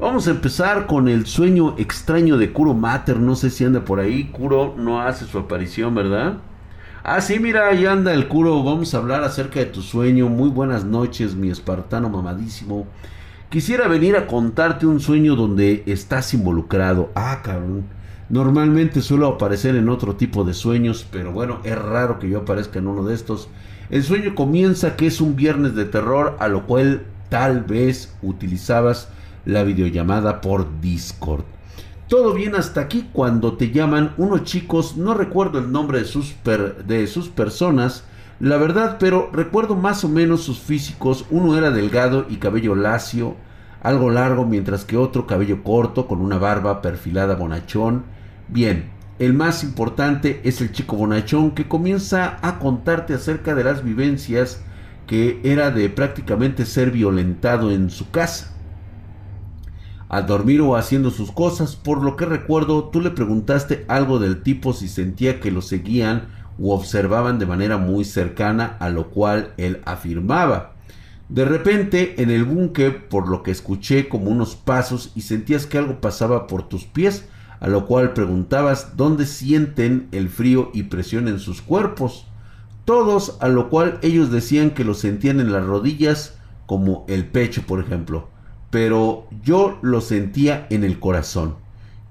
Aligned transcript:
Vamos 0.00 0.28
a 0.28 0.30
empezar 0.30 0.86
con 0.86 1.08
el 1.08 1.26
sueño 1.26 1.74
extraño 1.76 2.38
de 2.38 2.52
Kuro 2.52 2.72
Mater. 2.72 3.18
No 3.18 3.34
sé 3.34 3.50
si 3.50 3.64
anda 3.64 3.84
por 3.84 3.98
ahí. 3.98 4.30
Kuro 4.30 4.76
no 4.78 5.00
hace 5.00 5.24
su 5.24 5.38
aparición, 5.38 5.92
¿verdad? 5.96 6.34
Ah, 7.02 7.20
sí, 7.20 7.40
mira, 7.40 7.66
ahí 7.66 7.84
anda 7.84 8.14
el 8.14 8.28
Kuro. 8.28 8.62
Vamos 8.62 8.94
a 8.94 8.98
hablar 8.98 9.24
acerca 9.24 9.58
de 9.58 9.66
tu 9.66 9.82
sueño. 9.82 10.28
Muy 10.28 10.50
buenas 10.50 10.84
noches, 10.84 11.34
mi 11.34 11.50
espartano 11.50 12.08
mamadísimo. 12.08 12.86
Quisiera 13.50 13.88
venir 13.88 14.16
a 14.16 14.28
contarte 14.28 14.86
un 14.86 15.00
sueño 15.00 15.34
donde 15.34 15.82
estás 15.86 16.32
involucrado. 16.32 17.10
Ah, 17.16 17.40
cabrón. 17.42 17.86
Normalmente 18.28 19.02
suelo 19.02 19.26
aparecer 19.26 19.74
en 19.74 19.88
otro 19.88 20.14
tipo 20.14 20.44
de 20.44 20.54
sueños, 20.54 21.08
pero 21.10 21.32
bueno, 21.32 21.58
es 21.64 21.76
raro 21.76 22.20
que 22.20 22.28
yo 22.28 22.38
aparezca 22.38 22.78
en 22.78 22.86
uno 22.86 23.02
de 23.02 23.16
estos. 23.16 23.48
El 23.90 24.04
sueño 24.04 24.36
comienza 24.36 24.94
que 24.94 25.08
es 25.08 25.20
un 25.20 25.34
viernes 25.34 25.74
de 25.74 25.86
terror, 25.86 26.36
a 26.38 26.46
lo 26.46 26.66
cual 26.66 27.02
tal 27.30 27.62
vez 27.62 28.14
utilizabas 28.22 29.08
la 29.48 29.64
videollamada 29.64 30.42
por 30.42 30.80
Discord. 30.82 31.44
Todo 32.06 32.34
bien 32.34 32.54
hasta 32.54 32.82
aquí 32.82 33.08
cuando 33.14 33.54
te 33.54 33.70
llaman 33.70 34.12
unos 34.18 34.44
chicos, 34.44 34.98
no 34.98 35.14
recuerdo 35.14 35.58
el 35.58 35.72
nombre 35.72 36.00
de 36.00 36.04
sus, 36.04 36.34
de 36.86 37.06
sus 37.06 37.28
personas, 37.28 38.04
la 38.40 38.58
verdad, 38.58 38.98
pero 39.00 39.30
recuerdo 39.32 39.74
más 39.74 40.04
o 40.04 40.08
menos 40.08 40.42
sus 40.42 40.58
físicos. 40.58 41.24
Uno 41.30 41.56
era 41.56 41.70
delgado 41.70 42.26
y 42.28 42.36
cabello 42.36 42.74
lacio, 42.74 43.36
algo 43.82 44.10
largo, 44.10 44.44
mientras 44.44 44.84
que 44.84 44.98
otro 44.98 45.26
cabello 45.26 45.62
corto 45.64 46.06
con 46.06 46.20
una 46.20 46.36
barba 46.36 46.82
perfilada 46.82 47.34
bonachón. 47.34 48.04
Bien, 48.48 48.90
el 49.18 49.32
más 49.32 49.64
importante 49.64 50.42
es 50.44 50.60
el 50.60 50.72
chico 50.72 50.96
bonachón 50.96 51.52
que 51.52 51.68
comienza 51.68 52.38
a 52.42 52.58
contarte 52.58 53.14
acerca 53.14 53.54
de 53.54 53.64
las 53.64 53.82
vivencias 53.82 54.62
que 55.06 55.40
era 55.42 55.70
de 55.70 55.88
prácticamente 55.88 56.66
ser 56.66 56.90
violentado 56.90 57.70
en 57.70 57.88
su 57.88 58.10
casa 58.10 58.57
al 60.08 60.26
dormir 60.26 60.60
o 60.60 60.76
haciendo 60.76 61.10
sus 61.10 61.30
cosas. 61.30 61.76
Por 61.76 62.02
lo 62.02 62.16
que 62.16 62.26
recuerdo, 62.26 62.84
tú 62.84 63.00
le 63.00 63.10
preguntaste 63.10 63.84
algo 63.88 64.18
del 64.18 64.42
tipo 64.42 64.72
si 64.72 64.88
sentía 64.88 65.40
que 65.40 65.50
lo 65.50 65.62
seguían 65.62 66.28
o 66.60 66.74
observaban 66.74 67.38
de 67.38 67.46
manera 67.46 67.76
muy 67.76 68.04
cercana, 68.04 68.76
a 68.80 68.88
lo 68.88 69.10
cual 69.10 69.52
él 69.58 69.80
afirmaba. 69.84 70.72
De 71.28 71.44
repente, 71.44 72.22
en 72.22 72.30
el 72.30 72.44
búnker, 72.44 73.08
por 73.08 73.28
lo 73.28 73.42
que 73.42 73.50
escuché 73.50 74.08
como 74.08 74.30
unos 74.30 74.56
pasos 74.56 75.12
y 75.14 75.20
sentías 75.22 75.66
que 75.66 75.78
algo 75.78 76.00
pasaba 76.00 76.46
por 76.46 76.68
tus 76.68 76.84
pies, 76.84 77.28
a 77.60 77.68
lo 77.68 77.86
cual 77.86 78.14
preguntabas 78.14 78.96
dónde 78.96 79.26
sienten 79.26 80.08
el 80.12 80.30
frío 80.30 80.70
y 80.72 80.84
presión 80.84 81.28
en 81.28 81.38
sus 81.38 81.60
cuerpos. 81.60 82.26
Todos, 82.86 83.36
a 83.40 83.48
lo 83.48 83.68
cual 83.68 83.98
ellos 84.00 84.30
decían 84.30 84.70
que 84.70 84.84
lo 84.84 84.94
sentían 84.94 85.40
en 85.40 85.52
las 85.52 85.66
rodillas, 85.66 86.38
como 86.64 87.04
el 87.08 87.26
pecho, 87.26 87.62
por 87.66 87.80
ejemplo 87.80 88.28
pero 88.70 89.26
yo 89.42 89.78
lo 89.82 90.00
sentía 90.00 90.66
en 90.70 90.84
el 90.84 90.98
corazón. 91.00 91.56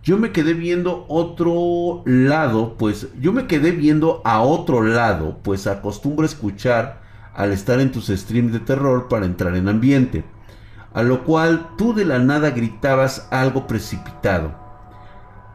Yo 0.04 0.18
me 0.18 0.32
quedé 0.32 0.54
viendo 0.54 1.06
otro 1.10 2.02
lado, 2.06 2.76
pues 2.78 3.10
yo 3.20 3.34
me 3.34 3.46
quedé 3.46 3.72
viendo 3.72 4.22
a 4.24 4.42
otro 4.42 4.82
lado, 4.82 5.38
pues 5.44 5.68
acostumbro 5.68 6.26
escuchar 6.26 7.02
al 7.34 7.52
estar 7.52 7.80
en 7.80 7.92
tus 7.92 8.08
streams 8.08 8.54
de 8.54 8.60
terror 8.60 9.10
para 9.10 9.26
entrar 9.26 9.56
en 9.56 9.68
ambiente, 9.68 10.24
a 10.94 11.04
lo 11.04 11.26
cual 11.26 11.72
tú 11.78 11.94
de 11.94 12.06
la 12.06 12.20
nada 12.20 12.52
gritabas 12.52 13.28
algo 13.32 13.68
precipitado. 13.68 14.56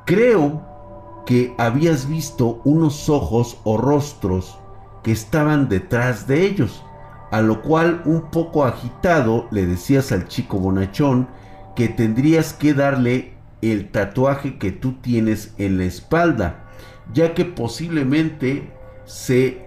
Creo 0.04 1.24
que 1.24 1.54
habías 1.58 2.08
visto 2.08 2.60
unos 2.64 3.08
ojos 3.08 3.56
o 3.64 3.78
rostros 3.78 4.58
que 5.02 5.12
estaban 5.12 5.68
detrás 5.68 6.26
de 6.26 6.44
ellos 6.46 6.84
a 7.32 7.40
lo 7.40 7.62
cual 7.62 8.02
un 8.04 8.30
poco 8.30 8.66
agitado 8.66 9.48
le 9.50 9.64
decías 9.64 10.12
al 10.12 10.28
chico 10.28 10.58
bonachón 10.58 11.28
que 11.74 11.88
tendrías 11.88 12.52
que 12.52 12.74
darle 12.74 13.32
el 13.62 13.90
tatuaje 13.90 14.58
que 14.58 14.70
tú 14.70 15.00
tienes 15.00 15.54
en 15.56 15.78
la 15.78 15.84
espalda, 15.84 16.66
ya 17.14 17.32
que 17.32 17.46
posiblemente 17.46 18.70
se 19.06 19.66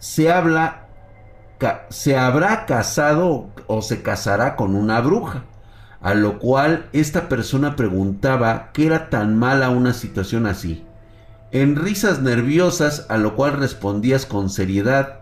se 0.00 0.32
habla 0.32 0.88
se 1.90 2.16
habrá 2.16 2.66
casado 2.66 3.50
o 3.68 3.80
se 3.80 4.02
casará 4.02 4.56
con 4.56 4.74
una 4.74 5.00
bruja, 5.00 5.44
a 6.00 6.14
lo 6.14 6.40
cual 6.40 6.88
esta 6.92 7.28
persona 7.28 7.76
preguntaba 7.76 8.70
qué 8.72 8.86
era 8.86 9.10
tan 9.10 9.38
mala 9.38 9.70
una 9.70 9.92
situación 9.92 10.46
así. 10.46 10.84
En 11.52 11.76
risas 11.76 12.20
nerviosas, 12.20 13.06
a 13.08 13.16
lo 13.16 13.36
cual 13.36 13.54
respondías 13.54 14.26
con 14.26 14.50
seriedad, 14.50 15.17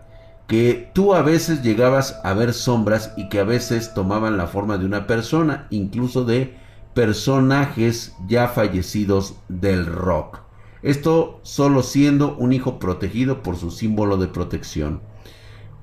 que 0.47 0.89
tú 0.93 1.13
a 1.13 1.21
veces 1.21 1.61
llegabas 1.61 2.19
a 2.23 2.33
ver 2.33 2.53
sombras 2.53 3.13
y 3.17 3.27
que 3.29 3.39
a 3.39 3.43
veces 3.43 3.93
tomaban 3.93 4.37
la 4.37 4.47
forma 4.47 4.77
de 4.77 4.85
una 4.85 5.05
persona, 5.05 5.67
incluso 5.69 6.23
de 6.23 6.55
personajes 6.93 8.15
ya 8.27 8.47
fallecidos 8.47 9.35
del 9.49 9.85
rock. 9.85 10.39
Esto 10.81 11.41
solo 11.43 11.83
siendo 11.83 12.35
un 12.37 12.53
hijo 12.53 12.79
protegido 12.79 13.43
por 13.43 13.57
su 13.57 13.71
símbolo 13.71 14.17
de 14.17 14.27
protección. 14.27 15.01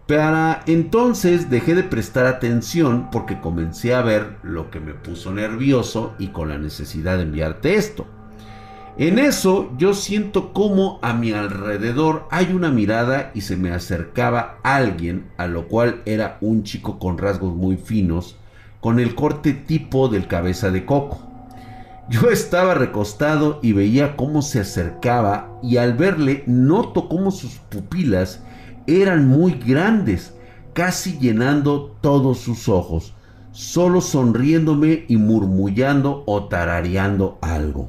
Para 0.06 0.62
entonces 0.66 1.50
dejé 1.50 1.74
de 1.74 1.82
prestar 1.82 2.26
atención 2.26 3.08
porque 3.10 3.40
comencé 3.40 3.94
a 3.94 4.02
ver 4.02 4.38
lo 4.42 4.70
que 4.70 4.80
me 4.80 4.94
puso 4.94 5.32
nervioso 5.32 6.14
y 6.18 6.28
con 6.28 6.48
la 6.48 6.58
necesidad 6.58 7.16
de 7.16 7.22
enviarte 7.22 7.74
esto. 7.74 8.06
En 8.96 9.18
eso 9.18 9.72
yo 9.76 9.92
siento 9.92 10.52
como 10.52 11.00
a 11.02 11.14
mi 11.14 11.32
alrededor 11.32 12.28
hay 12.30 12.52
una 12.52 12.70
mirada 12.70 13.32
y 13.34 13.40
se 13.40 13.56
me 13.56 13.72
acercaba 13.72 14.60
alguien, 14.62 15.26
a 15.36 15.48
lo 15.48 15.66
cual 15.66 16.02
era 16.06 16.38
un 16.40 16.62
chico 16.62 17.00
con 17.00 17.18
rasgos 17.18 17.56
muy 17.56 17.76
finos, 17.76 18.36
con 18.78 19.00
el 19.00 19.16
corte 19.16 19.52
tipo 19.52 20.06
del 20.06 20.28
cabeza 20.28 20.70
de 20.70 20.84
coco. 20.84 21.18
Yo 22.08 22.30
estaba 22.30 22.74
recostado 22.74 23.58
y 23.62 23.72
veía 23.72 24.14
cómo 24.14 24.42
se 24.42 24.60
acercaba 24.60 25.58
y 25.60 25.78
al 25.78 25.94
verle 25.94 26.44
noto 26.46 27.08
cómo 27.08 27.32
sus 27.32 27.54
pupilas 27.54 28.44
eran 28.86 29.26
muy 29.26 29.54
grandes, 29.54 30.34
casi 30.72 31.18
llenando 31.18 31.96
todos 32.00 32.38
sus 32.38 32.68
ojos, 32.68 33.12
solo 33.50 34.00
sonriéndome 34.00 35.04
y 35.08 35.16
murmullando 35.16 36.22
o 36.26 36.44
tarareando 36.44 37.38
algo 37.40 37.88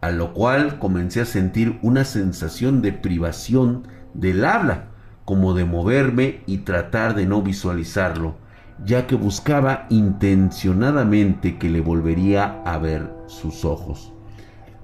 a 0.00 0.10
lo 0.10 0.32
cual 0.32 0.78
comencé 0.78 1.20
a 1.20 1.26
sentir 1.26 1.78
una 1.82 2.04
sensación 2.04 2.80
de 2.82 2.92
privación 2.92 3.86
del 4.14 4.44
habla, 4.44 4.86
como 5.24 5.54
de 5.54 5.64
moverme 5.64 6.42
y 6.46 6.58
tratar 6.58 7.14
de 7.14 7.26
no 7.26 7.42
visualizarlo, 7.42 8.36
ya 8.84 9.06
que 9.06 9.14
buscaba 9.14 9.86
intencionadamente 9.90 11.58
que 11.58 11.68
le 11.68 11.80
volvería 11.80 12.62
a 12.64 12.78
ver 12.78 13.12
sus 13.26 13.64
ojos. 13.64 14.12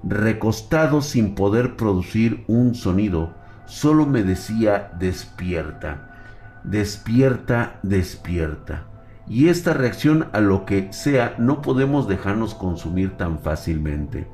Recostado 0.03 1.01
sin 1.01 1.33
poder 1.33 1.75
producir 1.75 2.45
un 2.47 2.75
sonido, 2.75 3.33
solo 3.65 4.05
me 4.05 4.23
decía 4.23 4.91
despierta, 4.99 6.61
despierta, 6.63 7.79
despierta. 7.81 8.85
Y 9.27 9.49
esta 9.49 9.73
reacción 9.73 10.27
a 10.31 10.39
lo 10.39 10.65
que 10.65 10.93
sea 10.93 11.35
no 11.37 11.61
podemos 11.61 12.07
dejarnos 12.07 12.53
consumir 12.53 13.17
tan 13.17 13.39
fácilmente 13.39 14.27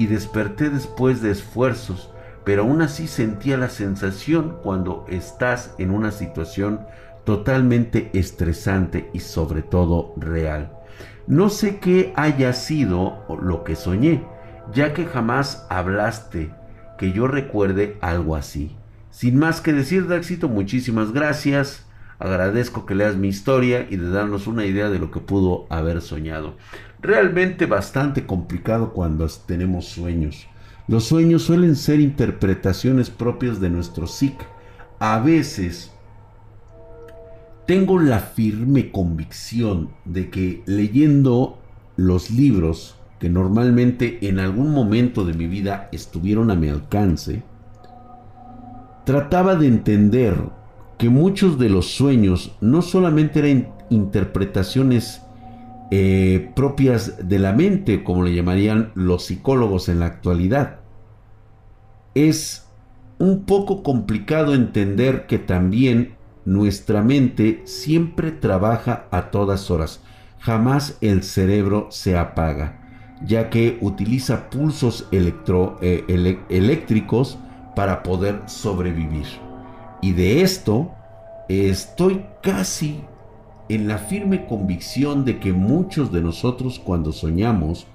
y 0.00 0.06
desperté 0.06 0.70
después 0.70 1.20
de 1.20 1.30
esfuerzos, 1.30 2.10
pero 2.42 2.62
aún 2.62 2.80
así 2.80 3.06
sentía 3.06 3.58
la 3.58 3.68
sensación 3.68 4.56
cuando 4.62 5.04
estás 5.10 5.74
en 5.76 5.90
una 5.90 6.10
situación 6.10 6.80
totalmente 7.24 8.08
estresante 8.14 9.10
y 9.12 9.20
sobre 9.20 9.60
todo 9.60 10.14
real. 10.16 10.72
No 11.26 11.50
sé 11.50 11.80
qué 11.80 12.14
haya 12.16 12.54
sido 12.54 13.26
lo 13.42 13.62
que 13.62 13.76
soñé, 13.76 14.24
ya 14.72 14.94
que 14.94 15.04
jamás 15.04 15.66
hablaste 15.68 16.50
que 16.96 17.12
yo 17.12 17.26
recuerde 17.26 17.98
algo 18.00 18.36
así. 18.36 18.74
Sin 19.10 19.38
más 19.38 19.60
que 19.60 19.74
decir, 19.74 20.08
Daxito, 20.08 20.48
muchísimas 20.48 21.12
gracias. 21.12 21.84
Agradezco 22.18 22.86
que 22.86 22.94
leas 22.94 23.16
mi 23.16 23.28
historia 23.28 23.86
y 23.90 23.96
de 23.96 24.08
darnos 24.08 24.46
una 24.46 24.64
idea 24.64 24.88
de 24.88 24.98
lo 24.98 25.10
que 25.10 25.20
pudo 25.20 25.66
haber 25.68 26.00
soñado. 26.00 26.54
Realmente 27.02 27.66
bastante 27.66 28.26
complicado 28.26 28.92
cuando 28.92 29.26
tenemos 29.46 29.86
sueños. 29.86 30.46
Los 30.86 31.04
sueños 31.04 31.42
suelen 31.42 31.76
ser 31.76 32.00
interpretaciones 32.00 33.10
propias 33.10 33.60
de 33.60 33.70
nuestro 33.70 34.06
psique. 34.06 34.44
A 34.98 35.18
veces 35.20 35.92
tengo 37.66 37.98
la 37.98 38.18
firme 38.18 38.90
convicción 38.90 39.90
de 40.04 40.28
que 40.28 40.62
leyendo 40.66 41.58
los 41.96 42.30
libros 42.30 42.96
que 43.18 43.28
normalmente 43.28 44.18
en 44.22 44.38
algún 44.38 44.72
momento 44.72 45.24
de 45.24 45.34
mi 45.34 45.46
vida 45.46 45.88
estuvieron 45.92 46.50
a 46.50 46.54
mi 46.54 46.68
alcance, 46.68 47.42
trataba 49.04 49.54
de 49.54 49.68
entender 49.68 50.36
que 50.98 51.08
muchos 51.08 51.58
de 51.58 51.68
los 51.68 51.94
sueños 51.94 52.56
no 52.60 52.82
solamente 52.82 53.38
eran 53.38 53.68
interpretaciones 53.90 55.22
eh, 55.90 56.52
propias 56.54 57.28
de 57.28 57.38
la 57.38 57.52
mente, 57.52 58.04
como 58.04 58.22
le 58.22 58.34
llamarían 58.34 58.92
los 58.94 59.26
psicólogos 59.26 59.88
en 59.88 60.00
la 60.00 60.06
actualidad. 60.06 60.80
Es 62.14 62.68
un 63.18 63.44
poco 63.44 63.82
complicado 63.82 64.54
entender 64.54 65.26
que 65.26 65.38
también 65.38 66.14
nuestra 66.44 67.02
mente 67.02 67.62
siempre 67.64 68.30
trabaja 68.32 69.06
a 69.10 69.30
todas 69.30 69.70
horas. 69.70 70.00
jamás 70.38 70.96
el 71.02 71.22
cerebro 71.22 71.88
se 71.90 72.16
apaga, 72.16 73.18
ya 73.22 73.50
que 73.50 73.76
utiliza 73.82 74.48
pulsos 74.48 75.06
eh, 75.12 76.44
eléctricos 76.48 77.38
para 77.76 78.02
poder 78.02 78.40
sobrevivir. 78.46 79.26
Y 80.00 80.12
de 80.12 80.40
esto 80.40 80.92
estoy 81.48 82.24
casi 82.42 83.04
en 83.70 83.86
la 83.86 83.98
firme 83.98 84.46
convicción 84.46 85.24
de 85.24 85.38
que 85.38 85.52
muchos 85.52 86.10
de 86.10 86.20
nosotros 86.20 86.80
cuando 86.80 87.12
soñamos 87.12 87.86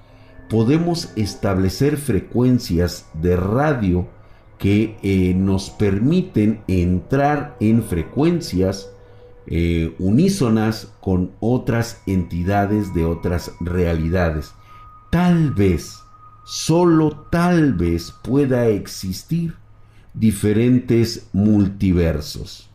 podemos 0.50 1.12
establecer 1.18 1.98
frecuencias 1.98 3.08
de 3.14 3.36
radio 3.36 4.08
que 4.58 4.96
eh, 5.04 5.34
nos 5.36 5.70
permiten 5.70 6.62
entrar 6.70 7.58
en 7.60 7.84
frecuencias 7.84 8.90
eh, 9.48 9.94
unísonas 10.00 10.94
con 11.02 11.32
otras 11.42 12.02
entidades 12.06 12.94
de 12.94 13.04
otras 13.04 13.52
realidades. 13.60 14.54
Tal 15.10 15.52
vez, 15.52 16.00
solo 16.46 17.28
tal 17.30 17.74
vez 17.74 18.14
pueda 18.24 18.68
existir 18.68 19.56
diferentes 20.14 21.28
multiversos. 21.34 22.70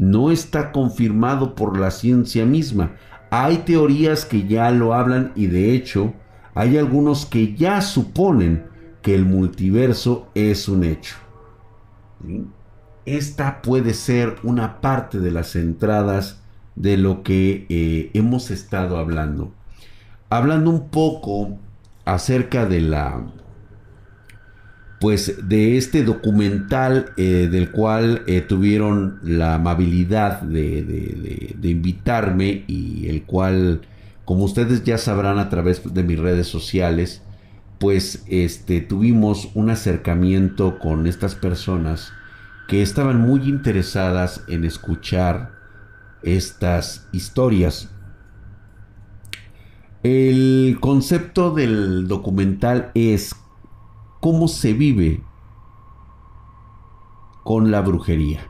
No 0.00 0.30
está 0.30 0.72
confirmado 0.72 1.54
por 1.54 1.78
la 1.78 1.90
ciencia 1.90 2.46
misma. 2.46 2.92
Hay 3.28 3.58
teorías 3.58 4.24
que 4.24 4.48
ya 4.48 4.70
lo 4.70 4.94
hablan 4.94 5.32
y 5.36 5.46
de 5.46 5.74
hecho 5.74 6.14
hay 6.54 6.78
algunos 6.78 7.26
que 7.26 7.54
ya 7.54 7.82
suponen 7.82 8.64
que 9.02 9.14
el 9.14 9.26
multiverso 9.26 10.30
es 10.34 10.68
un 10.68 10.84
hecho. 10.84 11.16
Esta 13.04 13.60
puede 13.60 13.92
ser 13.92 14.36
una 14.42 14.80
parte 14.80 15.20
de 15.20 15.32
las 15.32 15.54
entradas 15.54 16.40
de 16.76 16.96
lo 16.96 17.22
que 17.22 17.66
eh, 17.68 18.10
hemos 18.14 18.50
estado 18.50 18.96
hablando. 18.96 19.52
Hablando 20.30 20.70
un 20.70 20.88
poco 20.88 21.58
acerca 22.06 22.64
de 22.64 22.80
la 22.80 23.22
pues 25.00 25.48
de 25.48 25.78
este 25.78 26.04
documental 26.04 27.12
eh, 27.16 27.48
del 27.50 27.70
cual 27.70 28.22
eh, 28.26 28.42
tuvieron 28.42 29.18
la 29.22 29.54
amabilidad 29.54 30.42
de, 30.42 31.56
invitarme 31.62 32.64
y 32.66 33.08
el 33.08 33.22
cual, 33.22 33.80
como 34.26 34.44
ustedes 34.44 34.84
ya 34.84 34.98
sabrán 34.98 35.38
a 35.38 35.48
través 35.48 35.82
de 35.94 36.02
mis 36.02 36.18
redes 36.18 36.48
sociales, 36.48 37.22
pues 37.78 38.24
este, 38.28 38.82
tuvimos 38.82 39.48
un 39.54 39.70
acercamiento 39.70 40.78
con 40.78 41.06
estas 41.06 41.34
personas 41.34 42.12
que 42.68 42.82
estaban 42.82 43.18
muy 43.18 43.48
interesadas 43.48 44.42
en 44.48 44.66
escuchar 44.66 45.52
estas 46.22 47.08
historias. 47.10 47.88
El 50.02 50.76
concepto 50.78 51.52
del 51.52 52.06
documental 52.06 52.90
es 52.94 53.34
cómo 54.20 54.48
se 54.48 54.74
vive 54.74 55.22
con 57.42 57.70
la 57.70 57.80
brujería. 57.80 58.46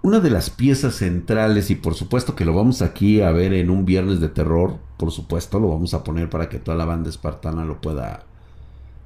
Una 0.00 0.18
de 0.18 0.30
las 0.30 0.50
piezas 0.50 0.96
centrales, 0.96 1.70
y 1.70 1.76
por 1.76 1.94
supuesto 1.94 2.34
que 2.34 2.44
lo 2.44 2.54
vamos 2.54 2.82
aquí 2.82 3.20
a 3.20 3.30
ver 3.30 3.52
en 3.52 3.70
un 3.70 3.84
viernes 3.84 4.18
de 4.20 4.28
terror, 4.28 4.78
por 4.96 5.12
supuesto 5.12 5.60
lo 5.60 5.68
vamos 5.68 5.94
a 5.94 6.02
poner 6.02 6.28
para 6.28 6.48
que 6.48 6.58
toda 6.58 6.76
la 6.76 6.84
banda 6.84 7.08
espartana 7.08 7.64
lo 7.64 7.80
pueda, 7.80 8.26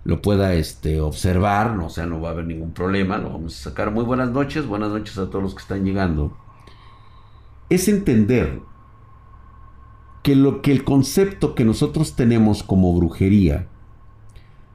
lo 0.04 0.22
pueda 0.22 0.54
este, 0.54 1.02
observar, 1.02 1.74
no, 1.74 1.86
o 1.86 1.90
sea, 1.90 2.06
no 2.06 2.20
va 2.22 2.30
a 2.30 2.32
haber 2.32 2.46
ningún 2.46 2.72
problema, 2.72 3.18
lo 3.18 3.30
vamos 3.30 3.60
a 3.60 3.64
sacar. 3.70 3.90
Muy 3.90 4.04
buenas 4.04 4.30
noches, 4.30 4.66
buenas 4.66 4.88
noches 4.88 5.18
a 5.18 5.28
todos 5.28 5.42
los 5.42 5.54
que 5.54 5.60
están 5.62 5.84
llegando. 5.84 6.34
Es 7.68 7.88
entender 7.88 8.62
que 10.26 10.34
lo 10.34 10.60
que 10.60 10.72
el 10.72 10.82
concepto 10.82 11.54
que 11.54 11.64
nosotros 11.64 12.16
tenemos 12.16 12.64
como 12.64 12.92
brujería 12.92 13.68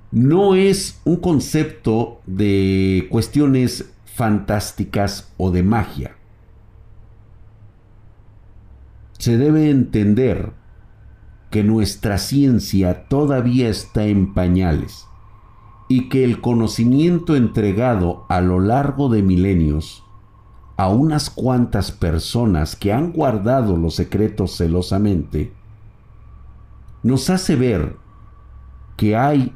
no 0.09 0.55
es 0.55 1.01
un 1.03 1.17
concepto 1.17 2.21
de 2.25 3.09
cuestiones 3.11 3.91
fantásticas 4.05 5.33
o 5.35 5.51
de 5.51 5.63
magia. 5.63 6.15
Se 9.19 9.37
debe 9.37 9.69
entender 9.69 10.53
que 11.49 11.65
nuestra 11.65 12.17
ciencia 12.17 13.09
todavía 13.09 13.67
está 13.67 14.05
en 14.05 14.33
pañales 14.33 15.05
y 15.89 16.07
que 16.07 16.23
el 16.23 16.39
conocimiento 16.39 17.35
entregado 17.35 18.25
a 18.29 18.39
lo 18.39 18.61
largo 18.61 19.09
de 19.09 19.21
milenios 19.21 20.05
a 20.81 20.87
unas 20.87 21.29
cuantas 21.29 21.91
personas 21.91 22.75
que 22.75 22.91
han 22.91 23.11
guardado 23.11 23.77
los 23.77 23.93
secretos 23.93 24.57
celosamente, 24.57 25.53
nos 27.03 27.29
hace 27.29 27.55
ver 27.55 27.97
que 28.97 29.15
hay 29.15 29.55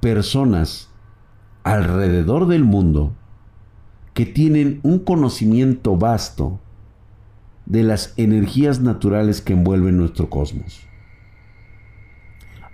personas 0.00 0.88
alrededor 1.64 2.46
del 2.46 2.64
mundo 2.64 3.12
que 4.14 4.24
tienen 4.24 4.80
un 4.82 5.00
conocimiento 5.00 5.98
vasto 5.98 6.58
de 7.66 7.82
las 7.82 8.14
energías 8.16 8.80
naturales 8.80 9.42
que 9.42 9.52
envuelven 9.52 9.98
nuestro 9.98 10.30
cosmos. 10.30 10.80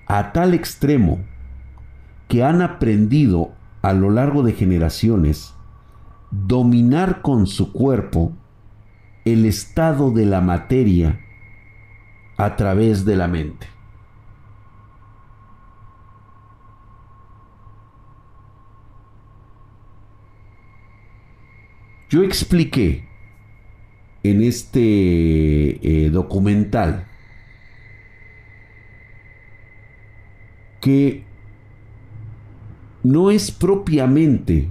A 0.06 0.30
tal 0.32 0.54
extremo 0.54 1.24
que 2.28 2.44
han 2.44 2.62
aprendido 2.62 3.50
a 3.82 3.92
lo 3.94 4.10
largo 4.10 4.44
de 4.44 4.52
generaciones 4.52 5.53
dominar 6.46 7.22
con 7.22 7.46
su 7.46 7.72
cuerpo 7.72 8.32
el 9.24 9.46
estado 9.46 10.10
de 10.10 10.26
la 10.26 10.40
materia 10.40 11.20
a 12.36 12.56
través 12.56 13.04
de 13.04 13.16
la 13.16 13.28
mente. 13.28 13.66
Yo 22.10 22.22
expliqué 22.22 23.08
en 24.22 24.42
este 24.42 26.06
eh, 26.06 26.10
documental 26.10 27.06
que 30.80 31.24
no 33.02 33.30
es 33.30 33.50
propiamente 33.50 34.70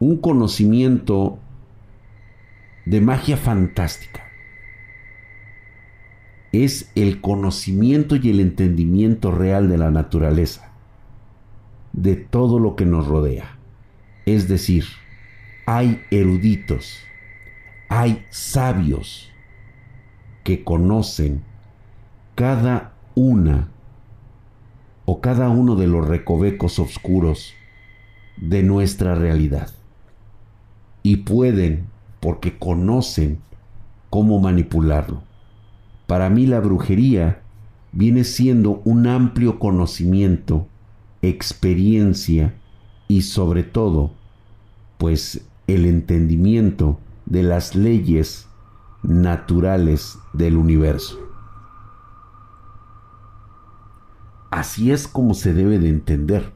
un 0.00 0.18
conocimiento 0.18 1.38
de 2.84 3.00
magia 3.00 3.36
fantástica. 3.36 4.24
Es 6.52 6.90
el 6.94 7.20
conocimiento 7.20 8.16
y 8.16 8.30
el 8.30 8.40
entendimiento 8.40 9.32
real 9.32 9.68
de 9.68 9.76
la 9.76 9.90
naturaleza, 9.90 10.72
de 11.92 12.16
todo 12.16 12.58
lo 12.58 12.76
que 12.76 12.86
nos 12.86 13.06
rodea. 13.06 13.58
Es 14.24 14.48
decir, 14.48 14.84
hay 15.66 16.00
eruditos, 16.10 17.00
hay 17.88 18.24
sabios 18.30 19.30
que 20.44 20.64
conocen 20.64 21.42
cada 22.34 22.94
una 23.14 23.68
o 25.04 25.20
cada 25.20 25.48
uno 25.48 25.74
de 25.74 25.88
los 25.88 26.06
recovecos 26.06 26.78
oscuros 26.78 27.52
de 28.36 28.62
nuestra 28.62 29.14
realidad 29.14 29.77
y 31.02 31.18
pueden, 31.18 31.86
porque 32.20 32.58
conocen 32.58 33.38
cómo 34.10 34.38
manipularlo. 34.40 35.22
Para 36.06 36.30
mí 36.30 36.46
la 36.46 36.60
brujería 36.60 37.42
viene 37.92 38.24
siendo 38.24 38.80
un 38.84 39.06
amplio 39.06 39.58
conocimiento, 39.58 40.66
experiencia 41.22 42.54
y 43.08 43.22
sobre 43.22 43.62
todo, 43.62 44.12
pues 44.98 45.46
el 45.66 45.86
entendimiento 45.86 46.98
de 47.26 47.42
las 47.42 47.74
leyes 47.74 48.48
naturales 49.02 50.18
del 50.32 50.56
universo. 50.56 51.18
Así 54.50 54.90
es 54.90 55.06
como 55.06 55.34
se 55.34 55.52
debe 55.52 55.78
de 55.78 55.90
entender, 55.90 56.52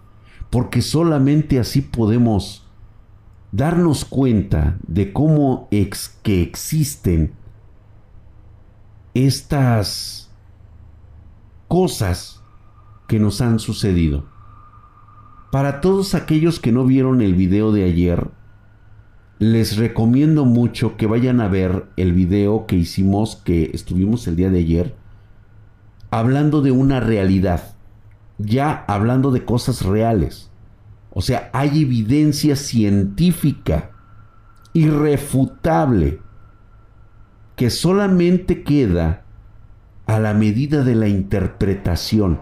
porque 0.50 0.80
solamente 0.80 1.58
así 1.58 1.82
podemos 1.82 2.62
darnos 3.52 4.06
cuenta 4.06 4.78
de 4.87 5.12
cómo 5.12 5.68
que 6.23 6.42
existen 6.42 7.32
estas 9.14 10.30
cosas 11.68 12.42
que 13.06 13.18
nos 13.18 13.42
han 13.42 13.59
sucedido. 13.59 14.25
Para 15.50 15.82
todos 15.82 16.14
aquellos 16.14 16.59
que 16.59 16.73
no 16.73 16.87
vieron 16.87 17.21
el 17.21 17.35
video 17.35 17.73
de 17.73 17.85
ayer, 17.85 18.30
les 19.38 19.76
recomiendo 19.76 20.47
mucho 20.47 20.97
que 20.97 21.06
vayan 21.06 21.42
a 21.42 21.49
ver 21.49 21.87
el 21.97 22.14
video 22.14 22.66
que 22.66 22.76
hicimos, 22.76 23.37
que 23.37 23.71
estuvimos 23.75 24.26
el 24.28 24.37
día 24.37 24.49
de 24.49 24.61
ayer, 24.61 24.94
hablando 26.11 26.62
de 26.62 26.71
una 26.71 27.00
realidad, 27.00 27.75
ya 28.38 28.85
hablando 28.88 29.30
de 29.30 29.44
cosas 29.44 29.82
reales. 29.85 30.51
O 31.14 31.21
sea, 31.21 31.50
hay 31.52 31.83
evidencia 31.83 32.57
científica 32.57 33.90
irrefutable 34.73 36.21
que 37.57 37.69
solamente 37.71 38.62
queda 38.62 39.25
a 40.07 40.19
la 40.19 40.35
medida 40.35 40.85
de 40.85 40.95
la 40.95 41.09
interpretación. 41.09 42.40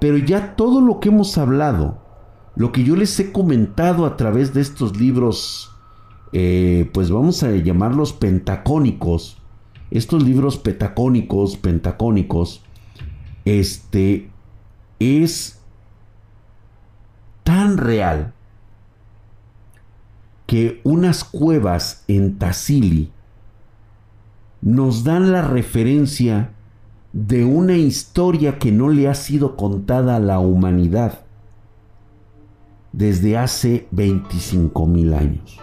Pero 0.00 0.18
ya 0.18 0.56
todo 0.56 0.80
lo 0.80 1.00
que 1.00 1.08
hemos 1.08 1.38
hablado, 1.38 2.02
lo 2.56 2.72
que 2.72 2.84
yo 2.84 2.96
les 2.96 3.18
he 3.20 3.32
comentado 3.32 4.06
a 4.06 4.16
través 4.16 4.52
de 4.52 4.60
estos 4.60 4.98
libros, 4.98 5.70
eh, 6.32 6.90
pues 6.92 7.10
vamos 7.10 7.42
a 7.42 7.52
llamarlos 7.52 8.12
pentacónicos, 8.12 9.38
estos 9.90 10.22
libros 10.22 10.58
petacónicos, 10.58 11.56
pentacónicos, 11.56 12.62
este 13.44 14.30
es 14.98 15.63
tan 17.44 17.78
real 17.78 18.32
que 20.46 20.80
unas 20.84 21.24
cuevas 21.24 22.04
en 22.08 22.38
Tassili 22.38 23.10
nos 24.60 25.04
dan 25.04 25.30
la 25.30 25.42
referencia 25.42 26.50
de 27.12 27.44
una 27.44 27.76
historia 27.76 28.58
que 28.58 28.72
no 28.72 28.88
le 28.88 29.08
ha 29.08 29.14
sido 29.14 29.56
contada 29.56 30.16
a 30.16 30.20
la 30.20 30.40
humanidad 30.40 31.20
desde 32.92 33.36
hace 33.36 33.86
25 33.90 34.86
mil 34.86 35.14
años. 35.14 35.60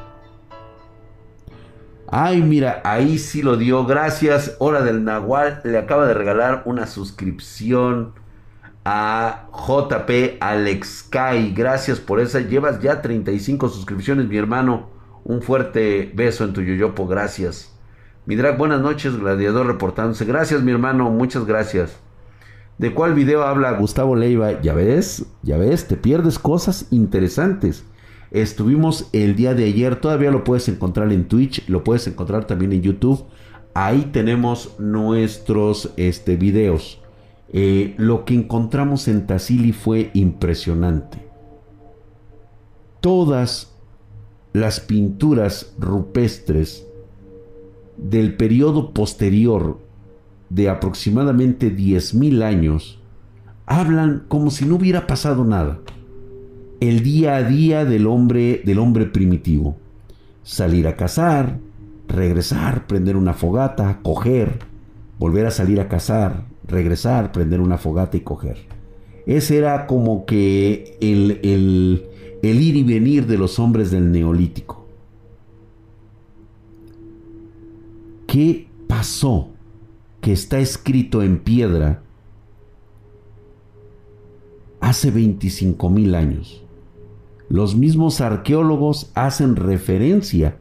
Ay, 2.07 2.41
mira, 2.41 2.81
ahí 2.83 3.17
sí 3.17 3.41
lo 3.41 3.55
dio. 3.55 3.85
Gracias. 3.85 4.55
Hora 4.59 4.81
del 4.81 5.05
Nahual 5.05 5.61
le 5.63 5.77
acaba 5.77 6.05
de 6.05 6.13
regalar 6.13 6.63
una 6.65 6.85
suscripción 6.85 8.13
a 8.85 9.47
JP 9.51 10.37
Alex 10.39 11.07
Kai. 11.09 11.53
Gracias 11.53 11.99
por 11.99 12.19
esa. 12.19 12.39
Llevas 12.39 12.81
ya 12.81 13.01
35 13.01 13.69
suscripciones, 13.69 14.27
mi 14.27 14.37
hermano. 14.37 14.89
Un 15.23 15.41
fuerte 15.41 16.11
beso 16.15 16.43
en 16.43 16.53
tu 16.53 16.61
yoyopo. 16.61 17.07
Gracias. 17.07 17.71
Mi 18.25 18.35
drag, 18.35 18.57
buenas 18.57 18.81
noches, 18.81 19.17
gladiador 19.17 19.67
reportándose. 19.67 20.25
Gracias, 20.25 20.61
mi 20.61 20.71
hermano. 20.71 21.09
Muchas 21.09 21.45
gracias. 21.45 21.97
¿De 22.77 22.93
cuál 22.93 23.13
video 23.13 23.43
habla 23.43 23.73
Gustavo 23.73 24.15
Leiva? 24.15 24.61
Ya 24.61 24.73
ves, 24.73 25.25
ya 25.43 25.57
ves, 25.57 25.87
te 25.87 25.97
pierdes 25.97 26.39
cosas 26.39 26.87
interesantes. 26.91 27.83
Estuvimos 28.31 29.09
el 29.11 29.35
día 29.35 29.53
de 29.53 29.65
ayer, 29.65 29.97
todavía 29.97 30.31
lo 30.31 30.43
puedes 30.43 30.69
encontrar 30.69 31.11
en 31.11 31.27
Twitch, 31.27 31.67
lo 31.67 31.83
puedes 31.83 32.07
encontrar 32.07 32.45
también 32.45 32.71
en 32.71 32.81
YouTube. 32.81 33.25
Ahí 33.73 34.09
tenemos 34.11 34.79
nuestros 34.79 35.91
este, 35.97 36.37
videos. 36.37 37.00
Eh, 37.53 37.95
lo 37.97 38.23
que 38.23 38.33
encontramos 38.33 39.07
en 39.09 39.27
Tassili 39.27 39.73
fue 39.73 40.09
impresionante. 40.13 41.17
Todas 43.01 43.73
las 44.53 44.79
pinturas 44.79 45.73
rupestres 45.77 46.87
del 47.97 48.35
periodo 48.35 48.93
posterior 48.93 49.79
de 50.49 50.69
aproximadamente 50.69 51.75
10.000 51.75 52.43
años 52.43 52.99
hablan 53.65 54.25
como 54.27 54.49
si 54.49 54.65
no 54.65 54.75
hubiera 54.75 55.07
pasado 55.07 55.43
nada. 55.43 55.79
El 56.79 57.03
día 57.03 57.35
a 57.35 57.43
día 57.43 57.85
del 57.85 58.07
hombre 58.07 58.61
del 58.65 58.79
hombre 58.79 59.05
primitivo. 59.05 59.77
Salir 60.43 60.87
a 60.87 60.95
cazar, 60.95 61.59
regresar, 62.07 62.87
prender 62.87 63.15
una 63.15 63.33
fogata, 63.33 63.99
coger, 64.01 64.59
volver 65.19 65.45
a 65.45 65.51
salir 65.51 65.79
a 65.79 65.87
cazar, 65.87 66.45
regresar, 66.67 67.31
prender 67.31 67.61
una 67.61 67.77
fogata 67.77 68.17
y 68.17 68.21
coger. 68.21 68.57
Ese 69.25 69.57
era 69.57 69.87
como 69.87 70.25
que 70.25 70.97
el, 71.01 71.39
el, 71.43 72.05
el 72.41 72.61
ir 72.61 72.75
y 72.75 72.83
venir 72.83 73.27
de 73.27 73.37
los 73.37 73.59
hombres 73.59 73.91
del 73.91 74.11
neolítico. 74.11 74.85
¿Qué 78.27 78.67
pasó 78.87 79.49
que 80.21 80.31
está 80.31 80.59
escrito 80.59 81.21
en 81.21 81.39
piedra 81.39 82.01
hace 84.79 85.11
25 85.11 85.89
mil 85.89 86.15
años? 86.15 86.63
Los 87.49 87.75
mismos 87.75 88.21
arqueólogos 88.21 89.11
hacen 89.13 89.57
referencia 89.57 90.55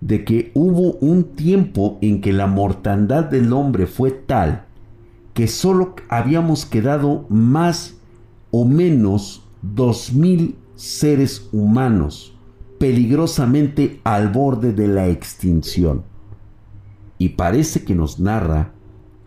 de 0.00 0.24
que 0.24 0.50
hubo 0.54 0.94
un 0.94 1.24
tiempo 1.24 1.98
en 2.00 2.22
que 2.22 2.32
la 2.32 2.46
mortandad 2.46 3.24
del 3.24 3.52
hombre 3.52 3.86
fue 3.86 4.10
tal 4.10 4.64
que 5.34 5.46
solo 5.48 5.94
habíamos 6.08 6.66
quedado 6.66 7.26
más 7.28 7.96
o 8.50 8.64
menos 8.64 9.42
dos 9.62 10.12
mil 10.12 10.56
seres 10.74 11.48
humanos 11.52 12.34
peligrosamente 12.78 14.00
al 14.04 14.30
borde 14.30 14.72
de 14.72 14.88
la 14.88 15.08
extinción. 15.08 16.02
Y 17.18 17.30
parece 17.30 17.84
que 17.84 17.94
nos 17.94 18.18
narra 18.18 18.72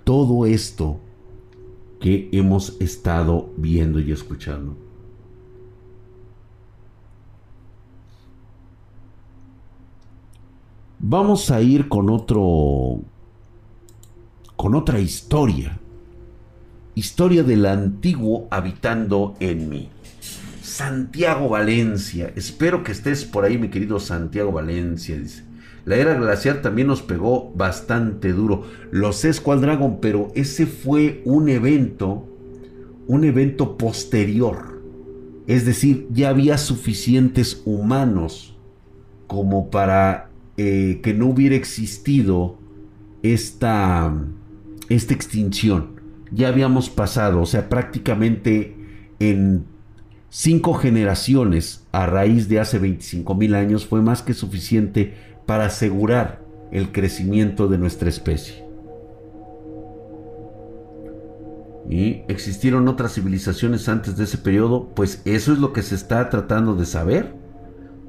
todo 0.04 0.48
esto 0.48 1.00
que 2.00 2.30
hemos 2.32 2.76
estado 2.82 3.52
viendo 3.56 4.00
y 4.00 4.12
escuchando. 4.12 4.76
Vamos 10.98 11.52
a 11.52 11.62
ir 11.62 11.88
con 11.90 12.10
otro 12.10 13.02
con 14.56 14.74
otra 14.74 15.00
historia 15.00 15.80
Historia 16.96 17.42
del 17.42 17.66
antiguo 17.66 18.48
habitando 18.52 19.36
en 19.40 19.68
mí. 19.68 19.90
Santiago 20.62 21.50
Valencia. 21.50 22.32
Espero 22.36 22.84
que 22.84 22.92
estés 22.92 23.26
por 23.26 23.46
ahí, 23.46 23.58
mi 23.58 23.70
querido 23.70 24.00
Santiago 24.00 24.52
Valencia. 24.52 25.18
Dice. 25.18 25.44
La 25.86 25.96
era 25.96 26.14
glacial 26.14 26.62
también 26.62 26.88
nos 26.88 27.02
pegó 27.02 27.52
bastante 27.56 28.32
duro. 28.32 28.66
Lo 28.92 29.12
sé, 29.12 29.34
Squall 29.34 29.62
Dragon, 29.62 29.98
pero 30.02 30.32
ese 30.36 30.68
fue 30.68 31.24
un 31.26 31.50
evento, 31.50 32.28
un 33.08 33.24
evento 33.24 33.76
posterior. 33.76 34.80
Es 35.48 35.66
decir, 35.66 36.08
ya 36.12 36.30
había 36.30 36.60
suficientes 36.60 37.64
humanos 37.66 38.56
como 39.26 39.72
para 39.72 40.30
eh, 40.58 41.00
que 41.02 41.16
no 41.16 41.26
hubiera 41.26 41.56
existido 41.56 42.60
esta, 43.24 44.14
esta 44.90 45.14
extinción 45.16 45.93
ya 46.34 46.48
habíamos 46.48 46.90
pasado, 46.90 47.42
o 47.42 47.46
sea, 47.46 47.70
prácticamente 47.70 48.76
en 49.20 49.66
cinco 50.30 50.74
generaciones 50.74 51.86
a 51.92 52.08
raíz 52.08 52.50
de 52.50 52.60
hace 52.60 52.80
25 52.80 53.36
mil 53.36 53.54
años 53.54 53.86
fue 53.86 54.02
más 54.02 54.24
que 54.24 54.34
suficiente 54.34 55.14
para 55.46 55.66
asegurar 55.66 56.44
el 56.72 56.92
crecimiento 56.92 57.68
de 57.68 57.78
nuestra 57.78 58.10
especie. 58.10 58.64
¿Y 61.90 62.24
existieron 62.28 62.88
otras 62.88 63.14
civilizaciones 63.14 63.88
antes 63.90 64.18
de 64.18 64.24
ese 64.24 64.38
periodo? 64.38 64.90
Pues 64.96 65.22
eso 65.26 65.54
es 65.54 65.60
lo 65.60 65.74
que 65.74 65.84
se 65.84 65.96
está 65.96 66.30
tratando 66.30 66.76
de 66.76 66.86
saber. 66.86 67.36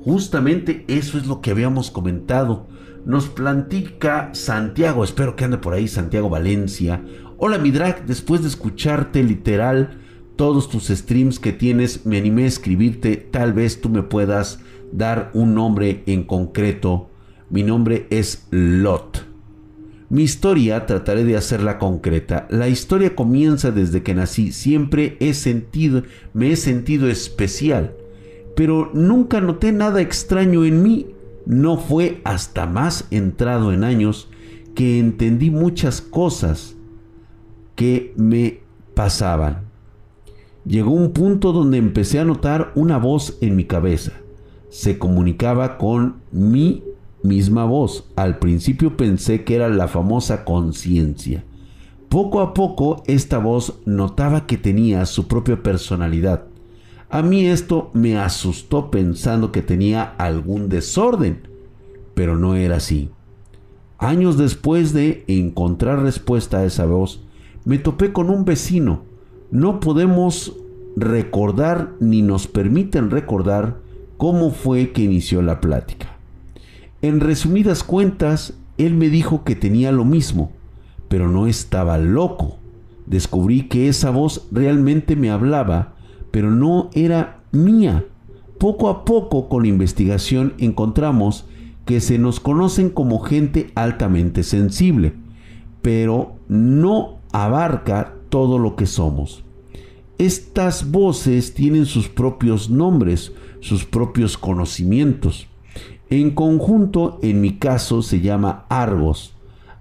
Justamente 0.02 0.84
eso 0.88 1.18
es 1.18 1.26
lo 1.26 1.40
que 1.40 1.50
habíamos 1.50 1.90
comentado. 1.90 2.68
Nos 3.04 3.28
plantica 3.28 4.30
Santiago, 4.32 5.04
espero 5.04 5.36
que 5.36 5.44
ande 5.44 5.58
por 5.58 5.74
ahí 5.74 5.88
Santiago 5.88 6.30
Valencia, 6.30 7.02
Hola 7.36 7.58
mi 7.58 7.72
después 7.72 8.42
de 8.42 8.48
escucharte 8.48 9.22
literal 9.22 9.98
todos 10.36 10.68
tus 10.68 10.88
streams 10.88 11.40
que 11.40 11.52
tienes, 11.52 12.06
me 12.06 12.18
animé 12.18 12.44
a 12.44 12.48
escribirte, 12.48 13.16
tal 13.16 13.52
vez 13.52 13.80
tú 13.80 13.88
me 13.88 14.02
puedas 14.02 14.60
dar 14.92 15.30
un 15.34 15.54
nombre 15.54 16.02
en 16.06 16.24
concreto. 16.24 17.10
Mi 17.50 17.62
nombre 17.62 18.06
es 18.10 18.46
Lot. 18.50 19.26
Mi 20.10 20.22
historia 20.22 20.86
trataré 20.86 21.24
de 21.24 21.36
hacerla 21.36 21.78
concreta. 21.78 22.46
La 22.50 22.68
historia 22.68 23.16
comienza 23.16 23.72
desde 23.72 24.02
que 24.02 24.14
nací. 24.14 24.52
Siempre 24.52 25.16
he 25.18 25.34
sentido, 25.34 26.02
me 26.34 26.52
he 26.52 26.56
sentido 26.56 27.08
especial, 27.08 27.94
pero 28.54 28.90
nunca 28.94 29.40
noté 29.40 29.72
nada 29.72 30.00
extraño 30.00 30.64
en 30.64 30.82
mí. 30.82 31.06
No 31.46 31.78
fue 31.78 32.20
hasta 32.24 32.66
más 32.66 33.06
entrado 33.10 33.72
en 33.72 33.82
años 33.82 34.28
que 34.74 34.98
entendí 34.98 35.50
muchas 35.50 36.00
cosas 36.00 36.73
que 37.74 38.12
me 38.16 38.60
pasaban. 38.94 39.64
Llegó 40.64 40.92
un 40.92 41.12
punto 41.12 41.52
donde 41.52 41.76
empecé 41.78 42.20
a 42.20 42.24
notar 42.24 42.72
una 42.74 42.98
voz 42.98 43.36
en 43.40 43.56
mi 43.56 43.64
cabeza. 43.64 44.12
Se 44.70 44.98
comunicaba 44.98 45.76
con 45.76 46.16
mi 46.32 46.82
misma 47.22 47.64
voz. 47.64 48.04
Al 48.16 48.38
principio 48.38 48.96
pensé 48.96 49.44
que 49.44 49.56
era 49.56 49.68
la 49.68 49.88
famosa 49.88 50.44
conciencia. 50.44 51.44
Poco 52.08 52.40
a 52.40 52.54
poco 52.54 53.02
esta 53.06 53.38
voz 53.38 53.80
notaba 53.84 54.46
que 54.46 54.56
tenía 54.56 55.04
su 55.04 55.26
propia 55.26 55.62
personalidad. 55.62 56.44
A 57.10 57.22
mí 57.22 57.46
esto 57.46 57.90
me 57.92 58.18
asustó 58.18 58.90
pensando 58.90 59.52
que 59.52 59.62
tenía 59.62 60.02
algún 60.18 60.68
desorden, 60.68 61.48
pero 62.14 62.36
no 62.38 62.54
era 62.54 62.76
así. 62.76 63.10
Años 63.98 64.38
después 64.38 64.92
de 64.92 65.24
encontrar 65.26 66.02
respuesta 66.02 66.58
a 66.58 66.64
esa 66.64 66.86
voz, 66.86 67.23
me 67.64 67.78
topé 67.78 68.12
con 68.12 68.30
un 68.30 68.44
vecino. 68.44 69.02
No 69.50 69.80
podemos 69.80 70.56
recordar 70.96 71.92
ni 72.00 72.22
nos 72.22 72.46
permiten 72.46 73.10
recordar 73.10 73.78
cómo 74.16 74.50
fue 74.50 74.92
que 74.92 75.02
inició 75.02 75.42
la 75.42 75.60
plática. 75.60 76.16
En 77.02 77.20
resumidas 77.20 77.82
cuentas, 77.82 78.54
Él 78.78 78.94
me 78.94 79.08
dijo 79.08 79.44
que 79.44 79.56
tenía 79.56 79.92
lo 79.92 80.04
mismo, 80.04 80.52
pero 81.08 81.28
no 81.28 81.46
estaba 81.46 81.98
loco. 81.98 82.56
Descubrí 83.06 83.68
que 83.68 83.88
esa 83.88 84.10
voz 84.10 84.46
realmente 84.50 85.16
me 85.16 85.30
hablaba, 85.30 85.94
pero 86.30 86.50
no 86.50 86.90
era 86.94 87.40
mía. 87.52 88.04
Poco 88.58 88.88
a 88.88 89.04
poco 89.04 89.48
con 89.48 89.62
la 89.62 89.68
investigación 89.68 90.54
encontramos 90.58 91.44
que 91.84 92.00
se 92.00 92.18
nos 92.18 92.40
conocen 92.40 92.88
como 92.88 93.20
gente 93.20 93.70
altamente 93.74 94.42
sensible, 94.42 95.12
pero 95.82 96.36
no 96.48 97.18
abarca 97.34 98.14
todo 98.28 98.60
lo 98.60 98.76
que 98.76 98.86
somos. 98.86 99.44
Estas 100.18 100.92
voces 100.92 101.52
tienen 101.52 101.84
sus 101.84 102.08
propios 102.08 102.70
nombres, 102.70 103.32
sus 103.58 103.84
propios 103.84 104.38
conocimientos. 104.38 105.48
En 106.10 106.30
conjunto, 106.30 107.18
en 107.22 107.40
mi 107.40 107.58
caso, 107.58 108.02
se 108.02 108.20
llama 108.20 108.66
Argos. 108.68 109.34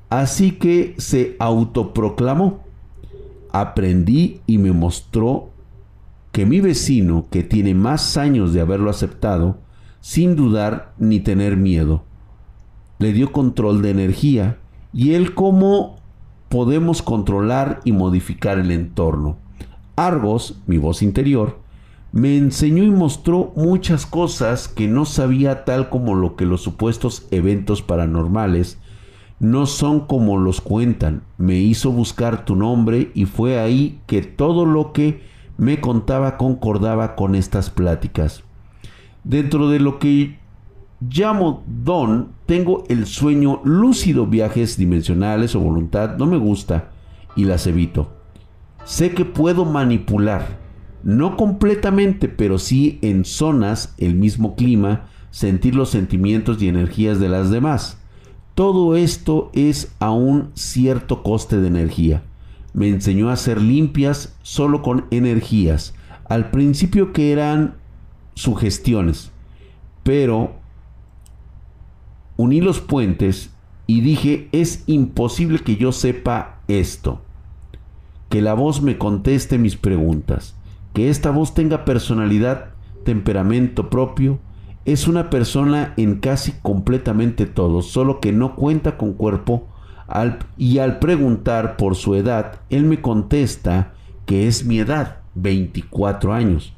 Así 0.09 0.53
que 0.53 0.95
se 0.97 1.35
autoproclamó. 1.37 2.63
Aprendí 3.51 4.41
y 4.47 4.57
me 4.57 4.71
mostró 4.71 5.51
que 6.31 6.47
mi 6.47 6.59
vecino, 6.59 7.27
que 7.29 7.43
tiene 7.43 7.75
más 7.75 8.17
años 8.17 8.51
de 8.53 8.61
haberlo 8.61 8.89
aceptado, 8.89 9.59
sin 10.01 10.35
dudar 10.35 10.95
ni 10.97 11.19
tener 11.19 11.55
miedo, 11.55 12.03
le 12.97 13.13
dio 13.13 13.31
control 13.31 13.83
de 13.83 13.91
energía 13.91 14.57
y 14.91 15.13
él 15.13 15.35
cómo 15.35 16.02
podemos 16.53 17.01
controlar 17.01 17.81
y 17.83 17.93
modificar 17.93 18.59
el 18.59 18.69
entorno. 18.69 19.37
Argos, 19.95 20.61
mi 20.67 20.77
voz 20.77 21.01
interior, 21.01 21.57
me 22.11 22.37
enseñó 22.37 22.83
y 22.83 22.91
mostró 22.91 23.51
muchas 23.55 24.05
cosas 24.05 24.67
que 24.67 24.87
no 24.87 25.05
sabía 25.05 25.65
tal 25.65 25.89
como 25.89 26.13
lo 26.13 26.35
que 26.35 26.45
los 26.45 26.61
supuestos 26.61 27.25
eventos 27.31 27.81
paranormales 27.81 28.77
no 29.39 29.65
son 29.65 30.01
como 30.01 30.37
los 30.37 30.61
cuentan. 30.61 31.23
Me 31.39 31.55
hizo 31.55 31.91
buscar 31.91 32.45
tu 32.45 32.55
nombre 32.55 33.09
y 33.15 33.25
fue 33.25 33.59
ahí 33.59 33.99
que 34.05 34.21
todo 34.21 34.67
lo 34.67 34.93
que 34.93 35.23
me 35.57 35.81
contaba 35.81 36.37
concordaba 36.37 37.15
con 37.15 37.33
estas 37.33 37.71
pláticas. 37.71 38.43
Dentro 39.23 39.69
de 39.69 39.79
lo 39.79 39.97
que 39.97 40.37
llamo 41.09 41.63
don, 41.67 42.33
tengo 42.45 42.83
el 42.89 43.05
sueño 43.05 43.61
lúcido, 43.63 44.27
viajes 44.27 44.77
dimensionales 44.77 45.55
o 45.55 45.59
voluntad, 45.59 46.17
no 46.17 46.25
me 46.25 46.37
gusta 46.37 46.91
y 47.35 47.45
las 47.45 47.67
evito. 47.67 48.11
Sé 48.83 49.11
que 49.11 49.25
puedo 49.25 49.65
manipular 49.65 50.63
no 51.03 51.35
completamente, 51.35 52.29
pero 52.29 52.57
sí 52.57 52.97
en 53.01 53.25
zonas, 53.25 53.93
el 53.97 54.15
mismo 54.15 54.55
clima, 54.55 55.07
sentir 55.31 55.75
los 55.75 55.89
sentimientos 55.89 56.61
y 56.61 56.69
energías 56.69 57.19
de 57.19 57.29
las 57.29 57.49
demás. 57.51 57.97
Todo 58.55 58.95
esto 58.95 59.51
es 59.53 59.93
a 59.99 60.11
un 60.11 60.51
cierto 60.53 61.21
coste 61.23 61.59
de 61.59 61.67
energía. 61.67 62.23
Me 62.73 62.87
enseñó 62.87 63.29
a 63.29 63.35
ser 63.35 63.61
limpias 63.61 64.35
solo 64.43 64.81
con 64.81 65.05
energías. 65.11 65.93
Al 66.29 66.51
principio 66.51 67.11
que 67.11 67.31
eran 67.31 67.75
sugestiones, 68.35 69.31
pero 70.03 70.55
uní 72.37 72.61
los 72.61 72.79
puentes 72.79 73.51
y 73.87 74.01
dije, 74.01 74.49
es 74.51 74.83
imposible 74.87 75.59
que 75.59 75.75
yo 75.75 75.91
sepa 75.91 76.59
esto. 76.67 77.21
Que 78.29 78.41
la 78.41 78.53
voz 78.53 78.81
me 78.81 78.97
conteste 78.97 79.57
mis 79.57 79.75
preguntas. 79.75 80.55
Que 80.93 81.09
esta 81.09 81.31
voz 81.31 81.53
tenga 81.53 81.85
personalidad, 81.85 82.71
temperamento 83.03 83.89
propio, 83.89 84.39
es 84.85 85.07
una 85.07 85.29
persona 85.29 85.93
en 85.97 86.19
casi 86.19 86.53
completamente 86.61 87.45
todo, 87.45 87.81
solo 87.81 88.19
que 88.19 88.31
no 88.31 88.55
cuenta 88.55 88.97
con 88.97 89.13
cuerpo. 89.13 89.67
Y 90.57 90.79
al 90.79 90.99
preguntar 90.99 91.77
por 91.77 91.95
su 91.95 92.15
edad, 92.15 92.59
él 92.69 92.83
me 92.83 93.01
contesta 93.01 93.93
que 94.25 94.47
es 94.47 94.65
mi 94.65 94.79
edad, 94.79 95.17
24 95.35 96.33
años, 96.33 96.73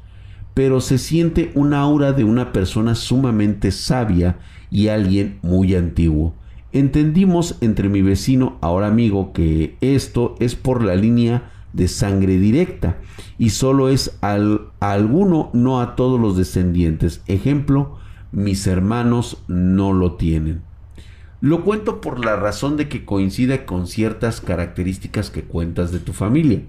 pero 0.54 0.80
se 0.80 0.98
siente 0.98 1.52
un 1.54 1.74
aura 1.74 2.12
de 2.12 2.24
una 2.24 2.52
persona 2.52 2.94
sumamente 2.94 3.70
sabia 3.70 4.38
y 4.70 4.88
alguien 4.88 5.38
muy 5.42 5.74
antiguo. 5.74 6.34
Entendimos 6.72 7.56
entre 7.60 7.88
mi 7.88 8.02
vecino, 8.02 8.58
ahora 8.60 8.88
amigo, 8.88 9.32
que 9.32 9.76
esto 9.80 10.34
es 10.40 10.54
por 10.54 10.82
la 10.82 10.94
línea 10.94 11.50
de 11.72 11.88
sangre 11.88 12.38
directa 12.38 12.98
y 13.38 13.50
solo 13.50 13.88
es 13.88 14.18
al, 14.20 14.68
a 14.80 14.92
alguno, 14.92 15.50
no 15.52 15.80
a 15.80 15.94
todos 15.94 16.20
los 16.20 16.36
descendientes. 16.36 17.22
Ejemplo, 17.26 17.98
mis 18.32 18.66
hermanos 18.66 19.42
no 19.46 19.92
lo 19.92 20.14
tienen. 20.16 20.62
Lo 21.40 21.64
cuento 21.64 22.00
por 22.00 22.24
la 22.24 22.36
razón 22.36 22.76
de 22.76 22.88
que 22.88 23.04
coincide 23.04 23.64
con 23.64 23.86
ciertas 23.86 24.40
características 24.40 25.30
que 25.30 25.42
cuentas 25.42 25.92
de 25.92 25.98
tu 25.98 26.12
familia. 26.12 26.62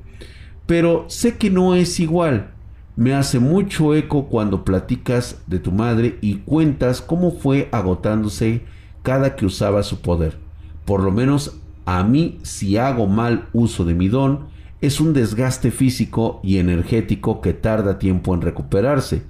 Pero 0.65 1.05
sé 1.07 1.37
que 1.37 1.49
no 1.49 1.75
es 1.75 1.99
igual. 1.99 2.51
Me 2.97 3.13
hace 3.13 3.39
mucho 3.39 3.93
eco 3.93 4.25
cuando 4.25 4.65
platicas 4.65 5.43
de 5.45 5.59
tu 5.59 5.71
madre 5.71 6.17
y 6.19 6.37
cuentas 6.37 6.99
cómo 6.99 7.31
fue 7.31 7.69
agotándose 7.71 8.63
cada 9.03 9.35
que 9.35 9.45
usaba 9.45 9.83
su 9.83 10.01
poder. 10.01 10.39
Por 10.83 11.03
lo 11.03 11.11
menos 11.11 11.59
a 11.85 12.03
mí 12.03 12.39
si 12.41 12.75
hago 12.77 13.05
mal 13.05 13.49
uso 13.53 13.85
de 13.85 13.93
mi 13.93 14.07
don, 14.07 14.47
es 14.81 14.99
un 14.99 15.13
desgaste 15.13 15.69
físico 15.69 16.39
y 16.43 16.57
energético 16.57 17.39
que 17.39 17.53
tarda 17.53 17.99
tiempo 17.99 18.33
en 18.33 18.41
recuperarse. 18.41 19.21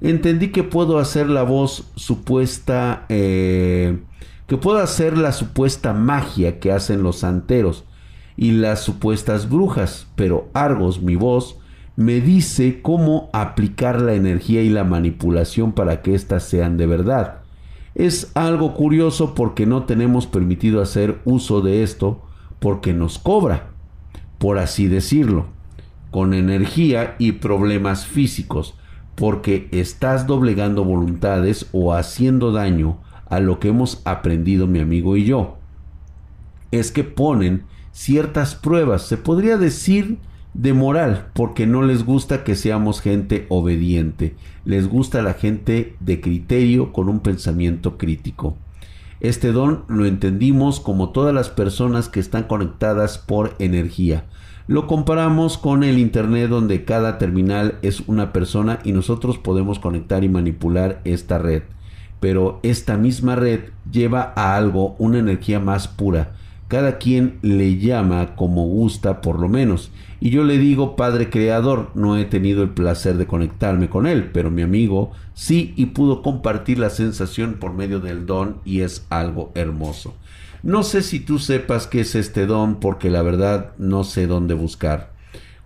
Entendí 0.00 0.52
que 0.52 0.62
puedo 0.62 1.00
hacer 1.00 1.28
la 1.28 1.42
voz 1.42 1.90
supuesta, 1.96 3.06
eh, 3.08 3.98
que 4.46 4.56
puedo 4.56 4.78
hacer 4.78 5.18
la 5.18 5.32
supuesta 5.32 5.92
magia 5.92 6.60
que 6.60 6.70
hacen 6.70 7.02
los 7.02 7.18
santeros 7.18 7.86
y 8.36 8.52
las 8.52 8.84
supuestas 8.84 9.48
brujas, 9.48 10.06
pero 10.14 10.48
Argos, 10.54 11.02
mi 11.02 11.16
voz, 11.16 11.58
me 11.96 12.20
dice 12.20 12.80
cómo 12.82 13.30
aplicar 13.32 14.00
la 14.00 14.14
energía 14.14 14.62
y 14.62 14.68
la 14.68 14.84
manipulación 14.84 15.72
para 15.72 16.02
que 16.02 16.14
éstas 16.14 16.44
sean 16.44 16.76
de 16.76 16.86
verdad. 16.86 17.40
Es 17.94 18.30
algo 18.34 18.74
curioso 18.74 19.34
porque 19.34 19.66
no 19.66 19.84
tenemos 19.84 20.26
permitido 20.26 20.82
hacer 20.82 21.18
uso 21.24 21.62
de 21.62 21.82
esto 21.82 22.22
porque 22.58 22.92
nos 22.92 23.18
cobra 23.18 23.76
por 24.38 24.58
así 24.58 24.88
decirlo, 24.88 25.46
con 26.10 26.34
energía 26.34 27.16
y 27.18 27.32
problemas 27.32 28.06
físicos, 28.06 28.74
porque 29.14 29.68
estás 29.72 30.26
doblegando 30.26 30.84
voluntades 30.84 31.66
o 31.72 31.94
haciendo 31.94 32.52
daño 32.52 32.98
a 33.28 33.40
lo 33.40 33.58
que 33.58 33.68
hemos 33.68 34.02
aprendido 34.04 34.66
mi 34.66 34.80
amigo 34.80 35.16
y 35.16 35.24
yo. 35.24 35.56
Es 36.70 36.92
que 36.92 37.04
ponen 37.04 37.64
ciertas 37.92 38.54
pruebas, 38.54 39.02
se 39.06 39.16
podría 39.16 39.56
decir 39.56 40.18
de 40.56 40.72
moral, 40.72 41.26
porque 41.34 41.66
no 41.66 41.82
les 41.82 42.04
gusta 42.04 42.42
que 42.42 42.54
seamos 42.54 43.02
gente 43.02 43.44
obediente, 43.50 44.34
les 44.64 44.88
gusta 44.88 45.20
la 45.20 45.34
gente 45.34 45.96
de 46.00 46.22
criterio 46.22 46.94
con 46.94 47.10
un 47.10 47.20
pensamiento 47.20 47.98
crítico. 47.98 48.56
Este 49.20 49.52
don 49.52 49.84
lo 49.88 50.06
entendimos 50.06 50.80
como 50.80 51.10
todas 51.10 51.34
las 51.34 51.50
personas 51.50 52.08
que 52.08 52.20
están 52.20 52.44
conectadas 52.44 53.18
por 53.18 53.54
energía. 53.58 54.24
Lo 54.66 54.86
comparamos 54.86 55.58
con 55.58 55.84
el 55.84 55.98
Internet 55.98 56.48
donde 56.48 56.84
cada 56.84 57.18
terminal 57.18 57.78
es 57.82 58.02
una 58.06 58.32
persona 58.32 58.78
y 58.82 58.92
nosotros 58.92 59.38
podemos 59.38 59.78
conectar 59.78 60.24
y 60.24 60.28
manipular 60.30 61.00
esta 61.04 61.38
red. 61.38 61.64
Pero 62.18 62.60
esta 62.62 62.96
misma 62.96 63.36
red 63.36 63.60
lleva 63.90 64.32
a 64.34 64.56
algo 64.56 64.96
una 64.98 65.18
energía 65.18 65.60
más 65.60 65.86
pura. 65.86 66.32
Cada 66.68 66.98
quien 66.98 67.38
le 67.42 67.78
llama 67.78 68.34
como 68.34 68.66
gusta 68.66 69.20
por 69.20 69.38
lo 69.38 69.48
menos. 69.48 69.92
Y 70.20 70.30
yo 70.30 70.42
le 70.42 70.58
digo 70.58 70.96
Padre 70.96 71.30
Creador, 71.30 71.90
no 71.94 72.16
he 72.16 72.24
tenido 72.24 72.64
el 72.64 72.70
placer 72.70 73.16
de 73.16 73.26
conectarme 73.26 73.88
con 73.88 74.06
él, 74.06 74.30
pero 74.32 74.50
mi 74.50 74.62
amigo 74.62 75.12
sí 75.34 75.74
y 75.76 75.86
pudo 75.86 76.22
compartir 76.22 76.78
la 76.78 76.90
sensación 76.90 77.54
por 77.54 77.72
medio 77.72 78.00
del 78.00 78.26
don 78.26 78.56
y 78.64 78.80
es 78.80 79.06
algo 79.10 79.52
hermoso. 79.54 80.14
No 80.64 80.82
sé 80.82 81.02
si 81.02 81.20
tú 81.20 81.38
sepas 81.38 81.86
qué 81.86 82.00
es 82.00 82.16
este 82.16 82.46
don 82.46 82.80
porque 82.80 83.10
la 83.10 83.22
verdad 83.22 83.72
no 83.78 84.02
sé 84.02 84.26
dónde 84.26 84.54
buscar. 84.54 85.12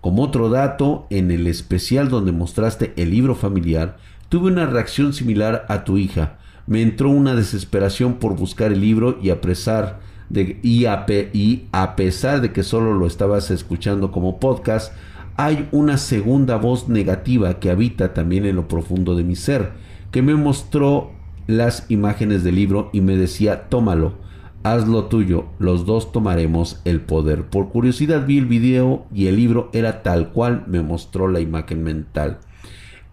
Como 0.02 0.22
otro 0.22 0.50
dato, 0.50 1.06
en 1.08 1.30
el 1.30 1.46
especial 1.46 2.10
donde 2.10 2.32
mostraste 2.32 2.92
el 2.96 3.10
libro 3.10 3.34
familiar, 3.34 3.96
tuve 4.28 4.50
una 4.50 4.66
reacción 4.66 5.14
similar 5.14 5.64
a 5.68 5.84
tu 5.84 5.96
hija. 5.96 6.38
Me 6.66 6.82
entró 6.82 7.08
una 7.10 7.34
desesperación 7.34 8.14
por 8.14 8.36
buscar 8.36 8.72
el 8.72 8.80
libro 8.80 9.18
y 9.22 9.30
apresar 9.30 10.00
y, 10.32 10.86
a, 10.86 11.96
pesar 11.96 12.40
de 12.40 12.52
que 12.52 12.62
solo 12.62 12.94
lo 12.94 13.06
estabas 13.06 13.50
escuchando 13.50 14.12
como 14.12 14.38
podcast, 14.38 14.92
hay 15.36 15.68
una 15.72 15.96
segunda 15.96 16.56
voz 16.56 16.88
negativa 16.88 17.58
que 17.58 17.70
habita 17.70 18.14
también 18.14 18.46
en 18.46 18.56
lo 18.56 18.68
profundo 18.68 19.16
de 19.16 19.24
mi 19.24 19.36
ser, 19.36 19.72
que 20.10 20.22
me 20.22 20.34
mostró 20.34 21.10
las 21.46 21.90
imágenes 21.90 22.44
del 22.44 22.54
libro 22.54 22.90
y 22.92 23.00
me 23.00 23.16
decía, 23.16 23.68
tómalo, 23.68 24.14
hazlo 24.62 25.06
tuyo, 25.06 25.46
los 25.58 25.86
dos 25.86 26.12
tomaremos 26.12 26.80
el 26.84 27.00
poder. 27.00 27.44
Por 27.44 27.70
curiosidad 27.70 28.26
vi 28.26 28.38
el 28.38 28.46
video 28.46 29.06
y 29.12 29.26
el 29.26 29.36
libro 29.36 29.70
era 29.72 30.02
tal 30.02 30.30
cual 30.30 30.64
me 30.68 30.82
mostró 30.82 31.26
la 31.28 31.40
imagen 31.40 31.82
mental. 31.82 32.38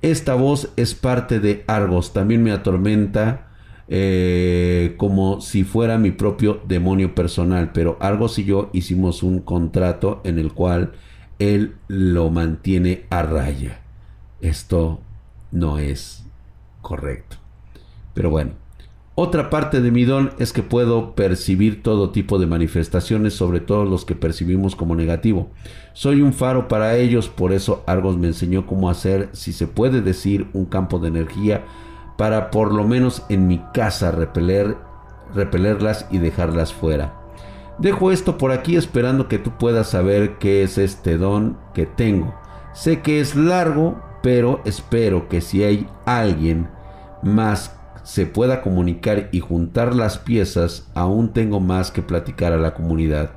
Esta 0.04 0.36
voz 0.36 0.70
es 0.76 0.94
parte 0.94 1.40
de 1.40 1.64
Argos, 1.66 2.14
también 2.14 2.44
me 2.44 2.52
atormenta 2.52 3.47
eh, 3.90 4.96
como 4.98 5.40
si 5.42 5.64
fuera 5.64 5.98
mi 5.98 6.12
propio 6.12 6.62
demonio 6.68 7.16
personal. 7.16 7.72
Pero 7.74 7.98
Argos 8.00 8.40
y 8.40 8.46
yo 8.46 8.70
hicimos 8.74 9.24
un 9.24 9.40
contrato 9.40 10.22
en 10.24 10.40
el 10.40 10.54
cual 10.54 10.94
él 11.40 11.76
lo 11.88 12.30
mantiene 12.30 13.06
a 13.10 13.24
raya. 13.24 13.82
Esto 14.42 15.00
no 15.52 15.80
es 15.80 16.26
correcto. 16.82 17.38
Pero 18.14 18.30
bueno, 18.30 18.52
otra 19.20 19.50
parte 19.50 19.82
de 19.82 19.90
mi 19.90 20.06
don 20.06 20.32
es 20.38 20.54
que 20.54 20.62
puedo 20.62 21.16
percibir 21.16 21.82
todo 21.82 22.12
tipo 22.12 22.38
de 22.38 22.46
manifestaciones, 22.46 23.34
sobre 23.34 23.60
todo 23.60 23.84
los 23.84 24.06
que 24.06 24.14
percibimos 24.14 24.76
como 24.76 24.96
negativo. 24.96 25.50
Soy 25.94 26.22
un 26.22 26.34
faro 26.34 26.68
para 26.68 26.98
ellos, 26.98 27.28
por 27.28 27.52
eso 27.52 27.84
Argos 27.88 28.16
me 28.16 28.28
enseñó 28.28 28.68
cómo 28.68 28.92
hacer, 28.92 29.30
si 29.34 29.54
se 29.54 29.66
puede 29.66 30.02
decir, 30.02 30.48
un 30.54 30.66
campo 30.66 31.00
de 31.00 31.08
energía 31.08 31.66
para 32.18 32.52
por 32.52 32.74
lo 32.74 32.84
menos 32.84 33.24
en 33.30 33.48
mi 33.48 33.60
casa 33.74 34.12
repeler, 34.12 34.78
repelerlas 35.34 36.08
y 36.12 36.18
dejarlas 36.18 36.74
fuera. 36.74 37.14
Dejo 37.78 38.12
esto 38.12 38.38
por 38.40 38.52
aquí 38.52 38.76
esperando 38.76 39.28
que 39.28 39.38
tú 39.38 39.52
puedas 39.52 39.90
saber 39.90 40.40
qué 40.40 40.64
es 40.64 40.78
este 40.80 41.18
don 41.18 41.58
que 41.74 41.86
tengo. 41.86 42.34
Sé 42.74 43.02
que 43.02 43.20
es 43.20 43.36
largo, 43.36 44.02
pero 44.24 44.62
espero 44.66 45.30
que 45.30 45.42
si 45.42 45.64
hay 45.64 45.88
alguien 46.06 46.70
más 47.22 47.76
se 48.04 48.26
pueda 48.26 48.62
comunicar 48.62 49.30
y 49.32 49.42
juntar 49.42 49.94
las 49.94 50.18
piezas, 50.18 50.90
aún 50.96 51.34
tengo 51.34 51.60
más 51.60 51.92
que 51.92 52.02
platicar 52.02 52.54
a 52.54 52.58
la 52.58 52.74
comunidad. 52.74 53.32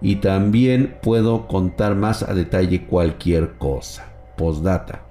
Y 0.00 0.16
también 0.16 0.96
puedo 1.02 1.46
contar 1.46 1.94
más 1.94 2.22
a 2.22 2.34
detalle 2.34 2.86
cualquier 2.86 3.58
cosa. 3.58 4.06
Postdata. 4.36 5.07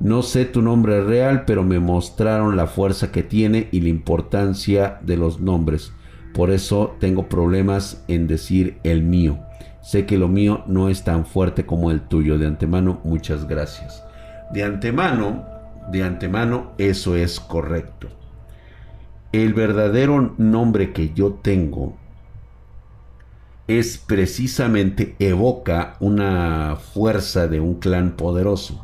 No 0.00 0.22
sé 0.22 0.44
tu 0.44 0.62
nombre 0.62 1.02
real, 1.02 1.44
pero 1.46 1.62
me 1.62 1.78
mostraron 1.78 2.56
la 2.56 2.66
fuerza 2.66 3.12
que 3.12 3.22
tiene 3.22 3.68
y 3.72 3.80
la 3.80 3.88
importancia 3.88 4.98
de 5.02 5.16
los 5.16 5.40
nombres. 5.40 5.92
Por 6.34 6.50
eso 6.50 6.96
tengo 6.98 7.28
problemas 7.28 8.04
en 8.08 8.26
decir 8.26 8.78
el 8.82 9.02
mío. 9.02 9.38
Sé 9.82 10.06
que 10.06 10.18
lo 10.18 10.28
mío 10.28 10.64
no 10.66 10.88
es 10.88 11.04
tan 11.04 11.26
fuerte 11.26 11.64
como 11.64 11.90
el 11.90 12.00
tuyo. 12.00 12.38
De 12.38 12.46
antemano, 12.46 13.00
muchas 13.04 13.46
gracias. 13.46 14.02
De 14.52 14.64
antemano, 14.64 15.44
de 15.90 16.02
antemano, 16.02 16.72
eso 16.78 17.14
es 17.14 17.38
correcto 17.38 18.08
el 19.42 19.52
verdadero 19.52 20.32
nombre 20.38 20.92
que 20.92 21.12
yo 21.12 21.32
tengo 21.32 21.96
es 23.66 23.98
precisamente 23.98 25.16
evoca 25.18 25.96
una 25.98 26.76
fuerza 26.76 27.48
de 27.48 27.58
un 27.58 27.74
clan 27.80 28.12
poderoso. 28.12 28.83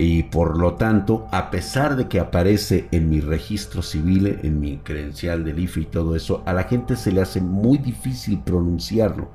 Y 0.00 0.22
por 0.22 0.56
lo 0.56 0.74
tanto, 0.74 1.26
a 1.32 1.50
pesar 1.50 1.96
de 1.96 2.06
que 2.06 2.20
aparece 2.20 2.86
en 2.92 3.10
mi 3.10 3.20
registro 3.20 3.82
civil, 3.82 4.38
en 4.44 4.60
mi 4.60 4.76
credencial 4.76 5.42
del 5.42 5.58
IFE 5.58 5.80
y 5.80 5.84
todo 5.86 6.14
eso, 6.14 6.44
a 6.46 6.52
la 6.52 6.62
gente 6.62 6.94
se 6.94 7.10
le 7.10 7.20
hace 7.20 7.40
muy 7.40 7.78
difícil 7.78 8.38
pronunciarlo. 8.38 9.28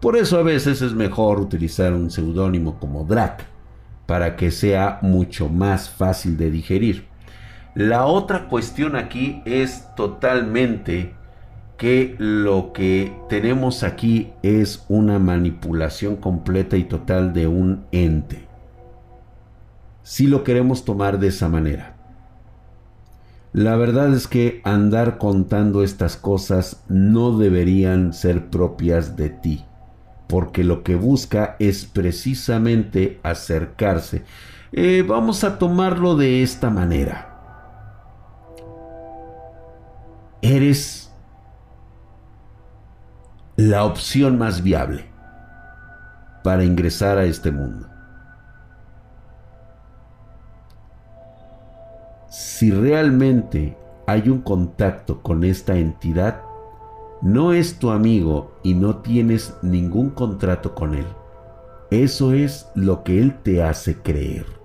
Por 0.00 0.16
eso 0.16 0.38
a 0.38 0.42
veces 0.42 0.80
es 0.80 0.94
mejor 0.94 1.38
utilizar 1.38 1.92
un 1.92 2.10
seudónimo 2.10 2.80
como 2.80 3.04
Drac, 3.04 3.44
para 4.06 4.36
que 4.36 4.50
sea 4.50 5.00
mucho 5.02 5.50
más 5.50 5.90
fácil 5.90 6.38
de 6.38 6.50
digerir. 6.50 7.04
La 7.74 8.06
otra 8.06 8.48
cuestión 8.48 8.96
aquí 8.96 9.42
es 9.44 9.84
totalmente 9.96 11.12
que 11.76 12.14
lo 12.18 12.72
que 12.72 13.14
tenemos 13.28 13.82
aquí 13.82 14.32
es 14.42 14.86
una 14.88 15.18
manipulación 15.18 16.16
completa 16.16 16.78
y 16.78 16.84
total 16.84 17.34
de 17.34 17.48
un 17.48 17.84
ente. 17.92 18.43
Si 20.04 20.28
lo 20.28 20.44
queremos 20.44 20.84
tomar 20.84 21.18
de 21.18 21.26
esa 21.26 21.48
manera. 21.48 21.96
La 23.52 23.74
verdad 23.74 24.14
es 24.14 24.28
que 24.28 24.60
andar 24.62 25.18
contando 25.18 25.82
estas 25.82 26.16
cosas 26.16 26.84
no 26.88 27.36
deberían 27.36 28.12
ser 28.12 28.50
propias 28.50 29.16
de 29.16 29.30
ti, 29.30 29.64
porque 30.28 30.62
lo 30.62 30.84
que 30.84 30.94
busca 30.94 31.56
es 31.58 31.84
precisamente 31.84 33.18
acercarse. 33.24 34.22
Eh, 34.70 35.04
vamos 35.04 35.42
a 35.42 35.58
tomarlo 35.58 36.16
de 36.16 36.44
esta 36.44 36.70
manera 36.70 37.34
eres 40.44 41.10
la 43.56 43.84
opción 43.84 44.36
más 44.36 44.62
viable 44.62 45.06
para 46.42 46.64
ingresar 46.64 47.16
a 47.16 47.24
este 47.24 47.50
mundo. 47.50 47.88
Si 52.34 52.70
realmente 52.70 53.76
hay 54.06 54.28
un 54.28 54.42
contacto 54.42 55.22
con 55.22 55.44
esta 55.44 55.76
entidad, 55.76 56.42
no 57.22 57.52
es 57.52 57.78
tu 57.78 57.90
amigo 57.90 58.52
y 58.62 58.74
no 58.74 58.96
tienes 58.96 59.54
ningún 59.62 60.10
contrato 60.10 60.74
con 60.74 60.94
él. 60.94 61.06
Eso 61.90 62.32
es 62.32 62.68
lo 62.74 63.04
que 63.04 63.20
él 63.20 63.38
te 63.42 63.62
hace 63.62 64.02
creer 64.02 64.64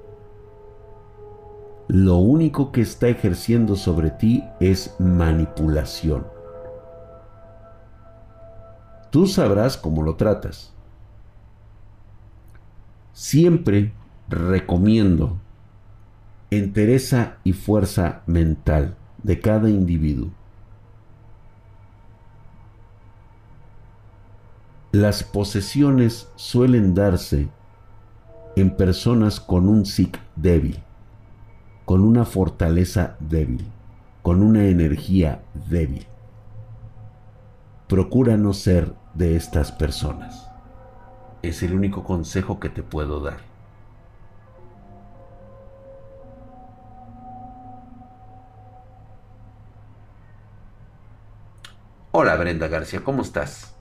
lo 1.89 2.17
único 2.17 2.71
que 2.71 2.82
está 2.82 3.08
ejerciendo 3.08 3.75
sobre 3.75 4.12
ti 4.12 4.43
es 4.60 4.95
manipulación. 4.99 6.23
Tú 9.10 9.25
sabrás 9.25 9.75
cómo 9.75 10.03
lo 10.03 10.15
tratas. 10.15 10.71
Siempre 13.12 13.91
recomiendo 14.27 15.39
entereza 16.51 17.38
y 17.43 17.53
fuerza 17.53 18.21
mental 18.25 18.95
de 19.23 19.39
cada 19.39 19.69
individuo. 19.69 20.31
Las 24.91 25.23
posesiones 25.23 26.29
suelen 26.35 26.95
darse 26.95 27.47
en 28.55 28.75
personas 28.75 29.39
con 29.39 29.69
un 29.69 29.85
psic 29.85 30.19
débil 30.35 30.83
con 31.89 32.03
una 32.03 32.23
fortaleza 32.23 33.17
débil, 33.19 33.65
con 34.21 34.43
una 34.43 34.65
energía 34.65 35.41
débil. 35.71 36.05
Procura 37.88 38.38
no 38.38 38.53
ser 38.53 38.93
de 39.15 39.35
estas 39.35 39.71
personas. 39.71 40.51
Es 41.41 41.63
el 41.63 41.73
único 41.73 42.03
consejo 42.03 42.59
que 42.59 42.69
te 42.69 42.83
puedo 42.83 43.21
dar. 43.21 43.48
Hola 52.12 52.36
Brenda 52.38 52.67
García, 52.67 53.02
¿cómo 53.04 53.22
estás? 53.22 53.76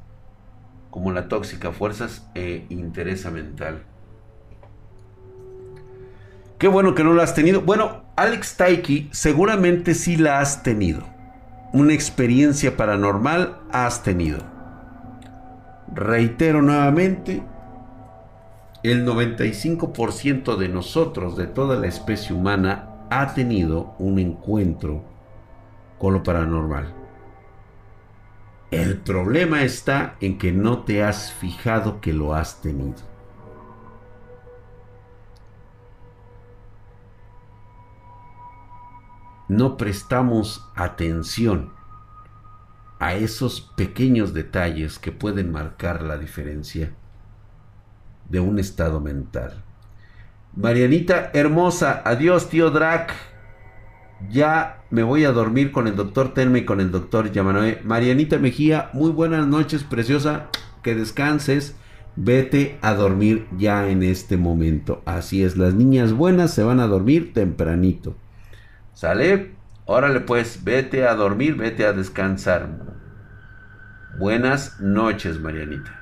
Como 0.91 1.13
la 1.13 1.29
tóxica 1.29 1.73
fuerzas 1.73 2.29
e 2.35 2.67
interesa 2.69 3.31
mental. 3.31 3.85
Qué 6.59 6.69
bueno 6.69 6.95
que 6.95 7.05
no 7.05 7.15
la 7.15 7.23
has 7.23 7.35
tenido. 7.35 7.63
Bueno, 7.63 8.03
Alex 8.17 8.59
Taiki 8.59 9.09
seguramente 9.13 9.95
sí 9.95 10.19
la 10.19 10.41
has 10.41 10.63
tenido. 10.63 11.05
Una 11.73 11.95
experiencia 11.95 12.77
paranormal 12.77 13.61
has 13.73 14.03
tenido. 14.03 14.41
Reitero 15.95 16.61
nuevamente, 16.61 17.43
el 18.83 19.07
95% 19.07 20.57
de 20.57 20.69
nosotros, 20.69 21.35
de 21.39 21.47
toda 21.47 21.77
la 21.77 21.87
especie 21.87 22.37
humana, 22.37 22.91
ha 23.09 23.33
tenido 23.33 23.95
un 23.99 24.19
encuentro 24.19 25.03
con 25.99 26.13
lo 26.13 26.23
paranormal. 26.23 26.98
El 28.71 28.99
problema 28.99 29.63
está 29.63 30.17
en 30.21 30.39
que 30.39 30.53
no 30.53 30.85
te 30.85 31.03
has 31.03 31.33
fijado 31.33 32.01
que 32.01 32.13
lo 32.13 32.35
has 32.35 32.61
tenido. 32.61 33.09
no 39.49 39.79
prestamos 39.79 40.71
atención 40.75 41.73
a 43.01 43.15
esos 43.15 43.61
pequeños 43.61 44.35
detalles 44.35 44.99
que 44.99 45.11
pueden 45.11 45.51
marcar 45.51 46.03
la 46.03 46.19
diferencia 46.19 46.93
de 48.29 48.41
un 48.41 48.59
estado 48.59 49.01
mental. 49.01 49.65
Marianita 50.55 51.31
hermosa, 51.33 52.03
adiós 52.05 52.51
tío 52.51 52.71
Drac. 52.71 53.13
Ya 54.31 54.83
me 54.91 55.05
voy 55.05 55.25
a 55.25 55.33
dormir 55.33 55.71
con 55.71 55.87
el 55.87 55.95
doctor 55.95 56.35
Telme 56.35 56.61
y 56.61 56.65
con 56.65 56.81
el 56.81 56.91
doctor 56.91 57.31
Yamanoe. 57.31 57.81
Marianita 57.85 58.39
Mejía, 58.39 58.91
muy 58.93 59.11
buenas 59.11 59.47
noches, 59.47 59.85
preciosa. 59.85 60.49
Que 60.83 60.95
descanses. 60.95 61.77
Vete 62.17 62.79
a 62.83 62.95
dormir 62.95 63.47
ya 63.57 63.89
en 63.89 64.03
este 64.03 64.37
momento. 64.37 65.03
Así 65.07 65.45
es, 65.45 65.57
las 65.57 65.75
niñas 65.75 66.13
buenas 66.13 66.53
se 66.53 66.65
van 66.65 66.81
a 66.81 66.89
dormir 66.89 67.33
tempranito. 67.33 68.17
¿Sale? 68.93 69.53
Órale 69.85 70.21
pues, 70.21 70.65
vete 70.65 71.07
a 71.07 71.15
dormir, 71.15 71.55
vete 71.55 71.87
a 71.87 71.93
descansar. 71.93 72.69
Buenas 74.19 74.81
noches, 74.81 75.39
Marianita. 75.39 75.95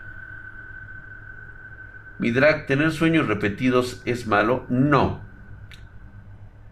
Mi 2.18 2.30
drag, 2.30 2.66
¿tener 2.66 2.92
sueños 2.92 3.28
repetidos 3.28 4.00
es 4.06 4.26
malo? 4.26 4.64
No. 4.70 5.25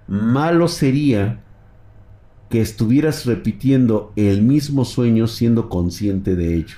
Malo 0.06 0.68
sería 0.68 1.40
que 2.50 2.60
estuvieras 2.60 3.26
repitiendo 3.26 4.12
el 4.16 4.42
mismo 4.42 4.84
sueño 4.84 5.26
siendo 5.26 5.68
consciente 5.68 6.36
de 6.36 6.54
ello. 6.54 6.76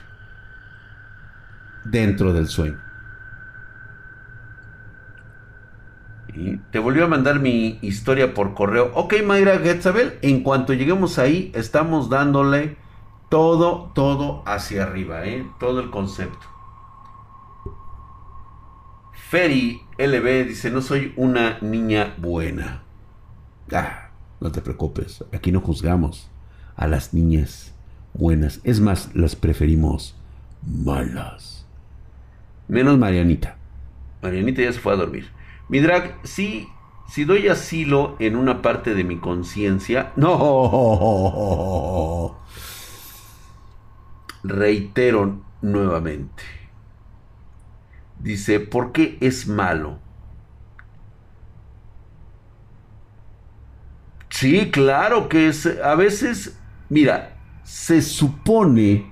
Dentro 1.84 2.32
del 2.32 2.48
sueño. 2.48 2.80
Te 6.70 6.78
volvió 6.78 7.04
a 7.04 7.08
mandar 7.08 7.40
mi 7.40 7.78
historia 7.80 8.34
por 8.34 8.54
correo. 8.54 8.90
Ok, 8.94 9.14
Mayra 9.24 9.58
Getzabel, 9.58 10.18
en 10.22 10.42
cuanto 10.42 10.74
lleguemos 10.74 11.18
ahí, 11.18 11.50
estamos 11.54 12.10
dándole 12.10 12.76
todo, 13.30 13.92
todo 13.94 14.42
hacia 14.46 14.84
arriba, 14.84 15.24
¿eh? 15.24 15.46
todo 15.58 15.80
el 15.80 15.90
concepto. 15.90 16.46
Ferry 19.12 19.82
LB 19.98 20.46
dice, 20.48 20.70
no 20.70 20.82
soy 20.82 21.12
una 21.16 21.58
niña 21.60 22.14
buena. 22.18 22.85
Ah, 23.72 24.10
no 24.40 24.52
te 24.52 24.60
preocupes, 24.60 25.24
aquí 25.32 25.50
no 25.50 25.60
juzgamos 25.60 26.28
a 26.76 26.86
las 26.86 27.14
niñas 27.14 27.74
buenas. 28.14 28.60
Es 28.64 28.80
más, 28.80 29.10
las 29.14 29.36
preferimos 29.36 30.14
malas. 30.62 31.66
Menos 32.68 32.98
Marianita. 32.98 33.56
Marianita 34.22 34.62
ya 34.62 34.72
se 34.72 34.80
fue 34.80 34.92
a 34.92 34.96
dormir. 34.96 35.30
Mi 35.68 35.80
drag, 35.80 36.16
sí, 36.22 36.68
si 37.08 37.24
doy 37.24 37.48
asilo 37.48 38.16
en 38.18 38.36
una 38.36 38.62
parte 38.62 38.94
de 38.94 39.04
mi 39.04 39.18
conciencia, 39.18 40.12
no. 40.16 42.36
Reitero 44.42 45.40
nuevamente. 45.62 46.42
Dice, 48.18 48.60
¿por 48.60 48.92
qué 48.92 49.18
es 49.20 49.46
malo? 49.46 49.98
Sí, 54.36 54.70
claro 54.70 55.30
que 55.30 55.48
es. 55.48 55.66
A 55.82 55.94
veces, 55.94 56.58
mira, 56.90 57.38
se 57.64 58.02
supone. 58.02 59.10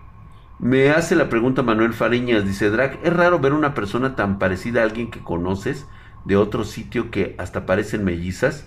Me 0.58 0.90
hace 0.90 1.16
la 1.16 1.30
pregunta 1.30 1.62
Manuel 1.62 1.94
Fariñas, 1.94 2.44
dice 2.44 2.68
Drac, 2.68 2.98
es 3.02 3.10
raro 3.10 3.38
ver 3.38 3.54
una 3.54 3.72
persona 3.72 4.16
tan 4.16 4.38
parecida 4.38 4.82
a 4.82 4.84
alguien 4.84 5.10
que 5.10 5.20
conoces 5.20 5.86
de 6.26 6.36
otro 6.36 6.64
sitio 6.64 7.10
que 7.10 7.34
hasta 7.38 7.64
parecen 7.64 8.04
mellizas. 8.04 8.66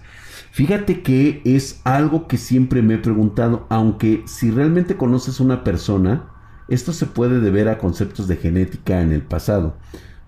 Fíjate 0.51 1.03
que 1.03 1.43
es 1.45 1.79
algo 1.83 2.27
que 2.27 2.37
siempre 2.37 2.81
me 2.81 2.95
he 2.95 2.99
preguntado, 2.99 3.67
aunque 3.69 4.23
si 4.25 4.49
realmente 4.49 4.97
conoces 4.97 5.39
una 5.39 5.63
persona, 5.63 6.31
esto 6.69 6.91
se 6.91 7.05
puede 7.05 7.39
deber 7.39 7.69
a 7.69 7.77
conceptos 7.77 8.27
de 8.27 8.37
genética 8.37 9.01
en 9.01 9.11
el 9.11 9.21
pasado. 9.21 9.77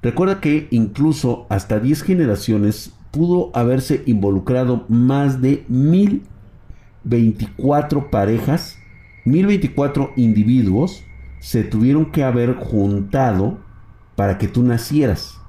Recuerda 0.03 0.41
que 0.41 0.67
incluso 0.69 1.47
hasta 1.49 1.79
10 1.79 2.03
generaciones 2.03 2.93
pudo 3.11 3.51
haberse 3.53 4.03
involucrado 4.05 4.85
más 4.87 5.41
de 5.41 5.65
1024 5.67 8.11
parejas, 8.11 8.77
1024 9.25 10.13
individuos 10.15 11.03
se 11.39 11.63
tuvieron 11.63 12.11
que 12.11 12.23
haber 12.23 12.55
juntado 12.55 13.59
para 14.15 14.37
que 14.37 14.47
tú 14.47 14.63
nacieras 14.63 15.39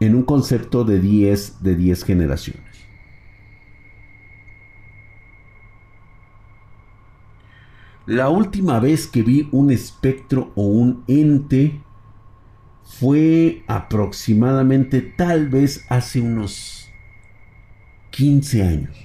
en 0.00 0.14
un 0.14 0.22
concepto 0.22 0.84
de 0.84 1.00
10 1.00 1.62
de 1.62 1.74
10 1.74 2.04
generaciones. 2.04 2.64
La 8.06 8.30
última 8.30 8.80
vez 8.80 9.06
que 9.06 9.22
vi 9.22 9.48
un 9.52 9.70
espectro 9.70 10.50
o 10.54 10.62
un 10.62 11.04
ente 11.08 11.82
fue 12.88 13.62
aproximadamente 13.68 15.02
tal 15.02 15.48
vez 15.48 15.84
hace 15.88 16.20
unos 16.20 16.90
15 18.10 18.62
años. 18.62 18.96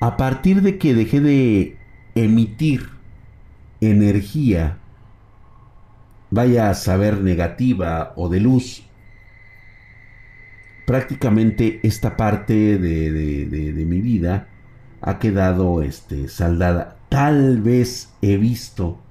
A 0.00 0.16
partir 0.16 0.60
de 0.62 0.78
que 0.78 0.94
dejé 0.94 1.20
de 1.20 1.76
emitir 2.14 2.90
energía, 3.80 4.78
vaya 6.30 6.70
a 6.70 6.74
saber 6.74 7.20
negativa 7.20 8.12
o 8.14 8.28
de 8.28 8.40
luz, 8.40 8.84
prácticamente 10.86 11.80
esta 11.82 12.16
parte 12.16 12.78
de, 12.78 13.84
mi 13.86 14.00
vida 14.00 14.48
ha 15.00 15.18
quedado 15.18 15.82
este, 15.82 16.28
saldada. 16.28 16.98
Tal 17.08 17.60
vez 17.60 18.12
he 18.22 18.36
visto 18.36 19.01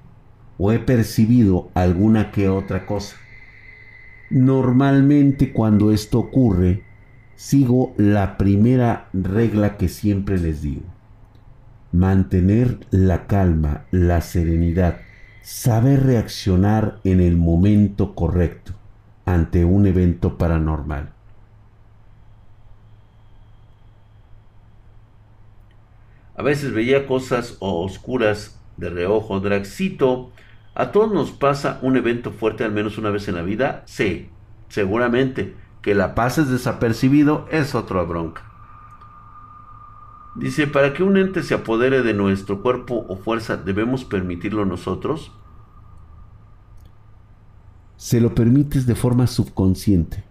o 0.64 0.70
he 0.70 0.78
percibido 0.78 1.70
alguna 1.74 2.30
que 2.30 2.48
otra 2.48 2.86
cosa. 2.86 3.16
Normalmente 4.30 5.52
cuando 5.52 5.90
esto 5.90 6.20
ocurre, 6.20 6.84
sigo 7.34 7.94
la 7.96 8.38
primera 8.38 9.08
regla 9.12 9.76
que 9.76 9.88
siempre 9.88 10.38
les 10.38 10.62
digo. 10.62 10.84
Mantener 11.90 12.78
la 12.92 13.26
calma, 13.26 13.86
la 13.90 14.20
serenidad, 14.20 15.00
saber 15.42 16.04
reaccionar 16.04 17.00
en 17.02 17.20
el 17.20 17.36
momento 17.36 18.14
correcto 18.14 18.72
ante 19.24 19.64
un 19.64 19.88
evento 19.88 20.38
paranormal. 20.38 21.10
A 26.36 26.42
veces 26.42 26.72
veía 26.72 27.08
cosas 27.08 27.56
oscuras 27.58 28.60
de 28.76 28.90
reojo, 28.90 29.40
Draxito 29.40 30.30
¿A 30.74 30.90
todos 30.90 31.12
nos 31.12 31.32
pasa 31.32 31.78
un 31.82 31.96
evento 31.96 32.30
fuerte 32.30 32.64
al 32.64 32.72
menos 32.72 32.96
una 32.98 33.10
vez 33.10 33.28
en 33.28 33.34
la 33.34 33.42
vida? 33.42 33.82
Sí, 33.86 34.30
seguramente. 34.68 35.54
Que 35.82 35.94
la 35.94 36.14
pases 36.14 36.48
desapercibido 36.48 37.46
es 37.50 37.74
otra 37.74 38.02
bronca. 38.02 38.44
Dice, 40.34 40.66
para 40.66 40.94
que 40.94 41.02
un 41.02 41.16
ente 41.18 41.42
se 41.42 41.54
apodere 41.54 42.02
de 42.02 42.14
nuestro 42.14 42.62
cuerpo 42.62 43.04
o 43.08 43.16
fuerza, 43.16 43.56
¿debemos 43.56 44.04
permitirlo 44.04 44.64
nosotros? 44.64 45.32
Se 47.96 48.20
lo 48.20 48.34
permites 48.34 48.86
de 48.86 48.94
forma 48.94 49.26
subconsciente. 49.26 50.24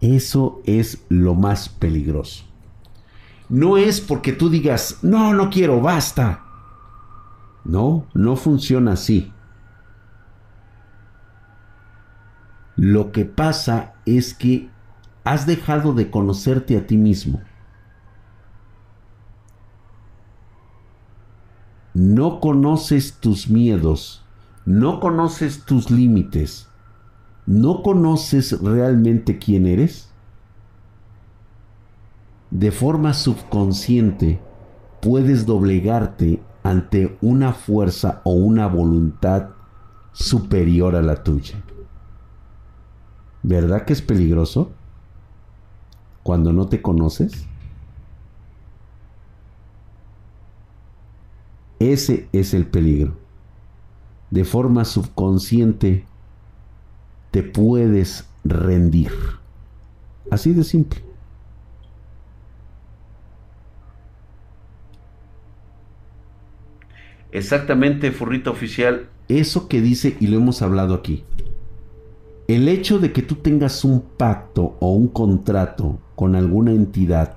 Eso 0.00 0.62
es 0.64 1.04
lo 1.08 1.34
más 1.34 1.68
peligroso. 1.68 2.44
No 3.48 3.76
es 3.76 4.00
porque 4.00 4.32
tú 4.32 4.48
digas, 4.48 4.98
no, 5.02 5.34
no 5.34 5.50
quiero, 5.50 5.80
basta. 5.80 6.44
No, 7.64 8.06
no 8.14 8.36
funciona 8.36 8.92
así. 8.92 9.32
Lo 12.76 13.12
que 13.12 13.24
pasa 13.24 13.94
es 14.06 14.34
que 14.34 14.70
has 15.24 15.46
dejado 15.46 15.92
de 15.92 16.10
conocerte 16.10 16.76
a 16.76 16.86
ti 16.86 16.96
mismo. 16.96 17.40
No 21.94 22.40
conoces 22.40 23.18
tus 23.20 23.48
miedos, 23.48 24.24
no 24.64 24.98
conoces 24.98 25.64
tus 25.64 25.90
límites, 25.90 26.68
no 27.46 27.82
conoces 27.82 28.60
realmente 28.60 29.38
quién 29.38 29.66
eres. 29.66 30.10
De 32.50 32.70
forma 32.70 33.12
subconsciente 33.14 34.40
puedes 35.00 35.46
doblegarte 35.46 36.42
ante 36.62 37.18
una 37.20 37.52
fuerza 37.52 38.20
o 38.24 38.32
una 38.32 38.66
voluntad 38.66 39.50
superior 40.12 40.96
a 40.96 41.02
la 41.02 41.22
tuya. 41.22 41.62
¿Verdad 43.42 43.84
que 43.84 43.92
es 43.92 44.02
peligroso? 44.02 44.70
Cuando 46.22 46.52
no 46.52 46.68
te 46.68 46.80
conoces. 46.80 47.46
Ese 51.80 52.28
es 52.32 52.54
el 52.54 52.66
peligro. 52.66 53.16
De 54.30 54.44
forma 54.44 54.84
subconsciente 54.84 56.06
te 57.32 57.42
puedes 57.42 58.28
rendir. 58.44 59.10
Así 60.30 60.52
de 60.52 60.62
simple. 60.62 61.11
Exactamente, 67.32 68.12
furrito 68.12 68.50
oficial. 68.50 69.08
Eso 69.28 69.68
que 69.68 69.80
dice, 69.80 70.16
y 70.20 70.26
lo 70.26 70.36
hemos 70.36 70.62
hablado 70.62 70.94
aquí. 70.94 71.24
El 72.46 72.68
hecho 72.68 72.98
de 72.98 73.12
que 73.12 73.22
tú 73.22 73.36
tengas 73.36 73.84
un 73.84 74.02
pacto 74.02 74.76
o 74.80 74.92
un 74.92 75.08
contrato 75.08 75.98
con 76.14 76.36
alguna 76.36 76.72
entidad 76.72 77.36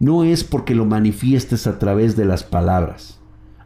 no 0.00 0.24
es 0.24 0.44
porque 0.44 0.74
lo 0.74 0.84
manifiestes 0.84 1.66
a 1.66 1.78
través 1.78 2.16
de 2.16 2.24
las 2.24 2.42
palabras. 2.42 3.20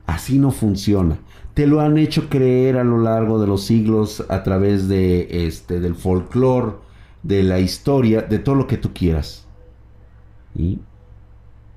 Así 0.06 0.38
no 0.38 0.50
funciona. 0.50 1.18
Te 1.54 1.66
lo 1.66 1.80
han 1.80 1.98
hecho 1.98 2.28
creer 2.28 2.76
a 2.76 2.84
lo 2.84 2.98
largo 2.98 3.40
de 3.40 3.46
los 3.46 3.64
siglos 3.64 4.24
a 4.28 4.42
través 4.42 4.88
de 4.88 5.46
este 5.46 5.80
del 5.80 5.94
folclore, 5.94 6.74
de 7.22 7.42
la 7.42 7.60
historia, 7.60 8.22
de 8.22 8.38
todo 8.38 8.54
lo 8.54 8.66
que 8.66 8.76
tú 8.76 8.92
quieras. 8.92 9.46
Y 10.54 10.80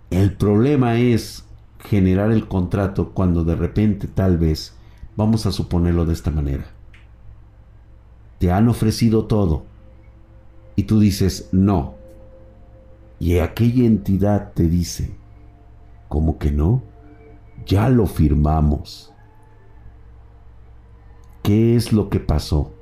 el 0.10 0.34
problema 0.34 1.00
es 1.00 1.43
generar 1.86 2.32
el 2.32 2.48
contrato 2.48 3.12
cuando 3.12 3.44
de 3.44 3.56
repente 3.56 4.08
tal 4.08 4.38
vez, 4.38 4.76
vamos 5.16 5.46
a 5.46 5.52
suponerlo 5.52 6.06
de 6.06 6.14
esta 6.14 6.32
manera, 6.32 6.66
te 8.40 8.52
han 8.52 8.68
ofrecido 8.68 9.26
todo 9.26 9.64
y 10.76 10.84
tú 10.84 11.00
dices 11.00 11.50
no, 11.52 11.96
y 13.20 13.40
aquella 13.40 13.86
entidad 13.86 14.52
te 14.54 14.68
dice, 14.68 15.16
¿cómo 16.10 16.38
que 16.38 16.52
no? 16.52 16.84
Ya 17.66 17.88
lo 17.88 18.06
firmamos. 18.06 19.14
¿Qué 21.42 21.76
es 21.76 21.94
lo 21.94 22.10
que 22.10 22.20
pasó? 22.20 22.74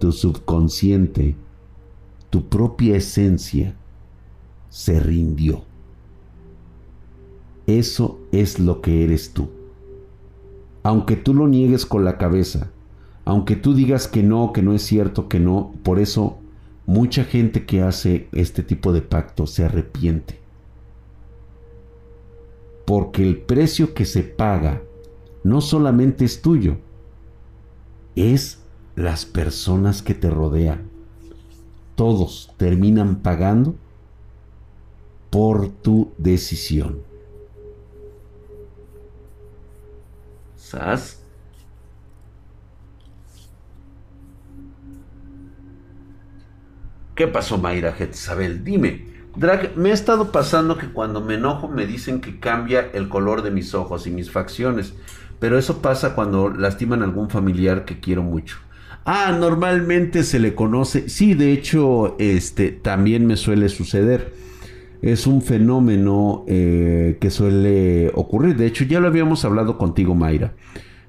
Tu 0.00 0.10
subconsciente, 0.10 1.36
tu 2.30 2.48
propia 2.48 2.96
esencia, 2.96 3.76
se 4.68 4.98
rindió. 4.98 5.67
Eso 7.68 8.18
es 8.32 8.58
lo 8.58 8.80
que 8.80 9.04
eres 9.04 9.34
tú. 9.34 9.50
Aunque 10.82 11.16
tú 11.16 11.34
lo 11.34 11.46
niegues 11.46 11.84
con 11.84 12.02
la 12.02 12.16
cabeza, 12.16 12.70
aunque 13.26 13.56
tú 13.56 13.74
digas 13.74 14.08
que 14.08 14.22
no, 14.22 14.54
que 14.54 14.62
no 14.62 14.72
es 14.72 14.80
cierto, 14.80 15.28
que 15.28 15.38
no, 15.38 15.74
por 15.82 15.98
eso 15.98 16.38
mucha 16.86 17.24
gente 17.24 17.66
que 17.66 17.82
hace 17.82 18.26
este 18.32 18.62
tipo 18.62 18.90
de 18.94 19.02
pacto 19.02 19.46
se 19.46 19.66
arrepiente. 19.66 20.40
Porque 22.86 23.22
el 23.22 23.36
precio 23.36 23.92
que 23.92 24.06
se 24.06 24.22
paga 24.22 24.80
no 25.44 25.60
solamente 25.60 26.24
es 26.24 26.40
tuyo, 26.40 26.78
es 28.16 28.62
las 28.96 29.26
personas 29.26 30.00
que 30.00 30.14
te 30.14 30.30
rodean. 30.30 30.88
Todos 31.96 32.50
terminan 32.56 33.16
pagando 33.16 33.74
por 35.28 35.68
tu 35.68 36.12
decisión. 36.16 37.07
¿Qué 47.14 47.26
pasó, 47.26 47.58
Mayra 47.58 47.94
Isabel? 47.98 48.62
Dime. 48.64 49.06
Drag, 49.34 49.76
me 49.76 49.90
ha 49.90 49.94
estado 49.94 50.32
pasando 50.32 50.78
que 50.78 50.88
cuando 50.88 51.20
me 51.20 51.34
enojo 51.34 51.68
me 51.68 51.86
dicen 51.86 52.20
que 52.20 52.40
cambia 52.40 52.90
el 52.92 53.08
color 53.08 53.42
de 53.42 53.50
mis 53.50 53.74
ojos 53.74 54.06
y 54.06 54.10
mis 54.10 54.30
facciones. 54.30 54.94
Pero 55.38 55.58
eso 55.58 55.80
pasa 55.80 56.14
cuando 56.14 56.50
lastiman 56.50 57.02
a 57.02 57.04
algún 57.04 57.30
familiar 57.30 57.84
que 57.84 58.00
quiero 58.00 58.22
mucho. 58.22 58.58
Ah, 59.04 59.36
normalmente 59.38 60.22
se 60.22 60.38
le 60.38 60.54
conoce. 60.54 61.08
Sí, 61.08 61.34
de 61.34 61.52
hecho, 61.52 62.16
este 62.18 62.72
también 62.72 63.26
me 63.26 63.36
suele 63.36 63.68
suceder. 63.68 64.34
Es 65.02 65.26
un 65.26 65.42
fenómeno 65.42 66.44
eh, 66.48 67.18
que 67.20 67.30
suele 67.30 68.10
ocurrir. 68.14 68.56
De 68.56 68.66
hecho, 68.66 68.84
ya 68.84 69.00
lo 69.00 69.08
habíamos 69.08 69.44
hablado 69.44 69.78
contigo, 69.78 70.14
Mayra. 70.14 70.54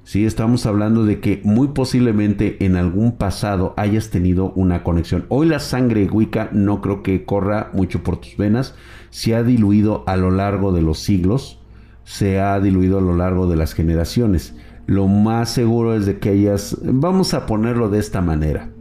Sí, 0.04 0.26
estamos 0.26 0.66
hablando 0.66 1.06
de 1.06 1.20
que 1.20 1.42
muy 1.44 1.70
posiblemente 1.70 2.64
en 2.66 2.76
algún 2.76 3.18
pasado 3.18 3.74
hayas 3.78 4.10
tenido 4.10 4.52
una 4.56 4.84
conexión. 4.84 5.26
Hoy 5.30 5.48
la 5.48 5.60
sangre 5.60 6.10
Wicca 6.12 6.50
no 6.52 6.82
creo 6.82 7.04
que 7.04 7.26
corra 7.26 7.70
mucho 7.74 8.02
por 8.04 8.18
tus 8.18 8.36
venas. 8.38 8.76
Se 9.12 9.36
ha 9.36 9.44
diluido 9.44 10.04
a 10.08 10.18
lo 10.18 10.32
largo 10.32 10.72
de 10.72 10.82
los 10.82 11.00
siglos. 11.00 11.60
Se 12.04 12.40
ha 12.40 12.60
diluido 12.60 12.98
a 12.98 13.02
lo 13.02 13.16
largo 13.16 13.48
de 13.48 13.56
las 13.56 13.74
generaciones. 13.74 14.56
Lo 14.90 15.08
más 15.08 15.52
seguro 15.52 15.94
es 15.94 16.08
de 16.08 16.18
que 16.18 16.30
hayas, 16.30 16.76
vamos 16.82 17.36
a 17.36 17.46
ponerlo 17.46 17.90
de 17.90 18.00
esta 18.00 18.22
manera, 18.22 18.72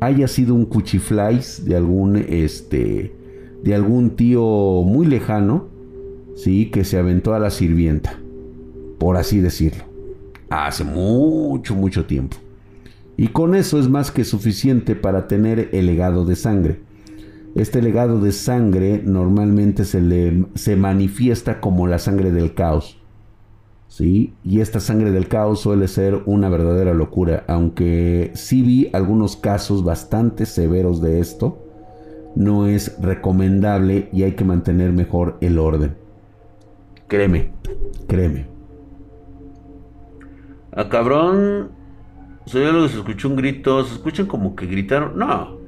haya 0.00 0.28
sido 0.28 0.54
un 0.54 0.66
cuchiflais 0.66 1.64
de 1.64 1.74
algún, 1.74 2.14
este, 2.14 3.17
de 3.62 3.74
algún 3.74 4.10
tío 4.10 4.42
muy 4.84 5.06
lejano, 5.06 5.66
sí, 6.36 6.70
que 6.70 6.84
se 6.84 6.98
aventó 6.98 7.34
a 7.34 7.38
la 7.38 7.50
sirvienta, 7.50 8.18
por 8.98 9.16
así 9.16 9.40
decirlo 9.40 9.88
hace 10.50 10.84
mucho, 10.84 11.74
mucho 11.74 12.06
tiempo. 12.06 12.36
Y 13.16 13.28
con 13.28 13.54
eso 13.54 13.78
es 13.78 13.88
más 13.88 14.10
que 14.10 14.24
suficiente 14.24 14.94
para 14.94 15.26
tener 15.26 15.70
el 15.72 15.86
legado 15.86 16.24
de 16.24 16.36
sangre. 16.36 16.80
Este 17.54 17.82
legado 17.82 18.20
de 18.20 18.32
sangre 18.32 19.02
normalmente 19.04 19.84
se, 19.84 20.00
le, 20.00 20.46
se 20.54 20.76
manifiesta 20.76 21.60
como 21.60 21.86
la 21.86 21.98
sangre 21.98 22.30
del 22.30 22.54
caos. 22.54 22.98
¿sí? 23.88 24.34
Y 24.44 24.60
esta 24.60 24.78
sangre 24.78 25.10
del 25.10 25.28
caos 25.28 25.60
suele 25.60 25.88
ser 25.88 26.22
una 26.26 26.48
verdadera 26.48 26.94
locura, 26.94 27.44
aunque 27.48 28.30
sí 28.34 28.62
vi 28.62 28.90
algunos 28.92 29.36
casos 29.36 29.82
bastante 29.82 30.46
severos 30.46 31.00
de 31.00 31.18
esto. 31.18 31.64
No 32.38 32.68
es 32.68 32.96
recomendable 33.02 34.08
y 34.12 34.22
hay 34.22 34.36
que 34.36 34.44
mantener 34.44 34.92
mejor 34.92 35.38
el 35.40 35.58
orden. 35.58 35.96
Créeme, 37.08 37.50
créeme. 38.06 38.46
A 40.70 40.88
cabrón. 40.88 41.72
Soy 42.46 42.64
algo 42.64 42.86
se 42.86 42.98
escuchó 42.98 43.28
un 43.28 43.34
grito. 43.34 43.82
Se 43.82 43.94
escuchan 43.94 44.26
como 44.26 44.54
que 44.54 44.66
gritaron. 44.66 45.18
No. 45.18 45.58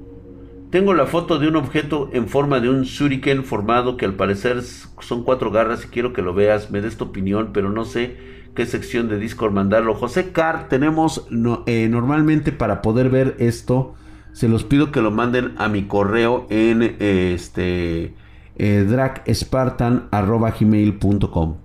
Tengo 0.71 0.95
la 0.95 1.07
foto 1.07 1.41
de 1.41 1.49
un 1.49 1.57
objeto 1.57 2.09
en 2.13 2.29
forma 2.29 2.61
de 2.61 2.71
un 2.71 2.83
shuriken 2.83 3.43
formado 3.43 3.97
que 3.97 4.05
al 4.05 4.15
parecer 4.15 4.63
son 4.63 5.25
cuatro 5.25 5.51
garras 5.51 5.85
y 5.85 5.89
quiero 5.89 6.13
que 6.13 6.23
lo 6.23 6.35
veas. 6.35 6.71
Me 6.71 6.81
des 6.81 6.97
tu 6.97 7.07
opinión, 7.07 7.51
pero 7.53 7.71
no 7.71 7.85
sé 7.85 8.17
qué 8.55 8.65
sección 8.65 9.09
de 9.09 9.19
Discord 9.19 9.51
mandarlo. 9.51 9.97
José 9.97 10.31
Car, 10.31 10.69
tenemos 10.69 11.27
eh, 11.67 11.89
normalmente 11.91 12.53
para 12.53 12.81
poder 12.81 13.11
ver 13.11 13.35
esto. 13.41 13.97
Se 14.33 14.49
los 14.49 14.65
pido 14.65 14.91
que 14.93 15.03
lo 15.03 15.11
manden 15.11 15.55
a 15.59 15.69
mi 15.69 15.83
correo 15.85 16.47
en 16.51 16.97
este 16.99 18.15
eh, 18.57 18.87
dragspartan.gmail.com. 18.89 21.57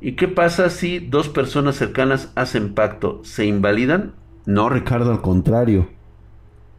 ¿Y 0.00 0.12
qué 0.12 0.28
pasa 0.28 0.70
si 0.70 1.00
dos 1.00 1.28
personas 1.28 1.74
cercanas 1.74 2.30
hacen 2.36 2.74
pacto? 2.74 3.18
¿Se 3.24 3.44
invalidan? 3.44 4.14
No, 4.44 4.68
Ricardo, 4.68 5.10
al 5.10 5.20
contrario. 5.20 5.88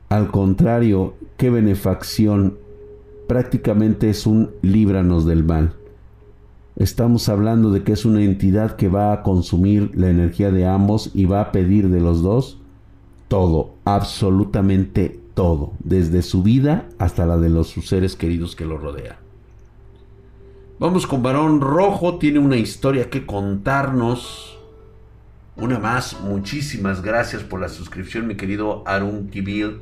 Al 0.07 0.31
contrario, 0.31 1.15
qué 1.35 1.49
benefacción. 1.49 2.57
Prácticamente 3.27 4.09
es 4.09 4.25
un 4.25 4.51
líbranos 4.61 5.25
del 5.25 5.43
mal. 5.43 5.73
Estamos 6.77 7.27
hablando 7.27 7.71
de 7.71 7.81
que 7.81 7.93
es 7.93 8.05
una 8.05 8.21
entidad 8.21 8.75
que 8.75 8.87
va 8.87 9.11
a 9.11 9.23
consumir 9.23 9.91
la 9.95 10.09
energía 10.09 10.51
de 10.51 10.67
ambos 10.67 11.09
y 11.15 11.25
va 11.25 11.41
a 11.41 11.51
pedir 11.51 11.89
de 11.89 11.99
los 11.99 12.21
dos 12.21 12.59
todo, 13.27 13.73
absolutamente 13.83 15.19
todo, 15.33 15.73
desde 15.79 16.21
su 16.21 16.43
vida 16.43 16.87
hasta 16.99 17.25
la 17.25 17.37
de 17.37 17.49
los 17.49 17.69
sus 17.69 17.87
seres 17.87 18.15
queridos 18.15 18.55
que 18.55 18.65
lo 18.65 18.77
rodean. 18.77 19.15
Vamos 20.79 21.07
con 21.07 21.23
Varón 21.23 21.61
Rojo, 21.61 22.19
tiene 22.19 22.37
una 22.37 22.57
historia 22.57 23.09
que 23.09 23.25
contarnos. 23.25 24.59
Una 25.55 25.79
más, 25.79 26.21
muchísimas 26.21 27.01
gracias 27.01 27.41
por 27.41 27.59
la 27.59 27.69
suscripción, 27.69 28.27
mi 28.27 28.35
querido 28.35 28.83
Arun 28.85 29.29
Kibil. 29.29 29.81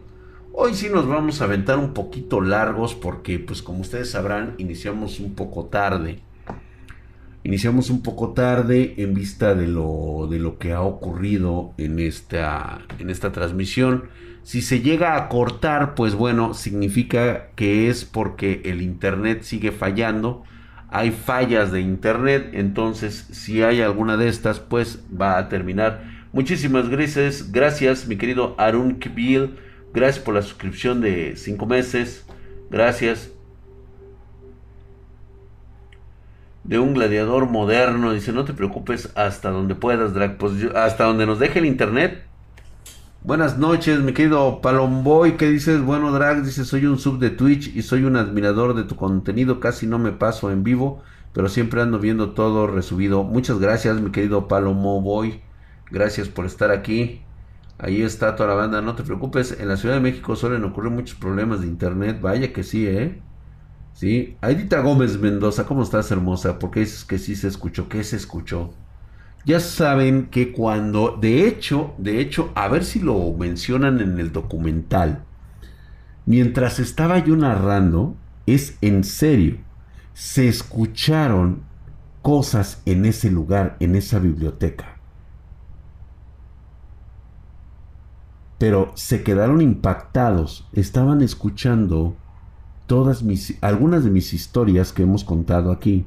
Hoy 0.54 0.74
sí 0.74 0.88
nos 0.90 1.06
vamos 1.06 1.42
a 1.42 1.44
aventar 1.44 1.78
un 1.78 1.94
poquito 1.94 2.40
largos 2.40 2.96
porque, 2.96 3.38
pues 3.38 3.62
como 3.62 3.82
ustedes 3.82 4.12
sabrán, 4.12 4.56
iniciamos 4.58 5.20
un 5.20 5.36
poco 5.36 5.66
tarde. 5.66 6.22
Iniciamos 7.46 7.90
un 7.90 8.04
poco 8.04 8.34
tarde 8.34 8.96
en 8.98 9.14
vista 9.14 9.56
de 9.56 9.68
lo, 9.68 10.28
de 10.30 10.40
lo 10.40 10.58
que 10.58 10.74
ha 10.74 10.82
ocurrido 10.82 11.74
en 11.78 12.00
esta, 12.00 12.82
en 13.00 13.10
esta 13.10 13.32
transmisión. 13.32 14.10
Si 14.44 14.62
se 14.62 14.82
llega 14.82 15.16
a 15.16 15.30
cortar, 15.30 15.96
pues 15.96 16.14
bueno, 16.14 16.54
significa 16.54 17.52
que 17.56 17.90
es 17.90 18.04
porque 18.04 18.62
el 18.66 18.82
internet 18.82 19.44
sigue 19.44 19.72
fallando 19.72 20.44
hay 20.96 21.12
fallas 21.12 21.74
de 21.74 21.82
internet, 21.82 22.52
entonces 22.54 23.28
si 23.32 23.62
hay 23.62 23.82
alguna 23.82 24.16
de 24.16 24.30
estas, 24.30 24.62
pues 24.62 25.04
va 25.10 25.38
a 25.38 25.50
terminar. 25.50 26.04
Muchísimas 26.32 26.88
gracias, 26.90 27.52
gracias 27.52 28.08
mi 28.08 28.16
querido 28.16 28.56
Arun 28.58 29.00
Kibil, 29.00 29.58
gracias 29.94 30.24
por 30.24 30.36
la 30.36 30.42
suscripción 30.42 31.02
de 31.02 31.36
5 31.36 31.66
meses, 31.66 32.26
gracias. 32.70 33.35
De 36.66 36.80
un 36.80 36.94
gladiador 36.94 37.50
moderno, 37.50 38.12
dice, 38.12 38.34
no 38.34 38.44
te 38.44 38.54
preocupes 38.54 39.12
hasta 39.16 39.52
donde 39.52 39.76
puedas, 39.76 40.14
Drag, 40.14 40.38
pues 40.38 40.54
hasta 40.76 41.06
donde 41.06 41.26
nos 41.26 41.40
deje 41.40 41.60
el 41.60 41.66
internet, 41.66 42.26
Buenas 43.26 43.58
noches, 43.58 44.02
mi 44.02 44.14
querido 44.14 44.62
Palomboy. 44.62 45.36
¿Qué 45.36 45.50
dices? 45.50 45.82
Bueno, 45.82 46.12
Drag, 46.12 46.44
dice, 46.44 46.64
soy 46.64 46.86
un 46.86 47.00
sub 47.00 47.18
de 47.18 47.32
Twitch 47.32 47.76
y 47.76 47.82
soy 47.82 48.04
un 48.04 48.18
admirador 48.18 48.76
de 48.76 48.84
tu 48.84 48.96
contenido. 48.96 49.60
Casi 49.60 49.88
no 49.88 49.98
me 49.98 50.12
paso 50.12 50.52
en 50.52 50.64
vivo, 50.64 51.02
pero 51.34 51.50
siempre 51.50 51.82
ando 51.82 51.98
viendo 51.98 52.34
todo 52.34 52.68
resubido. 52.68 53.24
Muchas 53.24 53.58
gracias, 53.58 54.00
mi 54.00 54.12
querido 54.12 54.48
Palomo 54.48 55.02
Boy. 55.02 55.42
Gracias 55.90 56.30
por 56.30 56.46
estar 56.46 56.70
aquí. 56.70 57.24
Ahí 57.80 58.04
está 58.04 58.36
toda 58.36 58.50
la 58.50 58.56
banda, 58.56 58.82
no 58.84 58.94
te 58.94 59.02
preocupes. 59.02 59.60
En 59.60 59.70
la 59.70 59.78
Ciudad 59.78 59.96
de 59.96 60.02
México 60.02 60.36
suelen 60.36 60.64
ocurrir 60.64 60.92
muchos 60.92 61.18
problemas 61.18 61.62
de 61.62 61.68
internet. 61.68 62.22
Vaya 62.22 62.54
que 62.54 62.62
sí, 62.62 62.86
¿eh? 62.88 63.20
Sí. 63.96 64.38
Aidita 64.42 64.82
Gómez 64.82 65.18
Mendoza, 65.20 65.66
¿cómo 65.66 65.82
estás, 65.82 66.12
hermosa? 66.12 66.60
Porque 66.60 66.82
dices 66.82 67.06
que 67.06 67.18
sí 67.18 67.36
se 67.36 67.48
escuchó. 67.48 67.90
¿Qué 67.90 68.04
se 68.04 68.18
escuchó? 68.18 68.74
Ya 69.46 69.60
saben 69.60 70.28
que 70.28 70.52
cuando, 70.52 71.18
de 71.20 71.48
hecho, 71.48 71.94
de 71.98 72.20
hecho, 72.20 72.52
a 72.56 72.68
ver 72.68 72.84
si 72.84 73.00
lo 73.00 73.32
mencionan 73.34 74.02
en 74.02 74.20
el 74.20 74.34
documental, 74.34 75.24
mientras 76.26 76.80
estaba 76.80 77.20
yo 77.20 77.38
narrando, 77.38 78.18
es 78.46 78.78
en 78.82 79.04
serio, 79.06 79.58
se 80.14 80.48
escucharon 80.48 81.64
cosas 82.22 82.82
en 82.86 83.06
ese 83.06 83.32
lugar, 83.32 83.78
en 83.80 83.96
esa 83.96 84.20
biblioteca. 84.20 84.96
pero 88.58 88.92
se 88.96 89.24
quedaron 89.24 89.62
impactados. 89.62 90.68
Estaban 90.74 91.22
escuchando 91.22 92.16
todas 92.88 93.24
mis, 93.24 93.58
algunas 93.62 94.04
de 94.04 94.12
mis 94.12 94.34
historias 94.34 94.94
que 94.94 95.04
hemos 95.04 95.24
contado 95.24 95.72
aquí. 95.72 96.06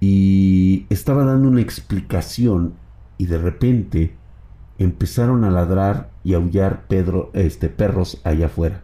Y 0.00 0.86
estaba 0.90 1.24
dando 1.24 1.48
una 1.48 1.60
explicación 1.60 2.74
y 3.18 3.26
de 3.26 3.38
repente 3.38 4.14
empezaron 4.78 5.44
a 5.44 5.50
ladrar 5.50 6.10
y 6.24 6.34
aullar 6.34 6.86
Pedro, 6.88 7.30
este, 7.34 7.68
perros 7.68 8.20
allá 8.24 8.46
afuera. 8.46 8.82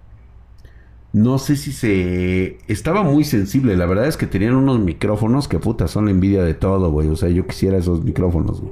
No 1.12 1.39
sé 1.39 1.57
si 1.57 1.72
se... 1.72 2.59
Estaba 2.68 3.03
muy 3.03 3.24
sensible. 3.24 3.76
La 3.76 3.86
verdad 3.86 4.07
es 4.07 4.16
que 4.16 4.26
tenían 4.26 4.55
unos 4.55 4.78
micrófonos 4.78 5.49
que 5.49 5.59
puta 5.59 5.89
son 5.89 6.05
la 6.05 6.11
envidia 6.11 6.43
de 6.43 6.55
todo, 6.55 6.91
güey. 6.91 7.09
O 7.09 7.16
sea, 7.16 7.30
yo 7.30 7.47
quisiera 7.47 7.78
esos 7.78 8.05
micrófonos, 8.05 8.62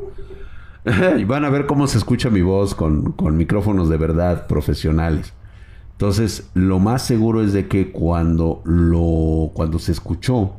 van 1.26 1.44
a 1.44 1.50
ver 1.50 1.66
cómo 1.66 1.88
se 1.88 1.98
escucha 1.98 2.30
mi 2.30 2.42
voz 2.42 2.74
con, 2.74 3.12
con 3.12 3.36
micrófonos 3.36 3.88
de 3.88 3.96
verdad 3.96 4.46
profesionales. 4.46 5.32
Entonces, 5.96 6.50
lo 6.52 6.78
más 6.78 7.02
seguro 7.02 7.42
es 7.42 7.54
de 7.54 7.68
que 7.68 7.90
cuando 7.90 8.60
lo... 8.64 9.50
Cuando 9.54 9.78
se 9.78 9.92
escuchó... 9.92 10.52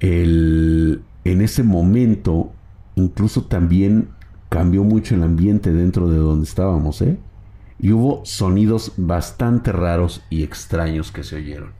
El, 0.00 1.02
en 1.24 1.42
ese 1.42 1.62
momento, 1.62 2.52
incluso 2.96 3.42
también 3.42 4.08
cambió 4.48 4.82
mucho 4.82 5.14
el 5.14 5.22
ambiente 5.22 5.72
dentro 5.72 6.08
de 6.08 6.16
donde 6.16 6.44
estábamos, 6.44 7.02
¿eh? 7.02 7.18
Y 7.78 7.92
hubo 7.92 8.24
sonidos 8.24 8.92
bastante 8.96 9.72
raros 9.72 10.22
y 10.30 10.42
extraños 10.42 11.12
que 11.12 11.22
se 11.22 11.36
oyeron. 11.36 11.72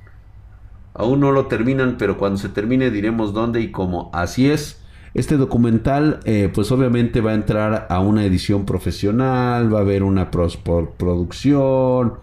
Aún 0.95 1.21
no 1.21 1.33
lo 1.33 1.47
terminan, 1.47 1.97
pero 1.99 2.19
cuando 2.19 2.39
se 2.39 2.49
termine 2.49 2.91
diremos 2.91 3.33
dónde 3.33 3.61
y 3.61 3.71
cómo. 3.71 4.11
Así 4.13 4.51
es. 4.51 4.82
Este 5.15 5.37
documental, 5.37 6.21
eh, 6.25 6.51
pues 6.53 6.73
obviamente 6.73 7.21
va 7.21 7.33
a 7.33 7.35
entrar 7.35 7.87
a 7.91 8.01
una 8.01 8.25
edición 8.25 8.65
profesional, 8.65 9.73
va 9.73 9.79
a 9.79 9.83
haber 9.83 10.03
una 10.03 10.31
producción, 10.31 12.15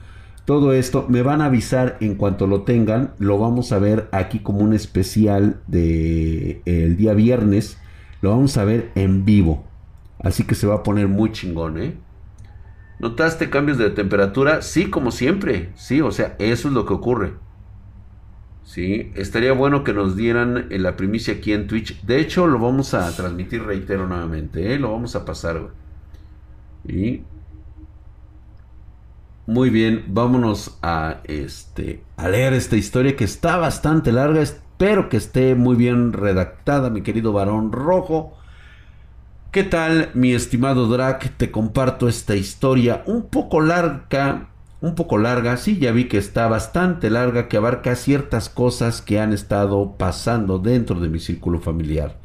todo 0.46 0.74
esto. 0.74 1.06
Me 1.08 1.22
van 1.22 1.42
a 1.42 1.46
avisar 1.46 1.98
en 2.00 2.16
cuanto 2.16 2.48
lo 2.48 2.64
tengan. 2.64 3.14
Lo 3.20 3.38
vamos 3.38 3.72
a 3.72 3.78
ver 3.78 4.10
aquí 4.12 4.40
como 4.40 4.62
un 4.62 4.74
especial 4.74 5.62
de 5.68 6.64
el 6.66 6.98
día 6.98 7.14
viernes. 7.14 7.78
Lo 8.22 8.32
vamos 8.32 8.58
a 8.58 8.64
ver 8.64 8.92
en 8.96 9.26
vivo. 9.26 9.64
Así 10.18 10.46
que 10.46 10.56
se 10.56 10.66
va 10.66 10.76
a 10.78 10.84
poner 10.84 11.08
muy 11.08 11.32
chingón, 11.32 11.80
¿eh? 11.80 11.96
¿Notaste 13.00 13.52
cambios 13.52 13.78
de 13.78 13.92
temperatura? 13.92 14.64
Sí, 14.64 14.90
como 14.90 15.12
siempre. 15.12 15.70
Sí, 15.76 16.02
o 16.02 16.12
sea, 16.12 16.36
eso 16.40 16.68
es 16.68 16.74
lo 16.74 16.88
que 16.88 16.94
ocurre. 16.94 17.34
Sí, 18.70 19.12
estaría 19.16 19.52
bueno 19.54 19.84
que 19.84 19.94
nos 19.94 20.16
dieran 20.16 20.68
eh, 20.70 20.78
la 20.78 20.96
primicia 20.96 21.34
aquí 21.34 21.54
en 21.54 21.66
Twitch. 21.66 22.04
De 22.04 22.20
hecho, 22.20 22.46
lo 22.46 22.60
vamos 22.60 22.94
a 22.94 23.10
transmitir, 23.16 23.64
reitero 23.64 24.08
nuevamente, 24.08 24.72
¿eh? 24.72 24.78
Lo 24.78 24.92
vamos 24.92 25.16
a 25.16 25.26
pasar, 25.26 25.72
Y... 26.88 27.24
Muy 29.48 29.72
bien, 29.72 30.06
vámonos 30.10 30.78
a, 30.84 31.22
este, 31.24 32.04
a 32.16 32.30
leer 32.30 32.54
esta 32.54 32.76
historia 32.76 33.16
que 33.16 33.24
está 33.24 33.58
bastante 33.58 34.12
larga. 34.12 34.42
Espero 34.42 35.10
que 35.10 35.18
esté 35.18 35.56
muy 35.56 35.76
bien 35.76 36.14
redactada, 36.14 36.92
mi 36.92 37.02
querido 37.02 37.34
varón 37.34 37.72
rojo. 37.72 38.38
¿Qué 39.52 39.64
tal, 39.64 40.12
mi 40.14 40.34
estimado 40.34 40.88
Drac? 40.88 41.36
Te 41.38 41.50
comparto 41.50 42.08
esta 42.08 42.36
historia 42.36 43.02
un 43.08 43.30
poco 43.30 43.62
larga, 43.62 44.50
un 44.82 44.96
poco 44.96 45.18
larga, 45.18 45.58
sí, 45.58 45.78
ya 45.78 45.92
vi 45.92 46.06
que 46.06 46.18
está 46.18 46.48
bastante 46.48 47.10
larga, 47.10 47.48
que 47.48 47.58
abarca 47.58 47.96
ciertas 47.96 48.50
cosas 48.50 49.02
que 49.02 49.20
han 49.20 49.34
estado 49.34 49.96
pasando 49.98 50.60
dentro 50.60 51.00
de 51.00 51.10
mi 51.10 51.20
círculo 51.20 51.60
familiar. 51.60 52.18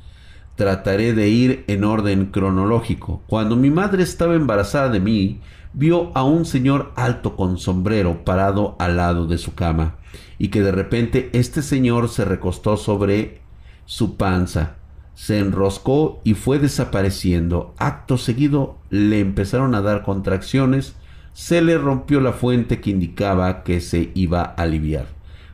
Trataré 0.56 1.14
de 1.14 1.28
ir 1.28 1.64
en 1.66 1.82
orden 1.82 2.26
cronológico. 2.26 3.22
Cuando 3.26 3.56
mi 3.56 3.70
madre 3.70 4.04
estaba 4.04 4.34
embarazada 4.34 4.88
de 4.88 5.00
mí, 5.00 5.40
vio 5.72 6.12
a 6.16 6.22
un 6.22 6.44
señor 6.44 6.92
alto 6.94 7.34
con 7.34 7.58
sombrero 7.58 8.24
parado 8.24 8.76
al 8.78 8.96
lado 8.96 9.26
de 9.26 9.38
su 9.38 9.54
cama, 9.54 9.96
y 10.38 10.48
que 10.48 10.62
de 10.62 10.70
repente 10.70 11.30
este 11.32 11.60
señor 11.62 12.08
se 12.08 12.24
recostó 12.24 12.76
sobre 12.76 13.40
su 13.84 14.16
panza 14.16 14.76
se 15.14 15.38
enroscó 15.38 16.20
y 16.24 16.34
fue 16.34 16.58
desapareciendo. 16.58 17.74
Acto 17.78 18.18
seguido 18.18 18.78
le 18.90 19.20
empezaron 19.20 19.74
a 19.74 19.80
dar 19.80 20.02
contracciones, 20.02 20.96
se 21.34 21.60
le 21.60 21.76
rompió 21.76 22.20
la 22.20 22.32
fuente 22.32 22.80
que 22.80 22.90
indicaba 22.90 23.64
que 23.64 23.80
se 23.80 24.10
iba 24.14 24.42
a 24.42 24.62
aliviar. 24.62 25.06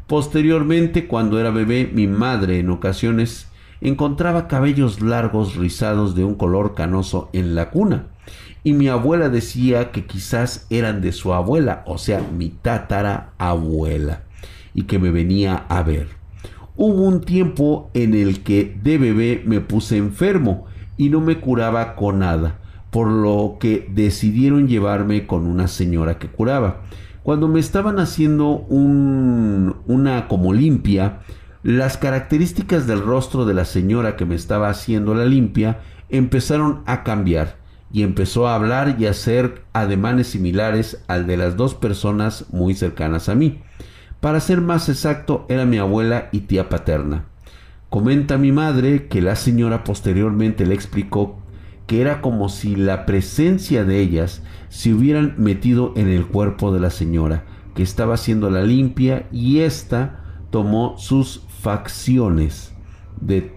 Posteriormente, 0.07 1.07
cuando 1.07 1.41
era 1.41 1.51
bebé, 1.51 1.91
mi 1.93 2.07
madre 2.07 2.59
en 2.59 2.71
ocasiones 2.71 3.49
encontraba 3.81 4.47
cabellos 4.47 5.01
largos 5.01 5.57
rizados 5.57 6.15
de 6.15 6.23
un 6.23 6.35
color 6.35 6.75
canoso 6.75 7.31
en 7.33 7.55
la 7.55 7.71
cuna, 7.71 8.07
y 8.63 8.75
mi 8.75 8.89
abuela 8.89 9.31
decía 9.31 9.91
que 9.91 10.05
quizás 10.05 10.67
eran 10.69 11.01
de 11.01 11.13
su 11.13 11.33
abuela, 11.33 11.83
o 11.87 11.97
sea, 11.97 12.21
mi 12.21 12.51
tátara 12.51 13.33
abuela, 13.39 14.23
y 14.75 14.83
que 14.83 14.99
me 14.99 15.11
venía 15.11 15.65
a 15.69 15.83
ver. 15.83 16.09
Hubo 16.77 17.03
un 17.03 17.23
tiempo 17.23 17.91
en 17.95 18.15
el 18.15 18.43
que 18.43 18.77
de 18.83 18.99
bebé 18.99 19.43
me 19.47 19.61
puse 19.61 19.97
enfermo 19.97 20.67
y 20.99 21.09
no 21.09 21.21
me 21.21 21.41
curaba 21.41 21.97
con 21.97 22.19
nada, 22.19 22.60
por 22.91 23.09
lo 23.09 23.57
que 23.61 23.89
decidieron 23.91 24.69
llevarme 24.69 25.27
con 25.27 25.47
una 25.47 25.69
señora 25.69 26.19
que 26.19 26.29
curaba. 26.29 26.83
Cuando 27.23 27.49
me 27.49 27.61
estaban 27.61 27.99
haciendo 27.99 28.49
un, 28.49 29.77
una 29.87 30.27
como 30.29 30.53
limpia, 30.53 31.21
las 31.63 31.99
características 31.99 32.87
del 32.87 33.03
rostro 33.03 33.45
de 33.45 33.55
la 33.55 33.65
señora 33.65 34.17
que 34.17 34.25
me 34.25 34.35
estaba 34.35 34.71
haciendo 34.71 35.15
la 35.15 35.27
limpia 35.27 35.81
empezaron 36.09 36.83
a 36.87 37.05
cambiar 37.05 37.59
y 37.93 38.03
empezó 38.03 38.49
a 38.49 38.55
hablar 38.55 38.97
y 38.99 39.07
a 39.07 39.11
hacer 39.11 39.63
ademanes 39.73 40.29
similares 40.29 41.03
al 41.09 41.27
de 41.27 41.37
las 41.37 41.57
dos 41.57 41.75
personas 41.75 42.47
muy 42.51 42.75
cercanas 42.75 43.29
a 43.29 43.35
mí. 43.35 43.61
Para 44.21 44.41
ser 44.41 44.61
más 44.61 44.89
exacto, 44.89 45.47
era 45.49 45.65
mi 45.65 45.79
abuela 45.79 46.29
y 46.33 46.41
tía 46.41 46.69
paterna. 46.69 47.25
Comenta 47.89 48.39
mi 48.39 48.53
madre 48.53 49.09
que 49.09 49.21
la 49.21 49.35
señora 49.35 49.83
posteriormente 49.83 50.65
le 50.65 50.75
explicó 50.75 51.40
que 51.91 52.01
era 52.01 52.21
como 52.21 52.49
si 52.49 52.77
la 52.77 53.05
presencia 53.05 53.85
de 53.85 53.99
ellas 53.99 54.45
se 54.69 54.95
hubieran 54.95 55.35
metido 55.39 55.93
en 55.97 56.07
el 56.07 56.25
cuerpo 56.29 56.73
de 56.73 56.79
la 56.79 56.91
señora, 56.91 57.43
que 57.75 57.83
estaba 57.83 58.15
haciendo 58.15 58.49
la 58.49 58.63
limpia 58.63 59.27
y 59.33 59.59
ésta 59.59 60.21
tomó 60.51 60.97
sus 60.99 61.45
facciones 61.49 62.73
de 63.21 63.57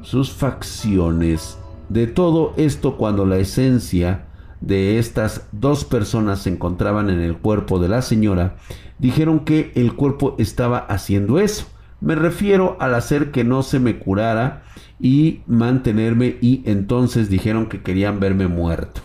sus 0.00 0.32
facciones 0.32 1.58
de 1.90 2.06
todo 2.06 2.54
esto 2.56 2.96
cuando 2.96 3.26
la 3.26 3.36
esencia 3.36 4.28
de 4.62 4.98
estas 4.98 5.46
dos 5.52 5.84
personas 5.84 6.38
se 6.38 6.48
encontraban 6.48 7.10
en 7.10 7.20
el 7.20 7.36
cuerpo 7.36 7.78
de 7.78 7.88
la 7.88 8.00
señora 8.00 8.56
dijeron 8.98 9.40
que 9.40 9.70
el 9.74 9.92
cuerpo 9.92 10.34
estaba 10.38 10.78
haciendo 10.78 11.38
eso. 11.38 11.66
Me 12.04 12.14
refiero 12.14 12.76
al 12.80 12.94
hacer 12.94 13.30
que 13.30 13.44
no 13.44 13.62
se 13.62 13.80
me 13.80 13.98
curara 13.98 14.62
y 15.00 15.40
mantenerme 15.46 16.36
y 16.42 16.60
entonces 16.66 17.30
dijeron 17.30 17.64
que 17.64 17.80
querían 17.80 18.20
verme 18.20 18.46
muerto. 18.46 19.00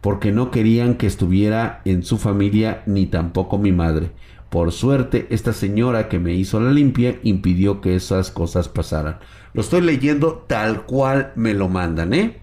Porque 0.00 0.32
no 0.32 0.50
querían 0.50 0.94
que 0.94 1.06
estuviera 1.06 1.82
en 1.84 2.02
su 2.02 2.16
familia 2.16 2.84
ni 2.86 3.04
tampoco 3.04 3.58
mi 3.58 3.70
madre. 3.70 4.12
Por 4.48 4.72
suerte, 4.72 5.26
esta 5.28 5.52
señora 5.52 6.08
que 6.08 6.18
me 6.18 6.32
hizo 6.32 6.58
la 6.58 6.70
limpia 6.70 7.18
impidió 7.22 7.82
que 7.82 7.96
esas 7.96 8.30
cosas 8.30 8.66
pasaran. 8.70 9.18
Lo 9.52 9.60
estoy 9.60 9.82
leyendo 9.82 10.46
tal 10.46 10.86
cual 10.86 11.32
me 11.36 11.52
lo 11.52 11.68
mandan, 11.68 12.14
¿eh? 12.14 12.40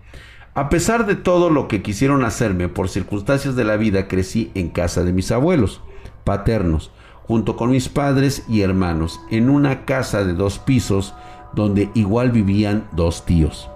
A 0.54 0.70
pesar 0.70 1.08
de 1.08 1.16
todo 1.16 1.50
lo 1.50 1.68
que 1.68 1.82
quisieron 1.82 2.24
hacerme, 2.24 2.70
por 2.70 2.90
circunstancias 2.90 3.56
de 3.56 3.64
la 3.64 3.76
vida 3.76 4.08
crecí 4.08 4.52
en 4.54 4.70
casa 4.70 5.04
de 5.04 5.14
mis 5.14 5.32
abuelos 5.32 5.82
paternos, 6.30 6.92
junto 7.30 7.56
con 7.56 7.70
mis 7.70 7.90
padres 7.90 8.44
y 8.50 8.62
hermanos, 8.62 9.22
en 9.30 9.52
una 9.52 9.86
casa 9.86 10.24
de 10.24 10.34
dos 10.34 10.58
pisos 10.58 11.14
donde 11.54 11.92
igual 11.94 12.32
vivían 12.32 12.88
dos 12.92 13.24
tíos. 13.24 13.70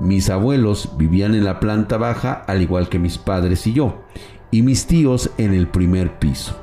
Mis 0.00 0.28
abuelos 0.30 0.90
vivían 0.98 1.36
en 1.36 1.44
la 1.44 1.60
planta 1.60 1.96
baja 1.96 2.32
al 2.48 2.60
igual 2.60 2.88
que 2.88 2.98
mis 2.98 3.16
padres 3.16 3.68
y 3.68 3.72
yo, 3.72 4.02
y 4.50 4.62
mis 4.62 4.88
tíos 4.88 5.30
en 5.38 5.54
el 5.54 5.68
primer 5.68 6.18
piso. 6.18 6.56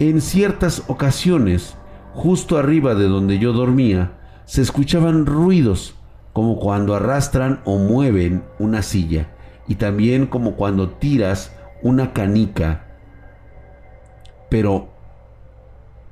En 0.00 0.20
ciertas 0.20 0.82
ocasiones, 0.86 1.78
justo 2.12 2.58
arriba 2.58 2.94
de 2.94 3.08
donde 3.08 3.38
yo 3.38 3.54
dormía, 3.54 4.18
se 4.44 4.60
escuchaban 4.60 5.24
ruidos, 5.24 5.94
como 6.34 6.58
cuando 6.58 6.94
arrastran 6.94 7.62
o 7.64 7.78
mueven 7.78 8.44
una 8.58 8.82
silla, 8.82 9.30
y 9.66 9.76
también 9.76 10.26
como 10.26 10.56
cuando 10.56 10.90
tiras 10.90 11.56
una 11.82 12.12
canica 12.12 12.84
pero 14.54 14.93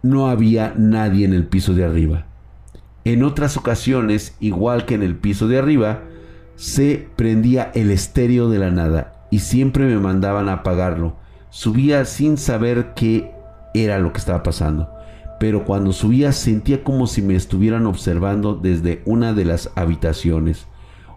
no 0.03 0.29
había 0.29 0.75
nadie 0.77 1.25
en 1.25 1.33
el 1.33 1.47
piso 1.47 1.75
de 1.75 1.85
arriba. 1.85 2.27
En 3.05 3.25
otras 3.25 3.57
ocasiones, 3.57 4.37
igual 4.41 4.85
que 4.85 4.95
en 4.95 5.03
el 5.03 5.17
piso 5.17 5.49
de 5.49 5.59
arriba, 5.59 6.03
se 6.57 7.09
prendía 7.17 7.71
el 7.75 7.91
estéreo 7.91 8.49
de 8.49 8.59
la 8.59 8.71
nada 8.71 9.27
y 9.31 9.41
siempre 9.41 9.85
me 9.87 9.99
mandaban 9.99 10.49
a 10.49 10.55
apagarlo. 10.55 11.17
Subía 11.51 12.05
sin 12.05 12.37
saber 12.37 12.93
qué 12.95 13.33
era 13.75 13.99
lo 13.99 14.13
que 14.13 14.19
estaba 14.19 14.43
pasando, 14.43 14.89
pero 15.41 15.65
cuando 15.65 15.93
subía 15.93 16.33
sentía 16.33 16.85
como 16.85 17.07
si 17.07 17.23
me 17.23 17.35
estuvieran 17.35 17.87
observando 17.87 18.55
desde 18.55 19.03
una 19.05 19.33
de 19.33 19.45
las 19.45 19.71
habitaciones. 19.75 20.67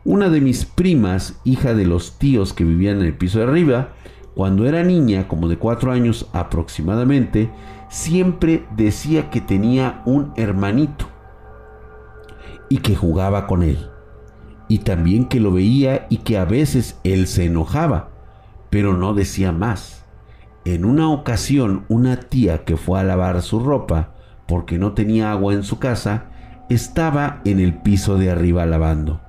Una 0.03 0.29
de 0.29 0.41
mis 0.41 0.65
primas, 0.65 1.39
hija 1.43 1.73
de 1.73 1.85
los 1.85 2.17
tíos 2.17 2.53
que 2.53 2.63
vivían 2.63 2.99
en 2.99 3.05
el 3.07 3.13
piso 3.13 3.39
de 3.39 3.45
arriba, 3.45 3.89
Cuando 4.35 4.67
era 4.67 4.83
niña, 4.83 5.29
como 5.29 5.47
de 5.47 5.57
cuatro 5.57 5.93
años 5.93 6.27
aproximadamente, 6.33 7.49
siempre 7.95 8.65
decía 8.75 9.29
que 9.29 9.39
tenía 9.39 10.01
un 10.05 10.33
hermanito 10.35 11.05
y 12.67 12.79
que 12.79 12.93
jugaba 12.93 13.47
con 13.47 13.63
él. 13.63 13.89
Y 14.67 14.79
también 14.79 15.29
que 15.29 15.39
lo 15.39 15.53
veía 15.53 16.05
y 16.09 16.17
que 16.17 16.37
a 16.37 16.43
veces 16.43 16.99
él 17.05 17.25
se 17.25 17.45
enojaba, 17.45 18.09
pero 18.69 18.97
no 18.97 19.13
decía 19.13 19.53
más. 19.53 20.03
En 20.65 20.83
una 20.83 21.09
ocasión, 21.09 21.85
una 21.87 22.19
tía 22.19 22.65
que 22.65 22.75
fue 22.75 22.99
a 22.99 23.03
lavar 23.03 23.41
su 23.41 23.61
ropa 23.61 24.13
porque 24.45 24.77
no 24.77 24.91
tenía 24.91 25.31
agua 25.31 25.53
en 25.53 25.63
su 25.63 25.79
casa, 25.79 26.25
estaba 26.69 27.39
en 27.45 27.61
el 27.61 27.75
piso 27.75 28.17
de 28.17 28.29
arriba 28.29 28.65
lavando 28.65 29.21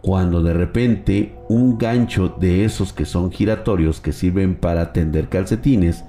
cuando 0.00 0.40
de 0.40 0.54
repente 0.54 1.36
un 1.48 1.78
gancho 1.78 2.28
de 2.40 2.64
esos 2.64 2.92
que 2.92 3.04
son 3.04 3.32
giratorios 3.32 4.00
que 4.00 4.12
sirven 4.12 4.54
para 4.54 4.92
tender 4.92 5.28
calcetines, 5.28 6.04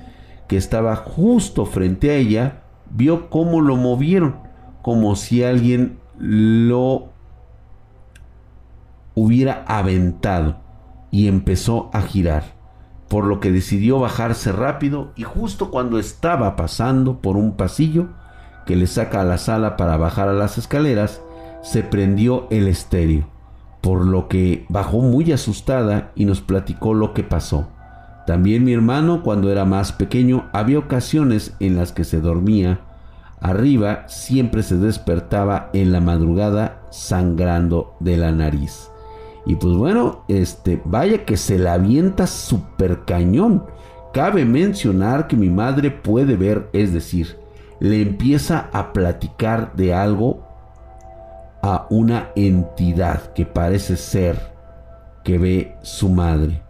que 0.48 0.58
estaba 0.58 0.96
justo 0.96 1.66
frente 1.66 2.12
a 2.12 2.16
ella, 2.16 2.64
vio 2.90 3.30
cómo 3.30 3.62
lo 3.62 3.76
movieron, 3.76 4.36
como 4.82 5.16
si 5.16 5.44
alguien 5.44 6.00
lo 6.18 7.10
hubiera 9.14 9.64
aventado 9.68 10.58
y 11.12 11.28
empezó 11.28 11.90
a 11.94 12.02
girar, 12.02 12.56
por 13.08 13.26
lo 13.26 13.40
que 13.40 13.52
decidió 13.52 14.00
bajarse 14.00 14.52
rápido 14.52 15.12
y 15.16 15.24
justo 15.24 15.72
cuando 15.72 16.00
estaba 16.00 16.56
pasando 16.56 17.20
por 17.20 17.36
un 17.36 17.54
pasillo 17.54 18.08
que 18.66 18.76
le 18.76 18.88
saca 18.88 19.22
a 19.22 19.26
la 19.26 19.38
sala 19.38 19.78
para 19.78 19.98
bajar 19.98 20.30
a 20.30 20.34
las 20.34 20.58
escaleras, 20.58 21.22
se 21.62 21.84
prendió 21.84 22.48
el 22.50 22.68
estéreo 22.68 23.38
por 23.82 24.06
lo 24.06 24.28
que 24.28 24.66
bajó 24.70 25.00
muy 25.00 25.32
asustada 25.32 26.12
y 26.14 26.26
nos 26.26 26.42
platicó 26.42 26.94
lo 26.94 27.14
que 27.14 27.24
pasó. 27.24 27.70
También 28.28 28.66
mi 28.66 28.74
hermano, 28.74 29.24
cuando 29.24 29.50
era 29.50 29.64
más 29.64 29.94
pequeño, 29.94 30.50
había 30.52 30.80
ocasiones 30.80 31.56
en 31.62 31.78
las 31.78 31.94
que 31.94 32.04
se 32.04 32.20
dormía 32.20 32.82
arriba, 33.40 34.04
siempre 34.10 34.64
se 34.64 34.76
despertaba 34.76 35.70
en 35.72 35.94
la 35.94 36.02
madrugada 36.02 36.82
sangrando 36.92 37.96
de 38.02 38.18
la 38.18 38.34
nariz. 38.34 38.90
Y 39.46 39.56
pues 39.56 39.78
bueno, 39.78 40.26
este, 40.28 40.82
vaya 40.84 41.24
que 41.24 41.38
se 41.38 41.58
la 41.58 41.76
avienta 41.76 42.28
súper 42.28 43.06
cañón. 43.06 43.64
Cabe 44.14 44.44
mencionar 44.44 45.28
que 45.28 45.38
mi 45.38 45.50
madre 45.50 45.90
puede 45.90 46.36
ver, 46.36 46.70
es 46.74 46.92
decir, 46.92 47.38
le 47.80 48.02
empieza 48.02 48.68
a 48.74 48.92
platicar 48.92 49.74
de 49.78 49.94
algo 49.94 50.46
a 51.62 51.88
una 51.90 52.32
entidad 52.36 53.32
que 53.32 53.46
parece 53.46 53.96
ser 53.96 54.38
que 55.24 55.38
ve 55.38 55.78
su 55.82 56.10
madre. 56.10 56.67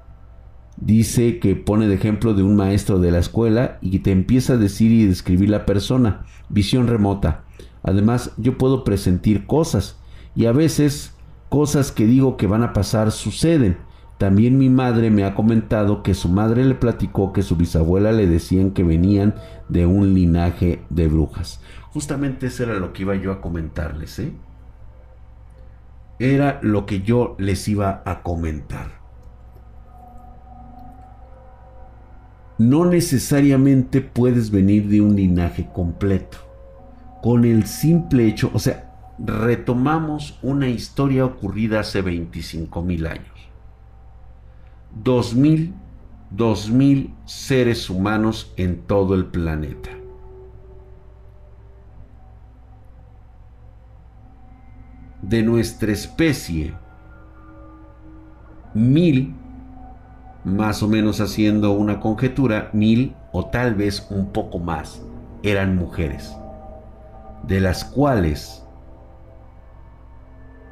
Dice 0.78 1.40
que 1.40 1.56
pone 1.56 1.88
de 1.88 1.96
ejemplo 1.96 2.34
de 2.34 2.44
un 2.44 2.56
maestro 2.56 3.00
de 3.00 3.12
la 3.12 3.20
escuela 3.20 3.80
y 3.82 4.00
te 4.00 4.12
empieza 4.12 4.54
a 4.54 4.58
decir 4.58 4.92
y 4.92 5.06
describir 5.06 5.50
la 5.50 5.66
persona, 5.66 6.26
visión 6.50 6.88
remota. 6.88 7.44
Además, 7.84 8.32
yo 8.38 8.58
puedo 8.58 8.84
presentir 8.84 9.46
cosas 9.46 10.00
y 10.36 10.46
a 10.46 10.52
veces 10.52 11.16
cosas 11.50 11.92
que 11.92 12.06
digo 12.06 12.38
que 12.38 12.48
van 12.48 12.64
a 12.64 12.74
pasar 12.74 13.12
suceden. 13.12 13.78
También 14.18 14.58
mi 14.58 14.70
madre 14.70 15.12
me 15.12 15.24
ha 15.24 15.36
comentado 15.36 16.04
que 16.04 16.14
su 16.14 16.30
madre 16.30 16.64
le 16.66 16.76
platicó 16.76 17.34
que 17.34 17.44
su 17.44 17.56
bisabuela 17.56 18.12
le 18.12 18.28
decían 18.28 18.72
que 18.72 18.84
venían 18.84 19.36
de 19.70 19.86
un 19.86 20.14
linaje 20.14 20.82
de 20.90 21.08
brujas. 21.08 21.62
Justamente 21.92 22.48
eso 22.48 22.64
era 22.64 22.76
lo 22.76 22.94
que 22.94 23.04
iba 23.04 23.16
yo 23.16 23.32
a 23.32 23.42
comentarles, 23.42 24.20
¿eh? 24.20 24.34
era 26.20 26.60
lo 26.64 26.86
que 26.86 27.02
yo 27.02 27.36
les 27.38 27.68
iba 27.68 28.02
a 28.06 28.24
comentar. 28.24 28.97
No 32.58 32.86
necesariamente 32.86 34.02
puedes 34.02 34.50
venir 34.50 34.88
de 34.88 35.02
un 35.02 35.16
linaje 35.16 35.70
completo. 35.74 36.38
Con 37.22 37.46
el 37.46 37.66
simple 37.66 38.28
hecho, 38.28 38.52
o 38.54 38.60
sea, 38.60 39.14
retomamos 39.20 40.40
una 40.42 40.68
historia 40.68 41.26
ocurrida 41.26 41.80
hace 41.82 42.02
25 42.02 42.82
mil 42.82 43.06
años. 43.08 43.26
Dos 45.04 45.36
mil, 45.36 45.74
dos 46.32 46.70
mil 46.70 47.14
seres 47.26 47.90
humanos 47.90 48.54
en 48.58 48.82
todo 48.82 49.16
el 49.16 49.26
planeta. 49.26 49.98
de 55.22 55.44
nuestra 55.44 55.92
especie, 55.92 56.74
mil, 58.74 59.36
más 60.44 60.82
o 60.84 60.88
menos 60.88 61.20
haciendo 61.20 61.72
una 61.72 62.00
conjetura, 62.00 62.70
mil 62.74 63.16
o 63.32 63.48
tal 63.48 63.76
vez 63.76 64.08
un 64.10 64.32
poco 64.32 64.60
más, 64.60 65.02
eran 65.44 65.76
mujeres, 65.76 66.36
de 67.44 67.60
las 67.60 67.86
cuales 67.86 68.64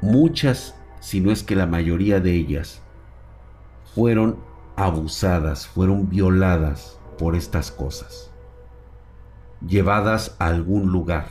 muchas, 0.00 0.74
si 1.00 1.20
no 1.20 1.30
es 1.30 1.42
que 1.42 1.56
la 1.56 1.66
mayoría 1.66 2.20
de 2.20 2.32
ellas, 2.32 2.82
fueron 3.94 4.38
abusadas, 4.76 5.66
fueron 5.66 6.08
violadas 6.08 6.98
por 7.18 7.34
estas 7.34 7.70
cosas, 7.70 8.30
llevadas 9.66 10.36
a 10.38 10.46
algún 10.46 10.92
lugar. 10.92 11.28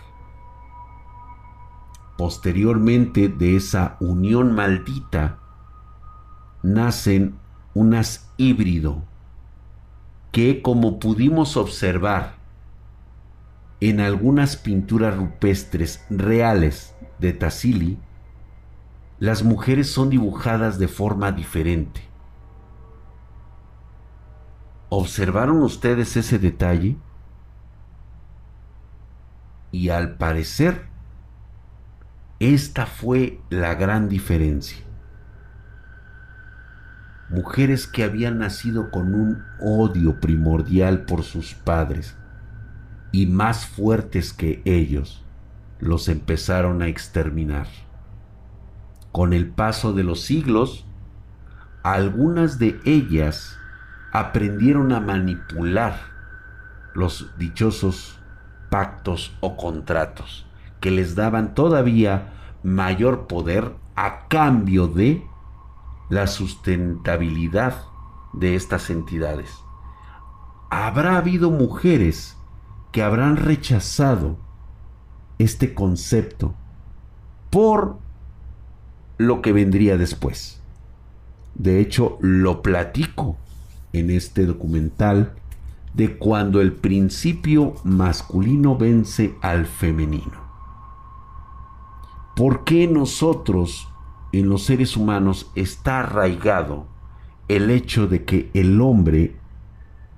Posteriormente 2.17 3.27
de 3.27 3.55
esa 3.55 3.97
unión 3.99 4.55
maldita, 4.55 5.37
nacen 6.63 7.37
unas 7.73 8.24
híbrido 8.37 9.03
que 10.31 10.61
como 10.61 10.99
pudimos 10.99 11.55
observar 11.55 12.35
en 13.79 13.99
algunas 13.99 14.57
pinturas 14.57 15.15
rupestres 15.15 16.05
reales 16.09 16.95
de 17.19 17.33
Tassili, 17.33 17.97
las 19.19 19.43
mujeres 19.43 19.91
son 19.91 20.09
dibujadas 20.09 20.77
de 20.77 20.87
forma 20.87 21.31
diferente. 21.31 22.01
¿Observaron 24.89 25.63
ustedes 25.63 26.17
ese 26.17 26.37
detalle? 26.37 26.97
Y 29.71 29.89
al 29.89 30.17
parecer, 30.17 30.87
esta 32.39 32.85
fue 32.85 33.39
la 33.49 33.75
gran 33.75 34.09
diferencia. 34.09 34.85
Mujeres 37.29 37.87
que 37.87 38.03
habían 38.03 38.39
nacido 38.39 38.91
con 38.91 39.15
un 39.15 39.43
odio 39.59 40.19
primordial 40.19 41.05
por 41.05 41.23
sus 41.23 41.53
padres 41.53 42.15
y 43.11 43.25
más 43.25 43.65
fuertes 43.65 44.33
que 44.33 44.61
ellos, 44.65 45.23
los 45.79 46.07
empezaron 46.07 46.81
a 46.81 46.87
exterminar. 46.87 47.67
Con 49.11 49.33
el 49.33 49.47
paso 49.47 49.93
de 49.93 50.03
los 50.03 50.21
siglos, 50.21 50.85
algunas 51.81 52.59
de 52.59 52.79
ellas 52.85 53.57
aprendieron 54.11 54.91
a 54.91 54.99
manipular 54.99 55.99
los 56.93 57.31
dichosos 57.37 58.19
pactos 58.69 59.35
o 59.41 59.57
contratos 59.57 60.45
que 60.79 60.91
les 60.91 61.15
daban 61.15 61.53
todavía 61.55 62.33
mayor 62.63 63.27
poder 63.27 63.73
a 63.95 64.27
cambio 64.27 64.87
de 64.87 65.23
la 66.09 66.27
sustentabilidad 66.27 67.85
de 68.33 68.55
estas 68.55 68.89
entidades. 68.89 69.49
Habrá 70.69 71.17
habido 71.17 71.51
mujeres 71.51 72.37
que 72.91 73.03
habrán 73.03 73.37
rechazado 73.37 74.37
este 75.37 75.73
concepto 75.73 76.53
por 77.49 77.97
lo 79.17 79.41
que 79.41 79.53
vendría 79.53 79.97
después. 79.97 80.61
De 81.55 81.79
hecho, 81.79 82.17
lo 82.19 82.61
platico 82.61 83.37
en 83.93 84.09
este 84.09 84.45
documental 84.45 85.35
de 85.93 86.17
cuando 86.17 86.59
el 86.59 86.73
principio 86.73 87.75
masculino 87.85 88.77
vence 88.77 89.35
al 89.41 89.65
femenino. 89.65 90.43
¿Por 92.35 92.65
qué 92.65 92.87
nosotros, 92.87 93.87
en 94.39 94.49
los 94.49 94.63
seres 94.63 94.97
humanos, 94.97 95.51
está 95.55 95.99
arraigado 95.99 96.87
el 97.47 97.69
hecho 97.69 98.07
de 98.07 98.25
que 98.25 98.49
el 98.53 98.81
hombre 98.81 99.35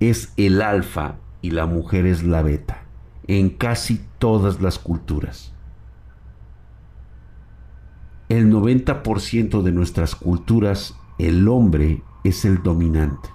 es 0.00 0.32
el 0.36 0.62
alfa 0.62 1.16
y 1.42 1.50
la 1.50 1.66
mujer 1.66 2.06
es 2.06 2.22
la 2.22 2.42
beta? 2.42 2.84
En 3.26 3.50
casi 3.50 4.00
todas 4.18 4.60
las 4.60 4.78
culturas. 4.78 5.52
El 8.28 8.52
90% 8.52 9.62
de 9.62 9.72
nuestras 9.72 10.14
culturas, 10.14 10.96
el 11.18 11.48
hombre 11.48 12.02
es 12.24 12.44
el 12.44 12.62
dominante. 12.62 13.28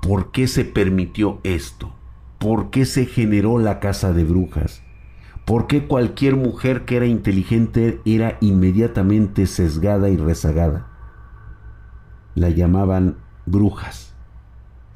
¿Por 0.00 0.30
qué 0.30 0.46
se 0.46 0.64
permitió 0.64 1.40
esto? 1.42 1.92
¿Por 2.38 2.70
qué 2.70 2.84
se 2.84 3.06
generó 3.06 3.58
la 3.58 3.80
casa 3.80 4.12
de 4.12 4.24
brujas? 4.24 4.83
¿Por 5.44 5.66
qué 5.66 5.86
cualquier 5.86 6.36
mujer 6.36 6.86
que 6.86 6.96
era 6.96 7.06
inteligente 7.06 8.00
era 8.06 8.38
inmediatamente 8.40 9.46
sesgada 9.46 10.08
y 10.08 10.16
rezagada? 10.16 10.86
La 12.34 12.48
llamaban 12.48 13.18
brujas. 13.44 14.12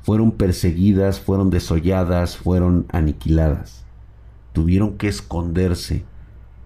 fueron 0.02 0.32
perseguidas, 0.32 1.20
fueron 1.20 1.50
desolladas, 1.50 2.38
fueron 2.38 2.86
aniquiladas. 2.90 3.84
Tuvieron 4.54 4.96
que 4.96 5.06
esconderse 5.08 6.06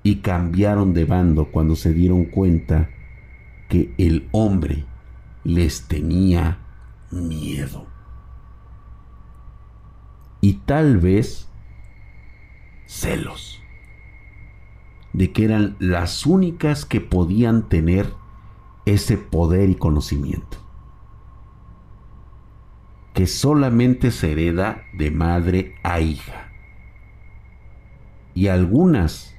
y 0.04 0.16
cambiaron 0.16 0.94
de 0.94 1.04
bando 1.04 1.50
cuando 1.50 1.74
se 1.74 1.92
dieron 1.92 2.26
cuenta 2.26 2.88
que 3.68 3.92
el 3.98 4.28
hombre 4.30 4.84
les 5.42 5.88
tenía 5.88 6.58
miedo. 7.10 7.86
Y 10.40 10.54
tal 10.64 10.98
vez 10.98 11.48
celos 12.86 13.61
de 15.12 15.32
que 15.32 15.44
eran 15.44 15.76
las 15.78 16.26
únicas 16.26 16.84
que 16.84 17.00
podían 17.00 17.68
tener 17.68 18.12
ese 18.86 19.16
poder 19.16 19.70
y 19.70 19.74
conocimiento, 19.74 20.58
que 23.14 23.26
solamente 23.26 24.10
se 24.10 24.32
hereda 24.32 24.84
de 24.94 25.10
madre 25.10 25.74
a 25.82 26.00
hija. 26.00 26.50
Y 28.34 28.48
algunas 28.48 29.34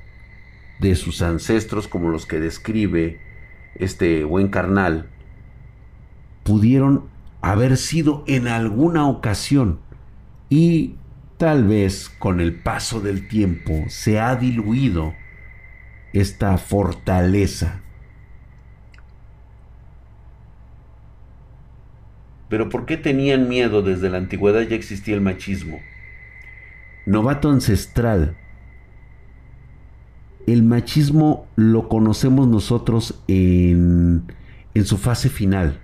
de 0.79 0.95
sus 0.95 1.21
ancestros, 1.21 1.87
como 1.87 2.09
los 2.09 2.25
que 2.25 2.39
describe 2.39 3.19
este 3.75 4.23
buen 4.23 4.49
carnal, 4.49 5.09
pudieron 6.43 7.09
haber 7.41 7.77
sido 7.77 8.23
en 8.27 8.47
alguna 8.47 9.07
ocasión 9.07 9.79
y 10.49 10.95
tal 11.37 11.65
vez 11.65 12.09
con 12.19 12.39
el 12.39 12.53
paso 12.53 13.01
del 13.01 13.27
tiempo 13.27 13.83
se 13.87 14.19
ha 14.19 14.35
diluido 14.35 15.13
esta 16.13 16.57
fortaleza. 16.57 17.81
Pero 22.49 22.69
¿por 22.69 22.85
qué 22.85 22.97
tenían 22.97 23.49
miedo? 23.49 23.81
Desde 23.81 24.11
la 24.11 24.19
antigüedad 24.19 24.61
ya 24.61 24.75
existía 24.75 25.15
el 25.15 25.21
machismo. 25.21 25.79
Novato 27.07 27.49
ancestral. 27.49 28.37
El 30.45 30.61
machismo 30.61 31.47
lo 31.55 31.89
conocemos 31.89 32.47
nosotros 32.47 33.23
en, 33.27 34.31
en 34.75 34.85
su 34.85 34.97
fase 34.97 35.29
final. 35.29 35.79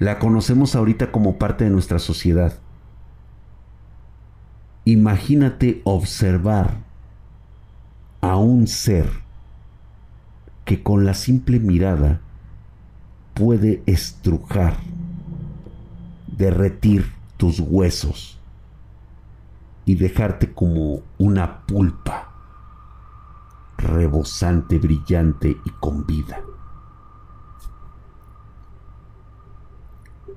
La 0.00 0.18
conocemos 0.18 0.74
ahorita 0.74 1.12
como 1.12 1.38
parte 1.38 1.64
de 1.64 1.70
nuestra 1.70 2.00
sociedad. 2.00 2.58
Imagínate 4.84 5.80
observar 5.84 6.78
a 8.20 8.36
un 8.36 8.66
ser 8.66 9.23
que 10.64 10.82
con 10.82 11.04
la 11.04 11.14
simple 11.14 11.60
mirada 11.60 12.20
puede 13.34 13.82
estrujar, 13.86 14.76
derretir 16.26 17.12
tus 17.36 17.60
huesos 17.60 18.38
y 19.84 19.96
dejarte 19.96 20.52
como 20.52 21.02
una 21.18 21.66
pulpa 21.66 22.30
rebosante, 23.76 24.78
brillante 24.78 25.56
y 25.64 25.70
con 25.80 26.06
vida. 26.06 26.40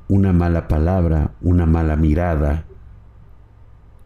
Una 0.10 0.34
mala 0.34 0.68
palabra, 0.68 1.32
una 1.42 1.66
mala 1.66 1.96
mirada, 1.96 2.66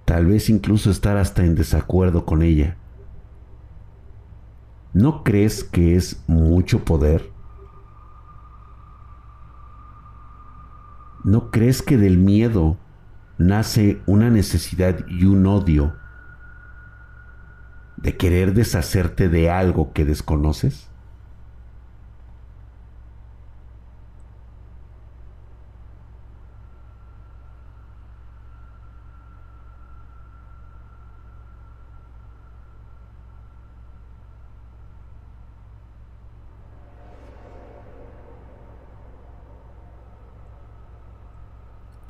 tal 0.05 0.27
vez 0.27 0.49
incluso 0.49 0.91
estar 0.91 1.17
hasta 1.17 1.43
en 1.43 1.55
desacuerdo 1.55 2.25
con 2.25 2.43
ella 2.43 2.77
¿No 4.93 5.23
crees 5.23 5.63
que 5.63 5.95
es 5.95 6.21
mucho 6.27 6.83
poder? 6.83 7.31
¿No 11.23 11.49
crees 11.49 11.81
que 11.81 11.97
del 11.97 12.17
miedo 12.17 12.77
nace 13.37 14.01
una 14.05 14.29
necesidad 14.29 15.07
y 15.07 15.25
un 15.25 15.47
odio 15.47 15.95
de 17.95 18.17
querer 18.17 18.53
deshacerte 18.53 19.29
de 19.29 19.49
algo 19.49 19.93
que 19.93 20.03
desconoces? 20.03 20.90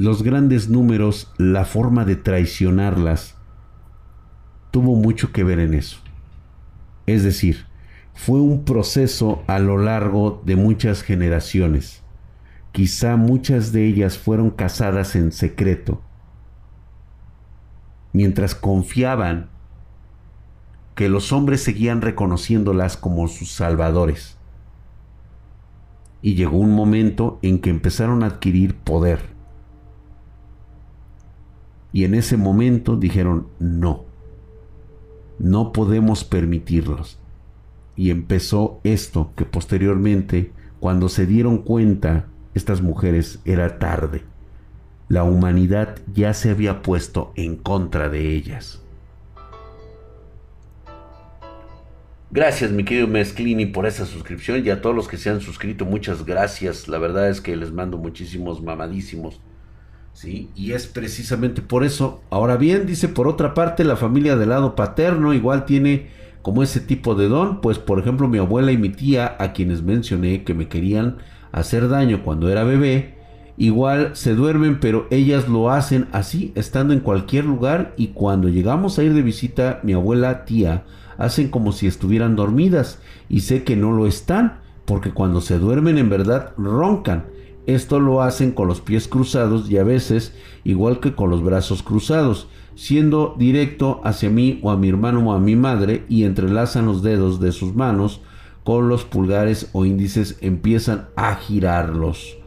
Los 0.01 0.23
grandes 0.23 0.67
números, 0.67 1.31
la 1.37 1.63
forma 1.63 2.05
de 2.05 2.15
traicionarlas, 2.15 3.35
tuvo 4.71 4.95
mucho 4.95 5.31
que 5.31 5.43
ver 5.43 5.59
en 5.59 5.75
eso. 5.75 5.99
Es 7.05 7.21
decir, 7.21 7.67
fue 8.15 8.41
un 8.41 8.65
proceso 8.65 9.43
a 9.45 9.59
lo 9.59 9.77
largo 9.77 10.41
de 10.43 10.55
muchas 10.55 11.03
generaciones. 11.03 12.01
Quizá 12.71 13.15
muchas 13.15 13.73
de 13.73 13.85
ellas 13.85 14.17
fueron 14.17 14.49
casadas 14.49 15.15
en 15.15 15.31
secreto, 15.31 16.01
mientras 18.11 18.55
confiaban 18.55 19.51
que 20.95 21.09
los 21.09 21.31
hombres 21.31 21.61
seguían 21.61 22.01
reconociéndolas 22.01 22.97
como 22.97 23.27
sus 23.27 23.51
salvadores. 23.51 24.35
Y 26.23 26.33
llegó 26.33 26.57
un 26.57 26.73
momento 26.73 27.37
en 27.43 27.59
que 27.59 27.69
empezaron 27.69 28.23
a 28.23 28.27
adquirir 28.27 28.73
poder 28.77 29.30
y 31.93 32.05
en 32.05 32.13
ese 32.13 32.37
momento 32.37 32.95
dijeron, 32.95 33.47
no, 33.59 34.05
no 35.39 35.73
podemos 35.73 36.23
permitirlos. 36.23 37.19
Y 37.95 38.09
empezó 38.11 38.79
esto 38.83 39.31
que 39.35 39.45
posteriormente, 39.45 40.51
cuando 40.79 41.09
se 41.09 41.25
dieron 41.25 41.59
cuenta, 41.59 42.27
estas 42.53 42.81
mujeres 42.81 43.39
era 43.45 43.77
tarde. 43.79 44.23
La 45.09 45.23
humanidad 45.23 45.97
ya 46.13 46.33
se 46.33 46.51
había 46.51 46.81
puesto 46.81 47.33
en 47.35 47.57
contra 47.57 48.07
de 48.07 48.33
ellas. 48.33 48.81
Gracias, 52.33 52.71
mi 52.71 52.85
querido 52.85 53.07
Mezclini, 53.07 53.65
por 53.65 53.85
esa 53.85 54.05
suscripción 54.05 54.65
y 54.65 54.69
a 54.69 54.81
todos 54.81 54.95
los 54.95 55.09
que 55.09 55.17
se 55.17 55.29
han 55.29 55.41
suscrito, 55.41 55.83
muchas 55.83 56.25
gracias. 56.25 56.87
La 56.87 56.97
verdad 56.97 57.29
es 57.29 57.41
que 57.41 57.57
les 57.57 57.73
mando 57.73 57.97
muchísimos 57.97 58.63
mamadísimos 58.63 59.41
¿sí? 60.13 60.49
Y 60.55 60.71
es 60.73 60.87
precisamente 60.87 61.61
por 61.61 61.83
eso. 61.83 62.21
Ahora 62.29 62.57
bien, 62.57 62.85
dice 62.85 63.07
por 63.07 63.27
otra 63.27 63.53
parte, 63.53 63.83
la 63.83 63.95
familia 63.95 64.35
del 64.35 64.49
lado 64.49 64.75
paterno 64.75 65.33
igual 65.33 65.65
tiene 65.65 66.09
como 66.41 66.63
ese 66.63 66.79
tipo 66.79 67.15
de 67.15 67.27
don, 67.27 67.61
pues 67.61 67.77
por 67.77 67.99
ejemplo 67.99 68.27
mi 68.27 68.39
abuela 68.39 68.71
y 68.71 68.77
mi 68.77 68.89
tía, 68.89 69.35
a 69.39 69.53
quienes 69.53 69.83
mencioné 69.83 70.43
que 70.43 70.53
me 70.53 70.67
querían 70.67 71.17
hacer 71.51 71.87
daño 71.87 72.23
cuando 72.23 72.49
era 72.49 72.63
bebé, 72.63 73.15
igual 73.57 74.11
se 74.13 74.33
duermen, 74.33 74.79
pero 74.79 75.07
ellas 75.11 75.47
lo 75.47 75.69
hacen 75.69 76.07
así, 76.11 76.51
estando 76.55 76.93
en 76.93 77.01
cualquier 77.01 77.45
lugar 77.45 77.93
y 77.97 78.07
cuando 78.07 78.49
llegamos 78.49 78.97
a 78.97 79.03
ir 79.03 79.13
de 79.13 79.21
visita, 79.21 79.79
mi 79.83 79.93
abuela, 79.93 80.45
tía, 80.45 80.83
hacen 81.17 81.49
como 81.49 81.71
si 81.71 81.85
estuvieran 81.85 82.35
dormidas 82.35 82.99
y 83.29 83.41
sé 83.41 83.63
que 83.63 83.75
no 83.75 83.91
lo 83.91 84.07
están, 84.07 84.59
porque 84.85 85.11
cuando 85.11 85.41
se 85.41 85.59
duermen 85.59 85.99
en 85.99 86.09
verdad 86.09 86.53
roncan 86.57 87.25
esto 87.67 87.99
lo 87.99 88.21
hacen 88.21 88.51
con 88.51 88.67
los 88.67 88.81
pies 88.81 89.07
cruzados 89.07 89.69
y 89.69 89.77
a 89.77 89.83
veces 89.83 90.33
igual 90.63 90.99
que 90.99 91.13
con 91.13 91.29
los 91.29 91.43
brazos 91.43 91.83
cruzados, 91.83 92.47
siendo 92.75 93.35
directo 93.37 94.01
hacia 94.03 94.29
mí 94.29 94.59
o 94.63 94.71
a 94.71 94.77
mi 94.77 94.89
hermano 94.89 95.29
o 95.29 95.33
a 95.33 95.39
mi 95.39 95.55
madre 95.55 96.03
y 96.09 96.23
entrelazan 96.23 96.85
los 96.85 97.03
dedos 97.03 97.39
de 97.39 97.51
sus 97.51 97.75
manos 97.75 98.21
con 98.63 98.89
los 98.89 99.03
pulgares 99.03 99.69
o 99.73 99.85
índices 99.85 100.37
empiezan 100.41 101.07
a 101.15 101.35
girarlos. 101.35 102.37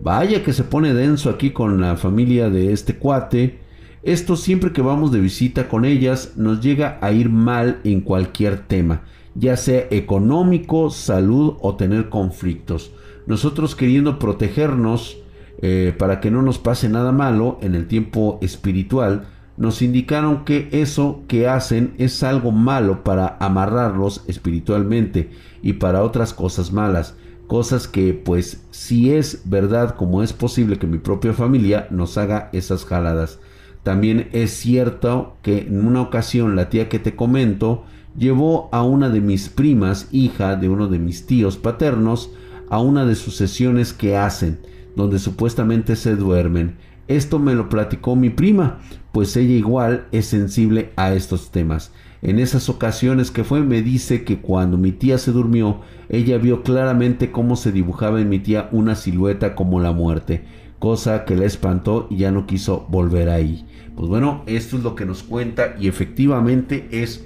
Vaya 0.00 0.44
que 0.44 0.52
se 0.52 0.64
pone 0.64 0.94
denso 0.94 1.30
aquí 1.30 1.50
con 1.50 1.80
la 1.80 1.96
familia 1.96 2.50
de 2.50 2.72
este 2.72 2.96
cuate. 2.96 3.58
Esto 4.02 4.36
siempre 4.36 4.72
que 4.72 4.80
vamos 4.80 5.12
de 5.12 5.20
visita 5.20 5.68
con 5.68 5.84
ellas 5.84 6.34
nos 6.36 6.60
llega 6.60 6.98
a 7.00 7.12
ir 7.12 7.30
mal 7.30 7.80
en 7.84 8.00
cualquier 8.00 8.60
tema, 8.66 9.02
ya 9.34 9.56
sea 9.56 9.86
económico, 9.90 10.90
salud 10.90 11.56
o 11.60 11.74
tener 11.74 12.08
conflictos 12.08 12.92
nosotros 13.28 13.76
queriendo 13.76 14.18
protegernos 14.18 15.18
eh, 15.60 15.94
para 15.98 16.18
que 16.18 16.30
no 16.30 16.40
nos 16.40 16.58
pase 16.58 16.88
nada 16.88 17.12
malo 17.12 17.58
en 17.60 17.74
el 17.74 17.86
tiempo 17.86 18.38
espiritual, 18.40 19.26
nos 19.58 19.82
indicaron 19.82 20.46
que 20.46 20.70
eso 20.72 21.24
que 21.28 21.46
hacen 21.46 21.92
es 21.98 22.22
algo 22.22 22.52
malo 22.52 23.04
para 23.04 23.36
amarrarlos 23.38 24.24
espiritualmente 24.28 25.30
y 25.62 25.74
para 25.74 26.04
otras 26.04 26.32
cosas 26.32 26.72
malas. 26.72 27.16
Cosas 27.48 27.86
que 27.86 28.14
pues 28.14 28.64
si 28.70 29.12
es 29.12 29.42
verdad 29.44 29.94
como 29.96 30.22
es 30.22 30.32
posible 30.32 30.78
que 30.78 30.86
mi 30.86 30.98
propia 30.98 31.34
familia 31.34 31.86
nos 31.90 32.16
haga 32.16 32.48
esas 32.54 32.86
jaladas. 32.86 33.40
También 33.82 34.30
es 34.32 34.52
cierto 34.52 35.36
que 35.42 35.58
en 35.58 35.86
una 35.86 36.00
ocasión 36.00 36.56
la 36.56 36.70
tía 36.70 36.88
que 36.88 36.98
te 36.98 37.14
comento 37.14 37.84
llevó 38.16 38.70
a 38.72 38.82
una 38.82 39.10
de 39.10 39.20
mis 39.20 39.50
primas, 39.50 40.08
hija 40.12 40.56
de 40.56 40.70
uno 40.70 40.88
de 40.88 40.98
mis 40.98 41.26
tíos 41.26 41.58
paternos, 41.58 42.30
a 42.70 42.80
una 42.80 43.04
de 43.04 43.14
sus 43.14 43.36
sesiones 43.36 43.92
que 43.92 44.16
hacen, 44.16 44.58
donde 44.96 45.18
supuestamente 45.18 45.96
se 45.96 46.16
duermen. 46.16 46.76
Esto 47.06 47.38
me 47.38 47.54
lo 47.54 47.68
platicó 47.68 48.16
mi 48.16 48.30
prima, 48.30 48.80
pues 49.12 49.36
ella 49.36 49.54
igual 49.54 50.06
es 50.12 50.26
sensible 50.26 50.90
a 50.96 51.14
estos 51.14 51.50
temas. 51.50 51.92
En 52.20 52.38
esas 52.38 52.68
ocasiones 52.68 53.30
que 53.30 53.44
fue 53.44 53.60
me 53.60 53.80
dice 53.80 54.24
que 54.24 54.40
cuando 54.40 54.76
mi 54.76 54.92
tía 54.92 55.18
se 55.18 55.30
durmió, 55.30 55.80
ella 56.08 56.36
vio 56.38 56.62
claramente 56.62 57.30
cómo 57.30 57.54
se 57.56 57.70
dibujaba 57.70 58.20
en 58.20 58.28
mi 58.28 58.40
tía 58.40 58.68
una 58.72 58.96
silueta 58.96 59.54
como 59.54 59.80
la 59.80 59.92
muerte, 59.92 60.42
cosa 60.80 61.24
que 61.24 61.36
la 61.36 61.46
espantó 61.46 62.08
y 62.10 62.18
ya 62.18 62.32
no 62.32 62.46
quiso 62.46 62.86
volver 62.90 63.30
ahí. 63.30 63.64
Pues 63.96 64.08
bueno, 64.08 64.42
esto 64.46 64.76
es 64.76 64.82
lo 64.82 64.94
que 64.94 65.06
nos 65.06 65.22
cuenta 65.22 65.76
y 65.78 65.88
efectivamente 65.88 66.88
es 66.90 67.24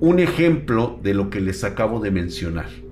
un 0.00 0.18
ejemplo 0.18 0.98
de 1.02 1.14
lo 1.14 1.30
que 1.30 1.40
les 1.40 1.64
acabo 1.64 2.00
de 2.00 2.10
mencionar. 2.10 2.83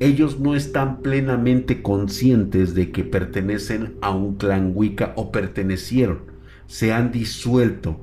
Ellos 0.00 0.40
no 0.40 0.54
están 0.54 1.02
plenamente 1.02 1.82
conscientes 1.82 2.74
de 2.74 2.90
que 2.90 3.04
pertenecen 3.04 3.94
a 4.00 4.10
un 4.10 4.36
clan 4.36 4.72
Wicca 4.74 5.12
o 5.16 5.30
pertenecieron, 5.30 6.20
se 6.66 6.92
han 6.92 7.12
disuelto. 7.12 8.00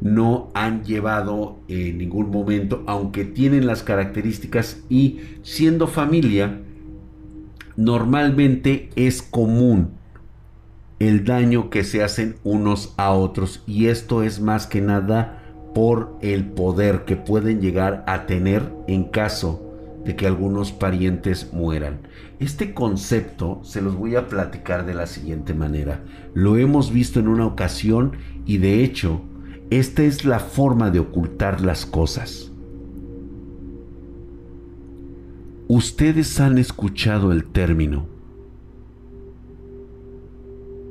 No 0.00 0.50
han 0.54 0.84
llevado 0.84 1.58
en 1.66 1.98
ningún 1.98 2.30
momento, 2.30 2.84
aunque 2.86 3.24
tienen 3.24 3.66
las 3.66 3.82
características 3.82 4.84
y 4.88 5.20
siendo 5.42 5.88
familia, 5.88 6.60
normalmente 7.76 8.90
es 8.94 9.22
común 9.22 9.90
el 11.00 11.24
daño 11.24 11.68
que 11.68 11.82
se 11.82 12.04
hacen 12.04 12.36
unos 12.44 12.94
a 12.96 13.12
otros. 13.12 13.62
Y 13.66 13.86
esto 13.86 14.22
es 14.22 14.40
más 14.40 14.68
que 14.68 14.80
nada 14.80 15.42
por 15.74 16.16
el 16.22 16.44
poder 16.44 17.04
que 17.04 17.16
pueden 17.16 17.60
llegar 17.60 18.04
a 18.06 18.26
tener 18.26 18.72
en 18.86 19.04
caso 19.04 19.67
de 20.08 20.16
que 20.16 20.26
algunos 20.26 20.72
parientes 20.72 21.52
mueran. 21.52 21.98
Este 22.40 22.72
concepto 22.72 23.60
se 23.62 23.82
los 23.82 23.94
voy 23.94 24.16
a 24.16 24.26
platicar 24.26 24.86
de 24.86 24.94
la 24.94 25.06
siguiente 25.06 25.52
manera. 25.52 26.02
Lo 26.32 26.56
hemos 26.56 26.90
visto 26.90 27.20
en 27.20 27.28
una 27.28 27.44
ocasión 27.44 28.12
y 28.46 28.56
de 28.56 28.82
hecho 28.82 29.20
esta 29.68 30.02
es 30.02 30.24
la 30.24 30.38
forma 30.38 30.90
de 30.90 31.00
ocultar 31.00 31.60
las 31.60 31.84
cosas. 31.84 32.50
Ustedes 35.66 36.40
han 36.40 36.56
escuchado 36.56 37.30
el 37.30 37.44
término. 37.44 38.06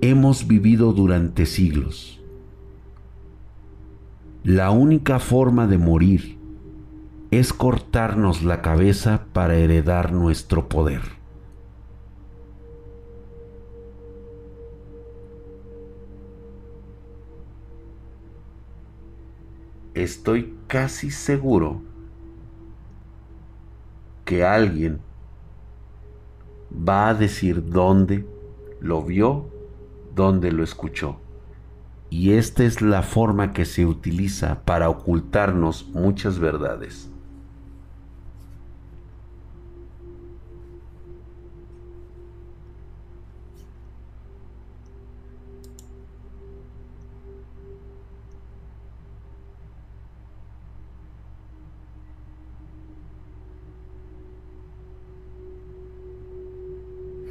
Hemos 0.02 0.46
vivido 0.46 0.94
durante 0.94 1.48
siglos. 1.48 2.22
La 4.44 4.70
única 4.70 5.18
forma 5.18 5.66
de 5.66 5.80
morir 5.80 6.37
es 7.32 7.54
cortarnos 7.54 8.44
la 8.44 8.62
cabeza 8.62 9.26
para 9.34 9.56
heredar 9.56 10.14
nuestro 10.14 10.68
poder. 10.68 11.18
estoy 20.04 20.56
casi 20.68 21.12
seguro 21.12 21.82
que 24.26 24.44
alguien 24.44 25.00
va 26.72 27.10
a 27.10 27.14
decir 27.14 27.64
dónde 27.70 28.26
lo 28.80 29.04
vio, 29.04 29.50
dónde 30.14 30.52
lo 30.52 30.64
escuchó. 30.64 31.20
Y 32.10 32.34
esta 32.34 32.64
es 32.64 32.82
la 32.82 33.02
forma 33.02 33.54
que 33.54 33.66
se 33.66 33.86
utiliza 33.86 34.64
para 34.64 34.90
ocultarnos 34.90 35.90
muchas 35.90 36.40
verdades. 36.40 37.10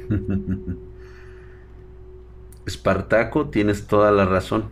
Espartaco, 2.65 3.47
tienes 3.47 3.87
toda 3.87 4.11
la 4.11 4.25
razón. 4.25 4.65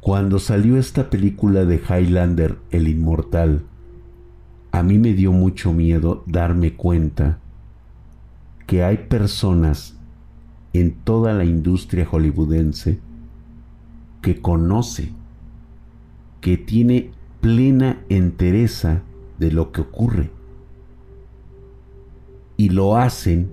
Cuando 0.00 0.38
salió 0.38 0.78
esta 0.78 1.10
película 1.10 1.64
de 1.64 1.76
Highlander, 1.76 2.58
El 2.70 2.88
Inmortal, 2.88 3.62
a 4.72 4.82
mí 4.82 4.98
me 4.98 5.14
dio 5.14 5.32
mucho 5.32 5.72
miedo 5.72 6.24
darme 6.26 6.74
cuenta 6.74 7.38
que 8.66 8.82
hay 8.82 8.96
personas 8.96 9.96
en 10.72 10.94
toda 10.94 11.34
la 11.34 11.44
industria 11.44 12.06
hollywoodense 12.06 12.98
que 14.22 14.40
conoce, 14.40 15.12
que 16.40 16.56
tiene 16.56 17.12
plena 17.40 18.00
entereza 18.08 19.02
de 19.38 19.52
lo 19.52 19.72
que 19.72 19.82
ocurre 19.82 20.30
y 22.62 22.68
lo 22.68 22.96
hacen 22.96 23.50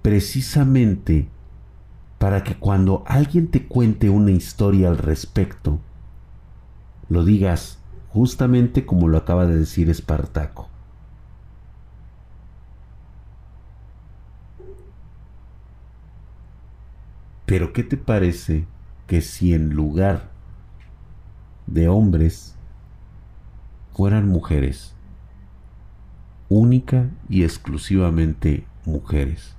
precisamente 0.00 1.28
para 2.20 2.44
que 2.44 2.54
cuando 2.54 3.02
alguien 3.04 3.48
te 3.48 3.66
cuente 3.66 4.10
una 4.10 4.30
historia 4.30 4.86
al 4.86 4.96
respecto, 4.96 5.80
lo 7.08 7.24
digas 7.24 7.80
justamente 8.10 8.86
como 8.86 9.08
lo 9.08 9.18
acaba 9.18 9.44
de 9.46 9.56
decir 9.56 9.90
Espartaco. 9.90 10.68
Pero 17.44 17.72
¿qué 17.72 17.82
te 17.82 17.96
parece 17.96 18.66
que 19.08 19.20
si 19.20 19.52
en 19.52 19.70
lugar 19.70 20.30
de 21.66 21.88
hombres 21.88 22.54
fueran 23.94 24.28
mujeres? 24.28 24.94
Única 26.52 27.08
y 27.30 27.44
exclusivamente 27.44 28.66
mujeres. 28.84 29.56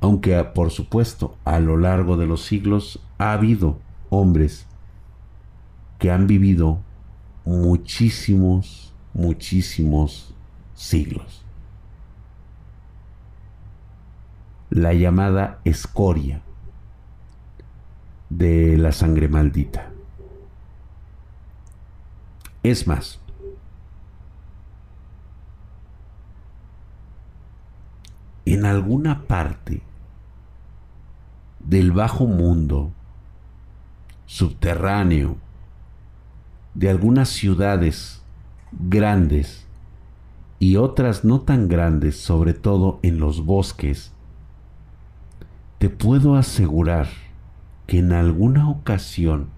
Aunque 0.00 0.42
por 0.44 0.70
supuesto 0.70 1.36
a 1.44 1.60
lo 1.60 1.76
largo 1.76 2.16
de 2.16 2.26
los 2.26 2.42
siglos 2.42 3.00
ha 3.18 3.32
habido 3.32 3.78
hombres 4.08 4.66
que 5.98 6.10
han 6.10 6.26
vivido 6.26 6.80
muchísimos, 7.44 8.94
muchísimos 9.12 10.34
siglos. 10.74 11.44
La 14.70 14.94
llamada 14.94 15.60
escoria 15.64 16.40
de 18.30 18.78
la 18.78 18.92
sangre 18.92 19.28
maldita. 19.28 19.90
Es 22.62 22.86
más, 22.86 23.20
en 28.46 28.66
alguna 28.66 29.22
parte 29.26 29.82
del 31.60 31.92
bajo 31.92 32.26
mundo 32.26 32.92
subterráneo 34.26 35.36
de 36.74 36.90
algunas 36.90 37.28
ciudades 37.28 38.22
grandes 38.72 39.66
y 40.58 40.76
otras 40.76 41.24
no 41.24 41.40
tan 41.40 41.68
grandes, 41.68 42.20
sobre 42.20 42.54
todo 42.54 42.98
en 43.02 43.18
los 43.18 43.44
bosques, 43.44 44.12
te 45.78 45.90
puedo 45.90 46.36
asegurar 46.36 47.08
que 47.86 47.98
en 47.98 48.12
alguna 48.12 48.68
ocasión 48.70 49.48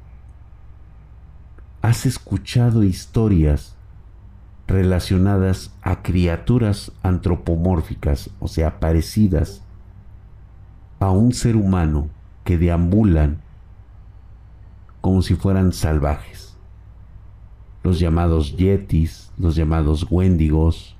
has 1.82 2.06
escuchado 2.06 2.82
historias 2.82 3.75
relacionadas 4.66 5.72
a 5.82 6.02
criaturas 6.02 6.92
antropomórficas, 7.02 8.30
o 8.40 8.48
sea, 8.48 8.80
parecidas 8.80 9.62
a 10.98 11.10
un 11.10 11.32
ser 11.32 11.56
humano 11.56 12.08
que 12.44 12.58
deambulan 12.58 13.42
como 15.00 15.22
si 15.22 15.34
fueran 15.34 15.72
salvajes. 15.72 16.56
Los 17.84 18.00
llamados 18.00 18.56
yetis, 18.56 19.30
los 19.38 19.54
llamados 19.54 20.06
wendigos. 20.10 20.96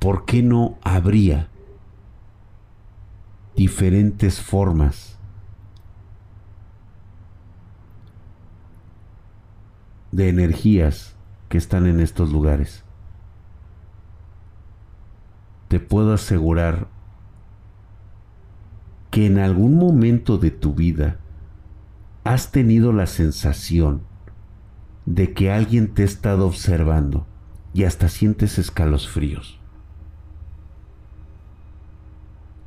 ¿Por 0.00 0.24
qué 0.24 0.42
no 0.42 0.76
habría 0.82 1.48
diferentes 3.54 4.40
formas 4.40 5.17
de 10.12 10.28
energías 10.28 11.16
que 11.48 11.58
están 11.58 11.86
en 11.86 12.00
estos 12.00 12.30
lugares. 12.32 12.84
Te 15.68 15.80
puedo 15.80 16.12
asegurar 16.12 16.88
que 19.10 19.26
en 19.26 19.38
algún 19.38 19.76
momento 19.76 20.38
de 20.38 20.50
tu 20.50 20.74
vida 20.74 21.18
has 22.24 22.50
tenido 22.50 22.92
la 22.92 23.06
sensación 23.06 24.02
de 25.06 25.32
que 25.32 25.50
alguien 25.50 25.94
te 25.94 26.02
ha 26.02 26.04
estado 26.04 26.46
observando 26.46 27.26
y 27.72 27.84
hasta 27.84 28.08
sientes 28.08 28.58
escalofríos. 28.58 29.58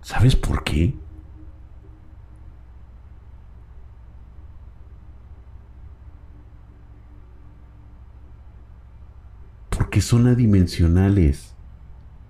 ¿Sabes 0.01 0.35
por 0.35 0.63
qué? 0.63 0.95
Son 10.01 10.27
adimensionales, 10.27 11.53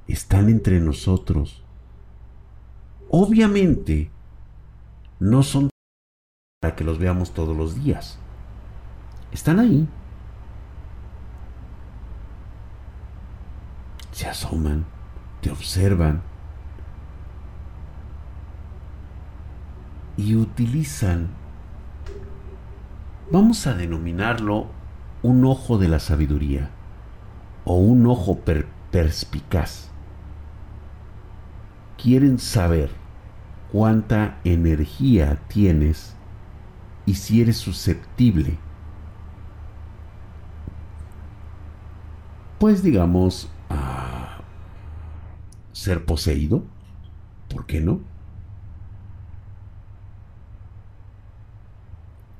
están 0.07 0.49
entre 0.49 0.79
nosotros. 0.81 1.63
Obviamente, 3.09 4.11
no 5.19 5.41
son 5.41 5.69
para 6.61 6.75
que 6.75 6.83
los 6.83 6.99
veamos 6.99 7.33
todos 7.33 7.55
los 7.55 7.81
días. 7.81 8.19
Están 9.31 9.59
ahí. 9.59 9.87
Se 14.11 14.27
asoman, 14.27 14.85
te 15.41 15.49
observan 15.49 16.21
y 20.17 20.35
utilizan, 20.35 21.29
vamos 23.31 23.65
a 23.65 23.73
denominarlo 23.73 24.67
un 25.23 25.45
ojo 25.45 25.77
de 25.77 25.87
la 25.87 25.99
sabiduría 25.99 26.69
o 27.65 27.75
un 27.75 28.05
ojo 28.07 28.39
perspicaz. 28.91 29.89
Quieren 31.97 32.39
saber 32.39 32.91
cuánta 33.71 34.39
energía 34.43 35.39
tienes 35.47 36.15
y 37.05 37.15
si 37.15 37.41
eres 37.41 37.57
susceptible. 37.57 38.57
Pues 42.59 42.83
digamos, 42.83 43.49
a 43.69 44.41
ser 45.71 46.05
poseído. 46.05 46.63
¿Por 47.49 47.65
qué 47.65 47.81
no? 47.81 48.01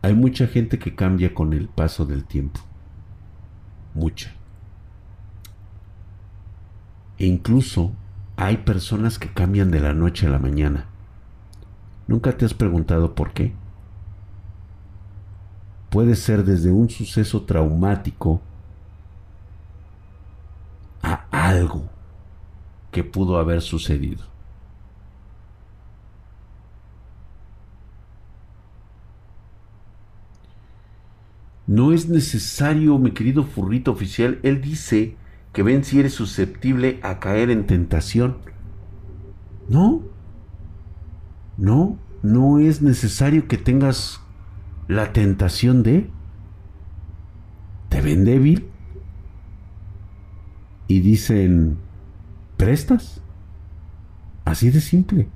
Hay 0.03 0.15
mucha 0.15 0.47
gente 0.47 0.79
que 0.79 0.95
cambia 0.95 1.33
con 1.33 1.53
el 1.53 1.67
paso 1.67 2.05
del 2.05 2.25
tiempo. 2.25 2.59
Mucha. 3.93 4.31
E 7.21 7.27
incluso 7.27 7.91
hay 8.35 8.57
personas 8.57 9.19
que 9.19 9.31
cambian 9.31 9.69
de 9.69 9.79
la 9.79 9.93
noche 9.93 10.25
a 10.25 10.31
la 10.31 10.39
mañana. 10.39 10.87
¿Nunca 12.07 12.35
te 12.35 12.45
has 12.45 12.55
preguntado 12.55 13.13
por 13.13 13.31
qué? 13.31 13.53
Puede 15.91 16.15
ser 16.15 16.43
desde 16.43 16.71
un 16.71 16.89
suceso 16.89 17.43
traumático 17.43 18.41
a 21.03 21.27
algo 21.29 21.87
que 22.89 23.03
pudo 23.03 23.37
haber 23.37 23.61
sucedido. 23.61 24.25
No 31.67 31.91
es 31.91 32.09
necesario, 32.09 32.97
mi 32.97 33.11
querido 33.11 33.43
furrito 33.43 33.91
oficial, 33.91 34.39
él 34.41 34.59
dice 34.59 35.20
que 35.53 35.63
ven 35.63 35.83
si 35.83 35.99
eres 35.99 36.13
susceptible 36.13 36.99
a 37.03 37.19
caer 37.19 37.49
en 37.49 37.67
tentación. 37.67 38.37
No, 39.69 40.01
no, 41.57 41.97
no 42.23 42.59
es 42.59 42.81
necesario 42.81 43.47
que 43.47 43.57
tengas 43.57 44.21
la 44.87 45.13
tentación 45.13 45.83
de... 45.83 46.09
Te 47.89 48.01
ven 48.01 48.23
débil 48.23 48.69
y 50.87 51.01
dicen, 51.01 51.77
¿prestas? 52.57 53.21
Así 54.45 54.69
de 54.69 54.79
simple. 54.79 55.27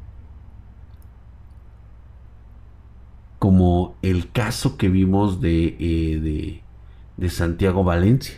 como 3.45 3.95
el 4.01 4.31
caso 4.31 4.75
que 4.75 4.89
vimos 4.89 5.39
de, 5.39 5.77
eh, 5.79 6.61
de, 7.17 7.29
Santiago 7.29 7.83
Valencia. 7.83 8.35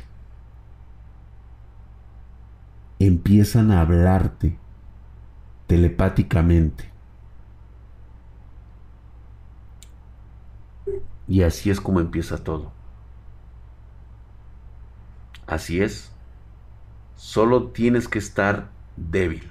Empiezan 3.00 3.72
a 3.72 3.82
hablarte 3.82 4.58
telepáticamente. 5.68 6.92
Y 11.28 11.44
así 11.44 11.70
es 11.70 11.82
como 11.82 12.00
empieza 12.00 12.44
todo. 12.44 12.72
Así 15.46 15.82
es. 15.82 16.12
Solo 17.16 17.68
tienes 17.68 18.08
que 18.08 18.20
estar 18.20 18.70
débil. 18.96 19.50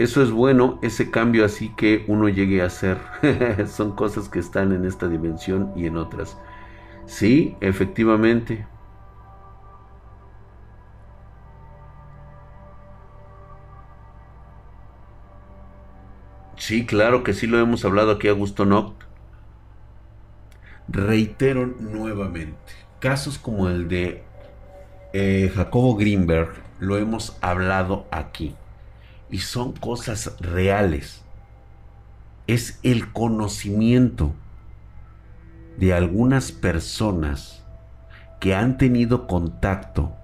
Eso 0.00 0.22
es 0.22 0.30
bueno, 0.30 0.78
ese 0.80 1.10
cambio 1.10 1.44
así 1.44 1.68
que 1.76 2.06
uno 2.08 2.30
llegue 2.30 2.62
a 2.62 2.66
hacer. 2.66 2.96
Son 3.68 3.94
cosas 3.94 4.30
que 4.30 4.38
están 4.38 4.72
en 4.72 4.86
esta 4.86 5.08
dimensión 5.08 5.72
y 5.76 5.84
en 5.84 5.98
otras. 5.98 6.38
Sí, 7.04 7.54
efectivamente. 7.60 8.66
Sí, 16.56 16.86
claro 16.86 17.22
que 17.22 17.34
sí 17.34 17.46
lo 17.46 17.58
hemos 17.58 17.84
hablado 17.84 18.12
aquí 18.12 18.28
a 18.28 18.32
Gusto 18.32 18.64
Noct. 18.64 19.02
Reitero 20.88 21.66
nuevamente, 21.66 22.72
casos 23.00 23.38
como 23.38 23.68
el 23.68 23.86
de 23.88 24.22
eh, 25.12 25.52
Jacobo 25.54 25.94
Greenberg 25.96 26.54
lo 26.78 26.96
hemos 26.96 27.36
hablado 27.42 28.06
aquí 28.10 28.56
y 29.30 29.38
son 29.38 29.72
cosas 29.72 30.36
reales. 30.40 31.22
Es 32.46 32.80
el 32.82 33.12
conocimiento 33.12 34.34
de 35.78 35.94
algunas 35.94 36.52
personas 36.52 37.64
que 38.40 38.54
han 38.54 38.78
tenido 38.78 39.26
contacto 39.26 40.14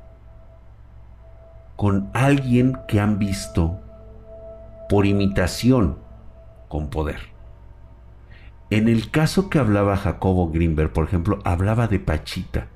con 1.76 2.11
alguien 2.14 2.78
que 2.88 3.00
han 3.00 3.18
visto 3.18 3.80
por 4.88 5.07
imitación 5.07 5.98
con 6.68 6.88
poder. 6.88 7.20
En 8.70 8.88
el 8.88 9.11
caso 9.11 9.48
que 9.48 9.59
hablaba 9.59 9.96
Jacobo 9.96 10.50
Greenberg, 10.50 10.92
por 10.92 11.04
ejemplo, 11.04 11.38
hablaba 11.44 11.86
de 11.86 12.00
Pachita. 12.00 12.66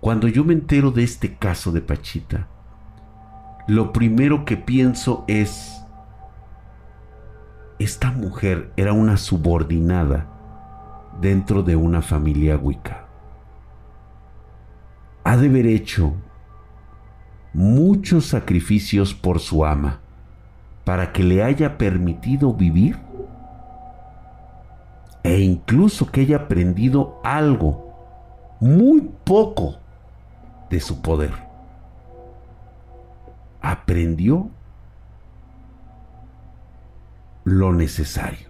Cuando 0.00 0.28
yo 0.28 0.44
me 0.44 0.52
entero 0.52 0.90
de 0.90 1.02
este 1.02 1.36
caso 1.36 1.72
de 1.72 1.80
Pachita, 1.80 2.48
lo 3.66 3.92
primero 3.92 4.44
que 4.44 4.58
pienso 4.58 5.24
es, 5.26 5.82
esta 7.78 8.10
mujer 8.10 8.72
era 8.76 8.92
una 8.92 9.16
subordinada 9.16 10.26
dentro 11.20 11.62
de 11.62 11.74
una 11.74 12.02
familia 12.02 12.58
Wicca. 12.58 13.06
Ha 15.24 15.38
de 15.38 15.48
haber 15.48 15.66
hecho 15.66 16.12
muchos 17.54 18.26
sacrificios 18.26 19.14
por 19.14 19.40
su 19.40 19.64
ama 19.64 20.00
para 20.84 21.12
que 21.12 21.22
le 21.22 21.42
haya 21.42 21.78
permitido 21.78 22.52
vivir 22.52 22.98
e 25.22 25.40
incluso 25.40 26.10
que 26.10 26.20
haya 26.20 26.36
aprendido 26.36 27.18
algo, 27.24 28.58
muy 28.60 29.10
poco, 29.24 29.76
de 30.68 30.80
su 30.80 31.00
poder 31.00 31.53
aprendió 33.64 34.50
lo 37.44 37.72
necesario. 37.72 38.48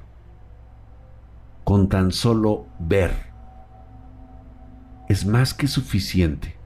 Con 1.63 1.89
tan 1.89 2.11
solo 2.11 2.67
ver 2.81 3.13
es 5.09 5.25
más 5.25 5.55
que 5.55 5.69
suficiente. 5.69 6.57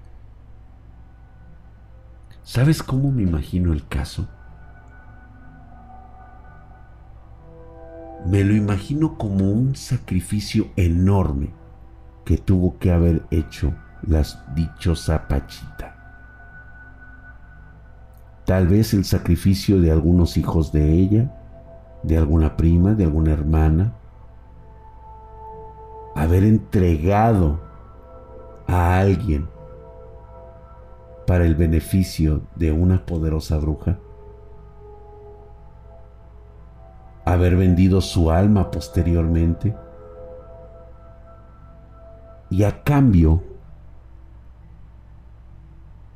¿Sabes 2.42 2.82
cómo 2.82 3.10
me 3.12 3.22
imagino 3.22 3.74
el 3.74 3.86
caso? 3.86 4.26
Me 8.26 8.42
lo 8.44 8.54
imagino 8.54 9.18
como 9.18 9.50
un 9.50 9.76
sacrificio 9.76 10.70
enorme 10.76 11.50
que 12.24 12.38
tuvo 12.38 12.78
que 12.78 12.90
haber 12.90 13.26
hecho 13.30 13.74
la 14.02 14.22
dichosa 14.54 15.28
Pachita 15.28 15.97
tal 18.48 18.66
vez 18.66 18.94
el 18.94 19.04
sacrificio 19.04 19.78
de 19.78 19.92
algunos 19.92 20.38
hijos 20.38 20.72
de 20.72 20.90
ella, 20.90 21.30
de 22.02 22.16
alguna 22.16 22.56
prima, 22.56 22.94
de 22.94 23.04
alguna 23.04 23.32
hermana, 23.32 23.92
haber 26.14 26.44
entregado 26.44 27.60
a 28.66 29.00
alguien 29.00 29.50
para 31.26 31.44
el 31.44 31.56
beneficio 31.56 32.40
de 32.56 32.72
una 32.72 33.04
poderosa 33.04 33.58
bruja. 33.58 33.98
haber 37.26 37.54
vendido 37.56 38.00
su 38.00 38.30
alma 38.30 38.70
posteriormente 38.70 39.76
y 42.48 42.62
a 42.62 42.82
cambio 42.82 43.42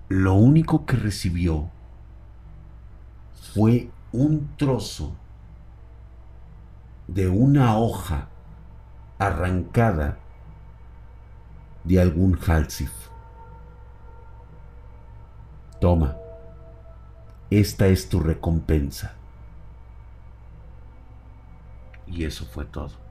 lo 0.09 0.33
único 0.33 0.87
que 0.87 0.97
recibió 0.97 1.69
fue 3.55 3.91
un 4.13 4.57
trozo 4.57 5.13
de 7.07 7.29
una 7.29 7.77
hoja 7.77 8.29
arrancada 9.19 10.19
de 11.85 12.01
algún 12.01 12.39
halsif. 12.47 12.93
Toma, 15.81 16.17
esta 17.51 17.89
es 17.89 18.09
tu 18.09 18.21
recompensa. 18.21 19.17
Y 22.07 22.25
eso 22.25 22.47
fue 22.47 22.65
todo. 22.65 23.02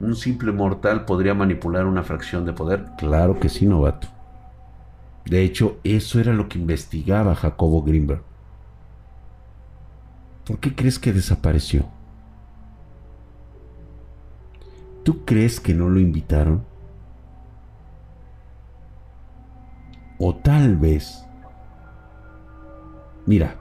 ¿Un 0.00 0.16
simple 0.16 0.52
mortal 0.52 1.04
podría 1.04 1.34
manipular 1.34 1.86
una 1.86 2.02
fracción 2.02 2.44
de 2.44 2.52
poder? 2.52 2.84
Claro 2.98 3.38
que 3.38 3.48
sí, 3.48 3.66
novato. 3.66 4.08
De 5.24 5.42
hecho, 5.42 5.78
eso 5.84 6.20
era 6.20 6.32
lo 6.32 6.48
que 6.48 6.58
investigaba 6.58 7.34
Jacobo 7.34 7.82
Greenberg. 7.82 8.22
¿Por 10.46 10.58
qué 10.58 10.74
crees 10.74 10.98
que 10.98 11.12
desapareció? 11.12 11.86
¿Tú 15.02 15.24
crees 15.24 15.60
que 15.60 15.74
no 15.74 15.88
lo 15.88 16.00
invitaron? 16.00 16.64
O 20.18 20.34
tal 20.34 20.76
vez... 20.76 21.24
Mira, 23.26 23.56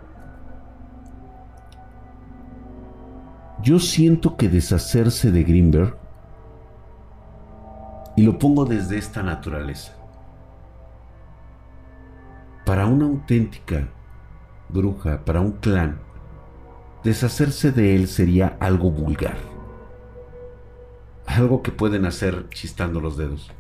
yo 3.62 3.80
siento 3.80 4.36
que 4.36 4.50
deshacerse 4.50 5.32
de 5.32 5.44
Greenberg, 5.44 5.98
y 8.16 8.24
lo 8.24 8.38
pongo 8.38 8.66
desde 8.66 8.98
esta 8.98 9.24
naturaleza, 9.24 9.94
para 12.66 12.86
una 12.86 13.06
auténtica 13.06 13.90
bruja, 14.70 15.26
para 15.26 15.42
un 15.42 15.54
clan, 15.54 16.00
deshacerse 17.04 17.72
de 17.72 17.96
él 17.96 18.08
sería 18.08 18.58
algo 18.60 18.92
vulgar. 18.92 19.38
Algo 21.26 21.62
que 21.64 21.72
pueden 21.72 22.06
hacer 22.06 22.50
chistando 22.50 23.00
los 23.00 23.18
dedos. 23.18 23.52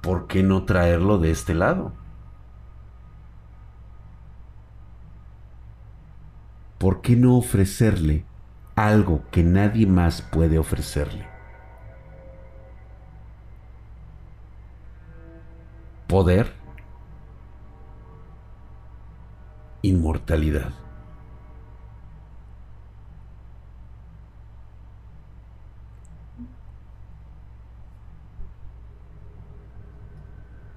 ¿Por 0.00 0.26
qué 0.26 0.42
no 0.42 0.64
traerlo 0.64 1.18
de 1.18 1.30
este 1.30 1.54
lado? 1.54 1.92
¿Por 6.78 7.00
qué 7.00 7.16
no 7.16 7.36
ofrecerle 7.36 8.24
algo 8.76 9.22
que 9.30 9.42
nadie 9.42 9.86
más 9.86 10.22
puede 10.22 10.58
ofrecerle? 10.58 11.26
Poder 16.08 16.52
inmortalidad. 19.82 20.72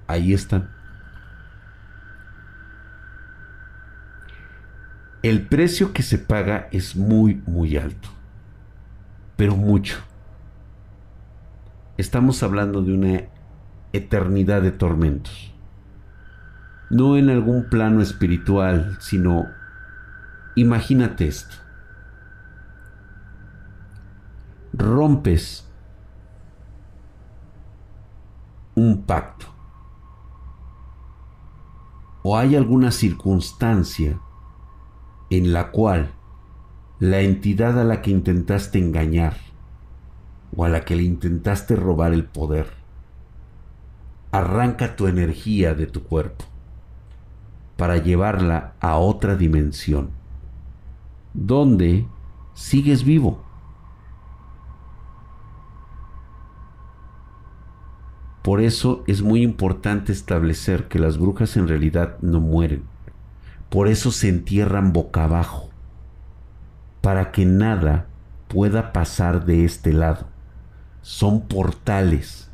Ahí 0.07 0.33
están. 0.33 0.76
El 5.23 5.47
precio 5.47 5.93
que 5.93 6.03
se 6.03 6.17
paga 6.17 6.67
es 6.71 6.95
muy, 6.95 7.41
muy 7.45 7.77
alto. 7.77 8.09
Pero 9.35 9.55
mucho. 9.55 9.97
Estamos 11.97 12.43
hablando 12.43 12.81
de 12.81 12.93
una 12.93 13.21
eternidad 13.93 14.61
de 14.61 14.71
tormentos 14.71 15.53
no 16.89 17.17
en 17.17 17.29
algún 17.29 17.65
plano 17.65 18.01
espiritual, 18.01 18.97
sino 18.99 19.47
imagínate 20.55 21.27
esto. 21.27 21.55
Rompes 24.73 25.67
un 28.75 29.03
pacto 29.03 29.47
o 32.21 32.37
hay 32.37 32.55
alguna 32.55 32.91
circunstancia 32.91 34.19
en 35.29 35.53
la 35.53 35.71
cual 35.71 36.11
la 36.99 37.21
entidad 37.21 37.79
a 37.79 37.83
la 37.83 38.01
que 38.01 38.11
intentaste 38.11 38.79
engañar 38.79 39.37
o 40.55 40.65
a 40.65 40.69
la 40.69 40.81
que 40.81 40.95
le 40.95 41.03
intentaste 41.03 41.75
robar 41.75 42.13
el 42.13 42.25
poder 42.25 42.67
arranca 44.31 44.95
tu 44.95 45.07
energía 45.07 45.73
de 45.73 45.87
tu 45.87 46.03
cuerpo 46.03 46.45
para 47.75 47.97
llevarla 47.97 48.73
a 48.79 48.97
otra 48.97 49.35
dimensión, 49.35 50.09
donde 51.33 52.07
sigues 52.53 53.03
vivo. 53.03 53.43
Por 58.41 58.61
eso 58.61 59.03
es 59.07 59.21
muy 59.21 59.43
importante 59.43 60.11
establecer 60.11 60.87
que 60.87 60.99
las 60.99 61.17
brujas 61.17 61.57
en 61.57 61.67
realidad 61.67 62.17
no 62.21 62.39
mueren. 62.39 62.83
Por 63.69 63.87
eso 63.87 64.11
se 64.11 64.29
entierran 64.29 64.93
boca 64.93 65.25
abajo, 65.25 65.69
para 67.01 67.31
que 67.31 67.45
nada 67.45 68.07
pueda 68.47 68.93
pasar 68.93 69.45
de 69.45 69.65
este 69.65 69.93
lado. 69.93 70.27
Son 71.01 71.47
portales 71.47 72.49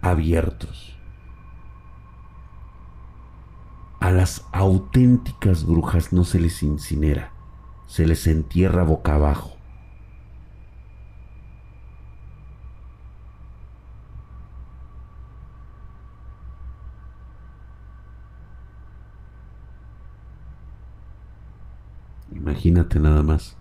abiertos. 0.00 0.96
A 4.00 4.12
las 4.12 4.44
auténticas 4.52 5.64
brujas 5.64 6.12
no 6.12 6.22
se 6.24 6.38
les 6.38 6.62
incinera, 6.62 7.32
se 7.86 8.06
les 8.06 8.26
entierra 8.28 8.84
boca 8.84 9.16
abajo. 9.16 9.57
Imagínate 22.48 22.98
nada 22.98 23.22
más. 23.22 23.58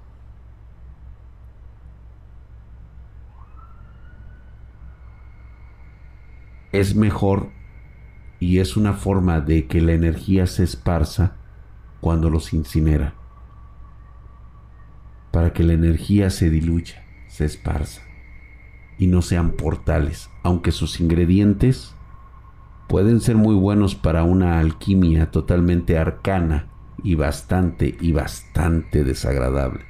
Es 6.71 6.95
mejor 6.95 7.49
y 8.39 8.59
es 8.59 8.77
una 8.77 8.93
forma 8.93 9.41
de 9.41 9.67
que 9.67 9.81
la 9.81 9.91
energía 9.91 10.47
se 10.47 10.63
esparza 10.63 11.35
cuando 11.99 12.29
los 12.29 12.53
incinera, 12.53 13.13
para 15.31 15.51
que 15.51 15.63
la 15.63 15.73
energía 15.73 16.29
se 16.29 16.49
diluya, 16.49 17.03
se 17.27 17.43
esparza 17.43 18.03
y 18.97 19.07
no 19.07 19.21
sean 19.21 19.51
portales, 19.51 20.29
aunque 20.43 20.71
sus 20.71 21.01
ingredientes 21.01 21.93
pueden 22.88 23.19
ser 23.19 23.35
muy 23.35 23.55
buenos 23.55 23.95
para 23.95 24.23
una 24.23 24.59
alquimia 24.61 25.29
totalmente 25.29 25.97
arcana 25.97 26.69
y 27.03 27.15
bastante 27.15 27.95
y 27.99 28.11
bastante 28.11 29.03
desagradable. 29.03 29.85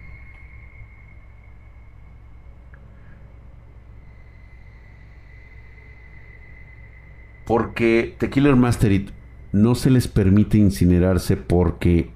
Porque 7.46 8.14
Tequila 8.18 8.54
Masterit 8.56 9.12
no 9.54 9.74
se 9.76 9.90
les 9.90 10.10
permite 10.10 10.58
incinerarse 10.58 11.38
porque 11.38 12.12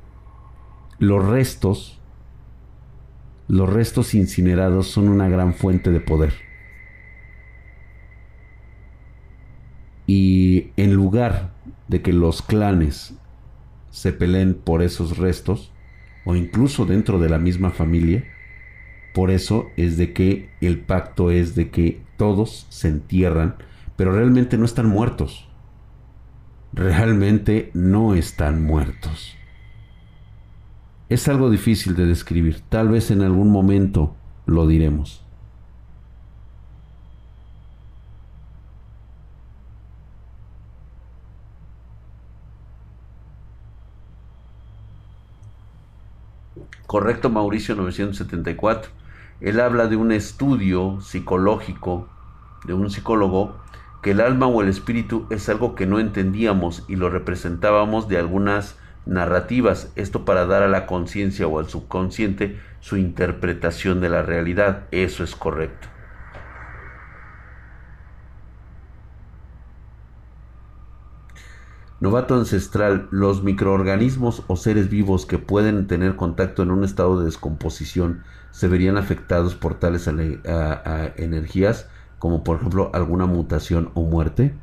los 0.99 1.25
restos, 1.25 1.99
los 3.47 3.71
restos 3.71 4.13
incinerados 4.13 4.87
son 4.87 5.07
una 5.07 5.29
gran 5.29 5.53
fuente 5.53 5.89
de 5.89 6.01
poder. 6.01 6.33
Y 10.05 10.71
en 10.75 10.93
lugar 10.93 11.53
de 11.87 12.01
que 12.01 12.11
los 12.11 12.41
clanes 12.41 13.15
se 13.91 14.11
peleen 14.11 14.55
por 14.55 14.81
esos 14.81 15.17
restos, 15.17 15.71
o 16.25 16.35
incluso 16.35 16.85
dentro 16.85 17.19
de 17.19 17.29
la 17.29 17.37
misma 17.37 17.69
familia, 17.69 18.25
por 19.13 19.29
eso 19.29 19.67
es 19.77 19.97
de 19.97 20.13
que 20.13 20.49
el 20.61 20.79
pacto 20.79 21.29
es 21.31 21.53
de 21.53 21.69
que 21.69 22.01
todos 22.17 22.65
se 22.69 22.87
entierran 22.87 23.55
pero 24.01 24.13
realmente 24.13 24.57
no 24.57 24.65
están 24.65 24.87
muertos. 24.87 25.47
Realmente 26.73 27.69
no 27.75 28.15
están 28.15 28.63
muertos. 28.63 29.35
Es 31.07 31.27
algo 31.27 31.51
difícil 31.51 31.95
de 31.95 32.07
describir, 32.07 32.61
tal 32.67 32.89
vez 32.89 33.11
en 33.11 33.21
algún 33.21 33.51
momento 33.51 34.15
lo 34.47 34.65
diremos. 34.65 35.23
Correcto, 46.91 47.29
Mauricio 47.29 47.73
974. 47.75 48.91
Él 49.39 49.61
habla 49.61 49.87
de 49.87 49.95
un 49.95 50.11
estudio 50.11 50.99
psicológico 50.99 52.09
de 52.65 52.73
un 52.73 52.89
psicólogo 52.89 53.55
que 54.03 54.11
el 54.11 54.19
alma 54.19 54.47
o 54.47 54.61
el 54.61 54.67
espíritu 54.67 55.25
es 55.29 55.47
algo 55.47 55.73
que 55.73 55.85
no 55.85 56.01
entendíamos 56.01 56.83
y 56.89 56.97
lo 56.97 57.09
representábamos 57.09 58.09
de 58.09 58.17
algunas 58.17 58.77
narrativas, 59.05 59.93
esto 59.95 60.25
para 60.25 60.45
dar 60.45 60.63
a 60.63 60.67
la 60.67 60.85
conciencia 60.85 61.47
o 61.47 61.59
al 61.59 61.69
subconsciente 61.69 62.59
su 62.81 62.97
interpretación 62.97 64.01
de 64.01 64.09
la 64.09 64.21
realidad. 64.21 64.83
Eso 64.91 65.23
es 65.23 65.33
correcto. 65.33 65.87
Novato 72.01 72.33
ancestral, 72.33 73.07
los 73.11 73.43
microorganismos 73.43 74.43
o 74.47 74.55
seres 74.55 74.89
vivos 74.89 75.27
que 75.27 75.37
pueden 75.37 75.85
tener 75.85 76.15
contacto 76.15 76.63
en 76.63 76.71
un 76.71 76.83
estado 76.83 77.19
de 77.19 77.25
descomposición 77.25 78.23
se 78.49 78.67
verían 78.67 78.97
afectados 78.97 79.53
por 79.53 79.75
tales 79.75 80.07
energías 80.07 81.87
como 82.17 82.43
por 82.43 82.57
ejemplo 82.57 82.89
alguna 82.95 83.27
mutación 83.27 83.91
o 83.93 84.01
muerte. 84.01 84.55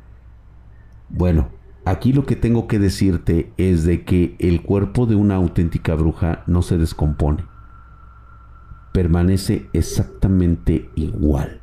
Bueno, 1.07 1.47
aquí 1.85 2.11
lo 2.11 2.25
que 2.25 2.35
tengo 2.35 2.67
que 2.67 2.77
decirte 2.77 3.53
es 3.55 3.85
de 3.85 4.03
que 4.03 4.35
el 4.39 4.61
cuerpo 4.61 5.05
de 5.05 5.15
una 5.15 5.35
auténtica 5.35 5.95
bruja 5.95 6.43
no 6.45 6.61
se 6.61 6.77
descompone. 6.77 7.45
Permanece 8.91 9.69
exactamente 9.71 10.89
igual. 10.95 11.61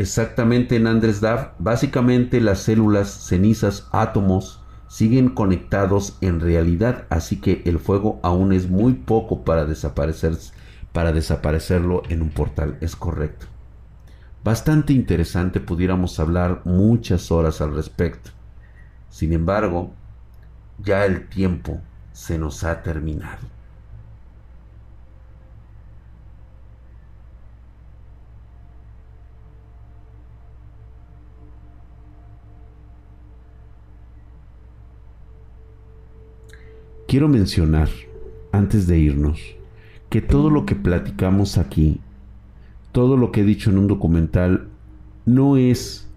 Exactamente 0.00 0.76
en 0.76 0.86
Andrés 0.86 1.20
Dav, 1.20 1.52
básicamente 1.58 2.40
las 2.40 2.60
células, 2.60 3.10
cenizas, 3.10 3.86
átomos 3.92 4.64
siguen 4.88 5.28
conectados 5.28 6.16
en 6.22 6.40
realidad, 6.40 7.04
así 7.10 7.38
que 7.38 7.60
el 7.66 7.78
fuego 7.78 8.18
aún 8.22 8.54
es 8.54 8.70
muy 8.70 8.94
poco 8.94 9.44
para 9.44 9.66
desaparecer 9.66 10.38
para 10.92 11.12
desaparecerlo 11.12 12.02
en 12.08 12.22
un 12.22 12.30
portal, 12.30 12.78
es 12.80 12.96
correcto. 12.96 13.44
Bastante 14.42 14.94
interesante, 14.94 15.60
pudiéramos 15.60 16.18
hablar 16.18 16.62
muchas 16.64 17.30
horas 17.30 17.60
al 17.60 17.74
respecto. 17.74 18.30
Sin 19.10 19.34
embargo, 19.34 19.90
ya 20.78 21.04
el 21.04 21.28
tiempo 21.28 21.78
se 22.14 22.38
nos 22.38 22.64
ha 22.64 22.82
terminado. 22.82 23.59
Quiero 37.10 37.26
mencionar, 37.26 37.88
antes 38.52 38.86
de 38.86 39.00
irnos, 39.00 39.40
que 40.10 40.22
todo 40.22 40.48
lo 40.48 40.64
que 40.64 40.76
platicamos 40.76 41.58
aquí, 41.58 42.00
todo 42.92 43.16
lo 43.16 43.32
que 43.32 43.40
he 43.40 43.44
dicho 43.44 43.68
en 43.68 43.78
un 43.78 43.88
documental, 43.88 44.68
no 45.26 45.56
es 45.56 46.08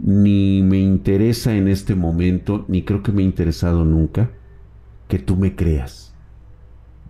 ni 0.00 0.60
me 0.64 0.80
interesa 0.80 1.54
en 1.54 1.68
este 1.68 1.94
momento, 1.94 2.64
ni 2.66 2.82
creo 2.82 3.04
que 3.04 3.12
me 3.12 3.22
ha 3.22 3.26
interesado 3.26 3.84
nunca, 3.84 4.32
que 5.06 5.20
tú 5.20 5.36
me 5.36 5.54
creas. 5.54 6.12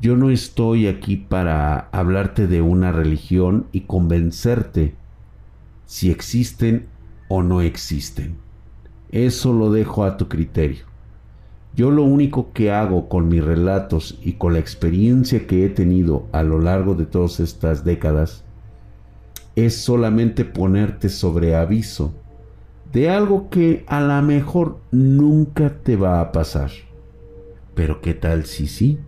Yo 0.03 0.15
no 0.15 0.29
estoy 0.29 0.87
aquí 0.87 1.17
para 1.17 1.89
hablarte 1.93 2.47
de 2.47 2.61
una 2.61 2.93
religión 2.93 3.69
y 3.73 3.87
convencerte 3.87 4.97
si 5.87 6.11
existen 6.11 6.89
o 7.29 7.43
no 7.43 7.63
existen. 7.63 8.37
Eso 9.11 9.55
lo 9.55 9.73
dejo 9.73 10.05
a 10.05 10.19
tu 10.19 10.29
criterio. 10.29 10.92
Yo 11.75 11.91
lo 11.91 12.03
único 12.03 12.53
que 12.53 12.71
hago 12.71 13.09
con 13.09 13.29
mis 13.29 13.43
relatos 13.43 14.19
y 14.23 14.35
con 14.35 14.53
la 14.53 14.59
experiencia 14.59 15.47
que 15.47 15.65
he 15.65 15.71
tenido 15.71 16.27
a 16.33 16.43
lo 16.43 16.61
largo 16.61 16.95
de 16.95 17.07
todas 17.07 17.41
estas 17.41 17.85
décadas 17.85 18.45
es 19.57 19.77
solamente 19.77 20.45
ponerte 20.45 21.09
sobre 21.09 21.55
aviso 21.55 22.13
de 22.93 23.09
algo 23.09 23.49
que 23.49 23.85
a 23.87 24.01
lo 24.03 24.21
mejor 24.23 24.79
nunca 24.91 25.79
te 25.83 25.97
va 25.97 26.21
a 26.21 26.31
pasar. 26.31 26.71
Pero 27.75 28.03
¿qué 28.03 28.13
tal 28.13 28.45
si 28.45 28.67
sí? 28.67 28.99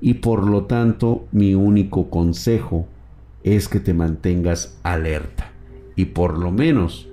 Y 0.00 0.14
por 0.14 0.44
lo 0.44 0.64
tanto 0.64 1.26
mi 1.30 1.54
único 1.54 2.10
consejo 2.10 2.86
es 3.44 3.68
que 3.68 3.78
te 3.78 3.94
mantengas 3.94 4.76
alerta. 4.82 5.52
Y 5.94 6.06
por 6.06 6.38
lo 6.38 6.50
menos, 6.50 7.08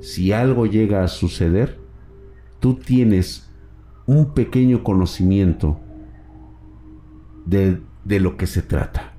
si 0.00 0.32
algo 0.32 0.66
llega 0.66 1.04
a 1.04 1.08
suceder, 1.08 1.78
tú 2.60 2.74
tienes 2.74 3.47
un 4.08 4.32
pequeño 4.32 4.82
conocimiento 4.82 5.78
de, 7.44 7.78
de 8.04 8.20
lo 8.20 8.38
que 8.38 8.46
se 8.46 8.62
trata 8.62 9.12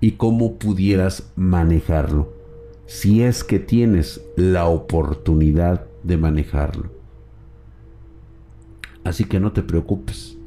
y 0.00 0.12
cómo 0.12 0.56
pudieras 0.56 1.32
manejarlo, 1.34 2.32
si 2.86 3.24
es 3.24 3.42
que 3.42 3.58
tienes 3.58 4.24
la 4.36 4.66
oportunidad 4.66 5.86
de 6.04 6.16
manejarlo. 6.16 6.90
Así 9.02 9.24
que 9.24 9.40
no 9.40 9.50
te 9.50 9.62
preocupes. 9.62 10.38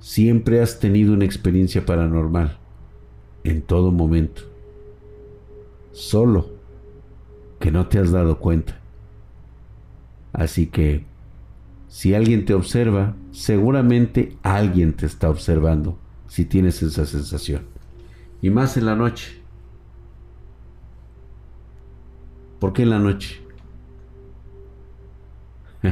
Siempre 0.00 0.60
has 0.60 0.80
tenido 0.80 1.14
una 1.14 1.24
experiencia 1.24 1.86
paranormal, 1.86 2.58
en 3.44 3.62
todo 3.62 3.92
momento. 3.92 4.42
Solo 5.92 6.48
que 7.60 7.70
no 7.70 7.86
te 7.86 8.00
has 8.00 8.10
dado 8.10 8.40
cuenta. 8.40 8.80
Así 10.36 10.66
que, 10.66 11.04
si 11.88 12.14
alguien 12.14 12.44
te 12.44 12.52
observa, 12.52 13.16
seguramente 13.30 14.36
alguien 14.42 14.92
te 14.92 15.06
está 15.06 15.30
observando, 15.30 15.98
si 16.28 16.44
tienes 16.44 16.82
esa 16.82 17.06
sensación. 17.06 17.62
Y 18.42 18.50
más 18.50 18.76
en 18.76 18.84
la 18.84 18.94
noche. 18.94 19.40
¿Por 22.60 22.74
qué 22.74 22.82
en 22.82 22.90
la 22.90 22.98
noche? 22.98 23.40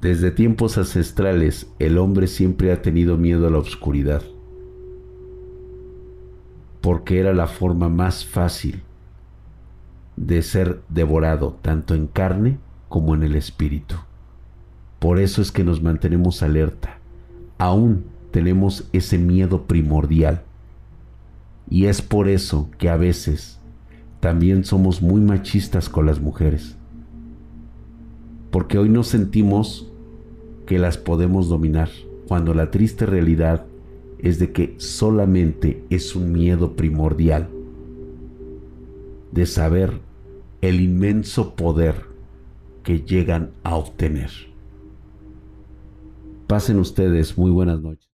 Desde 0.00 0.30
tiempos 0.30 0.78
ancestrales 0.78 1.70
el 1.78 1.98
hombre 1.98 2.28
siempre 2.28 2.72
ha 2.72 2.80
tenido 2.80 3.18
miedo 3.18 3.46
a 3.46 3.50
la 3.50 3.58
oscuridad, 3.58 4.22
porque 6.80 7.20
era 7.20 7.34
la 7.34 7.46
forma 7.46 7.90
más 7.90 8.24
fácil 8.24 8.84
de 10.18 10.42
ser 10.42 10.82
devorado 10.88 11.56
tanto 11.62 11.94
en 11.94 12.06
carne 12.06 12.58
como 12.88 13.14
en 13.14 13.22
el 13.22 13.36
espíritu. 13.36 13.94
Por 14.98 15.20
eso 15.20 15.40
es 15.40 15.52
que 15.52 15.62
nos 15.62 15.82
mantenemos 15.82 16.42
alerta. 16.42 16.98
Aún 17.56 18.04
tenemos 18.32 18.88
ese 18.92 19.16
miedo 19.16 19.62
primordial. 19.64 20.42
Y 21.70 21.86
es 21.86 22.02
por 22.02 22.28
eso 22.28 22.68
que 22.78 22.88
a 22.88 22.96
veces 22.96 23.60
también 24.20 24.64
somos 24.64 25.02
muy 25.02 25.20
machistas 25.20 25.88
con 25.88 26.06
las 26.06 26.20
mujeres. 26.20 26.76
Porque 28.50 28.78
hoy 28.78 28.88
no 28.88 29.04
sentimos 29.04 29.92
que 30.66 30.78
las 30.78 30.98
podemos 30.98 31.48
dominar, 31.48 31.90
cuando 32.26 32.54
la 32.54 32.70
triste 32.70 33.06
realidad 33.06 33.66
es 34.18 34.38
de 34.38 34.50
que 34.52 34.74
solamente 34.78 35.84
es 35.90 36.16
un 36.16 36.32
miedo 36.32 36.74
primordial 36.74 37.48
de 39.30 39.46
saber 39.46 40.07
el 40.60 40.80
inmenso 40.80 41.54
poder 41.54 41.94
que 42.82 43.02
llegan 43.02 43.52
a 43.62 43.76
obtener. 43.76 44.30
Pasen 46.46 46.78
ustedes 46.78 47.36
muy 47.36 47.50
buenas 47.50 47.80
noches. 47.80 48.06